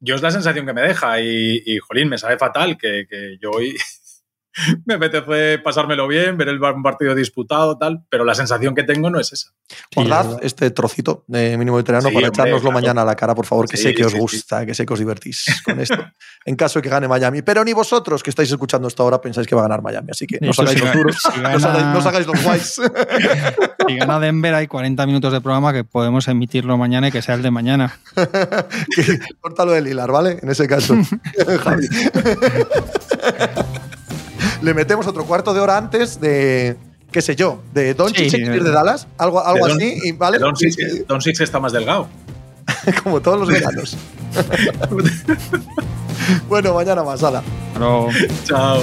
Yo 0.00 0.14
es 0.14 0.22
la 0.22 0.30
sensación 0.30 0.66
que 0.66 0.72
me 0.72 0.82
deja 0.82 1.20
y, 1.20 1.62
y 1.66 1.78
jolín, 1.78 2.08
me 2.08 2.18
sabe 2.18 2.38
fatal 2.38 2.78
que, 2.78 3.06
que 3.08 3.38
yo 3.40 3.50
hoy 3.50 3.76
me 4.84 4.94
apetece 4.94 5.58
pasármelo 5.58 6.06
bien, 6.08 6.36
ver 6.36 6.48
el 6.48 6.62
un 6.62 6.82
partido 6.82 7.14
disputado, 7.14 7.76
tal, 7.78 8.02
pero 8.08 8.24
la 8.24 8.34
sensación 8.34 8.74
que 8.74 8.82
tengo 8.84 9.10
no 9.10 9.18
es 9.20 9.32
esa. 9.32 9.50
Guardad 9.94 10.38
este 10.42 10.70
trocito 10.70 11.24
de 11.26 11.56
mínimo 11.58 11.76
veterano 11.76 12.08
Sí, 12.08 12.14
para 12.14 12.26
hombre, 12.28 12.28
echárnoslo 12.42 12.70
claro. 12.70 12.80
mañana 12.82 13.02
a 13.02 13.04
la 13.04 13.14
cara, 13.16 13.34
por 13.34 13.46
favor, 13.46 13.68
que 13.68 13.76
Sí, 13.76 13.82
sé 13.84 13.94
que 13.94 14.04
os 14.04 14.12
sí, 14.12 14.16
sí. 14.16 14.20
gusta, 14.20 14.64
que 14.66 14.74
sé 14.74 14.86
que 14.86 14.92
os 14.92 14.98
divertís 14.98 15.62
con 15.64 15.80
esto. 15.80 15.96
en 16.46 16.56
caso 16.56 16.78
de 16.78 16.82
que 16.82 16.88
gane 16.88 17.08
Miami. 17.08 17.42
Pero 17.42 17.64
ni 17.64 17.72
vosotros 17.72 18.22
que 18.22 18.30
estáis 18.30 18.50
escuchando 18.50 18.88
esto 18.88 19.02
ahora 19.02 19.20
pensáis 19.20 19.46
que 19.46 19.54
va 19.54 19.62
a 19.62 19.64
ganar 19.64 19.82
Miami. 19.82 20.08
Así 20.10 20.26
que 20.26 20.38
no 20.42 20.50
os 20.50 20.58
hagáis 20.58 20.80
los 20.80 20.92
duros, 20.92 21.16
si 21.20 21.40
no 21.40 21.48
os 21.48 21.64
hagáis, 21.64 21.64
gana- 21.64 21.92
no 21.92 21.98
os 21.98 22.06
hagáis 22.06 22.26
los 22.26 22.42
guays. 22.42 22.80
Si 23.88 23.96
gana 23.96 24.18
Denver, 24.20 24.54
hay 24.54 24.66
40 24.66 25.06
minutos 25.06 25.32
de 25.32 25.40
programa 25.40 25.72
que 25.72 25.84
podemos 25.84 26.26
emitirlo 26.28 26.76
mañana 26.78 27.08
y 27.08 27.12
que 27.12 27.20
sea 27.22 27.34
el 27.34 27.42
de 27.42 27.50
mañana. 27.50 27.98
Córtalo 29.40 29.72
de 29.72 29.82
Lilar, 29.82 30.10
¿vale? 30.10 30.38
En 30.42 30.48
ese 30.50 30.66
caso. 30.66 30.94
Javi. 31.62 31.86
Le 34.64 34.72
metemos 34.72 35.06
otro 35.06 35.26
cuarto 35.26 35.52
de 35.52 35.60
hora 35.60 35.76
antes 35.76 36.18
de, 36.20 36.76
qué 37.12 37.20
sé 37.20 37.36
yo, 37.36 37.60
de 37.74 37.92
Doncic 37.92 38.30
Sí. 38.30 38.40
de 38.42 38.60
Dallas, 38.60 39.06
algo, 39.18 39.44
algo 39.44 39.68
Don- 39.68 39.76
así, 39.76 39.98
y, 40.04 40.12
¿vale? 40.12 40.38
Don 40.38 40.56
Six, 40.56 41.06
Don 41.06 41.20
Six 41.20 41.40
está 41.42 41.60
más 41.60 41.72
delgado. 41.72 42.08
Como 43.04 43.20
todos 43.20 43.40
los 43.40 43.48
veranos. 43.48 43.94
bueno, 46.48 46.72
mañana 46.72 47.02
más, 47.02 47.22
ala. 47.22 47.42
Chao. 48.44 48.82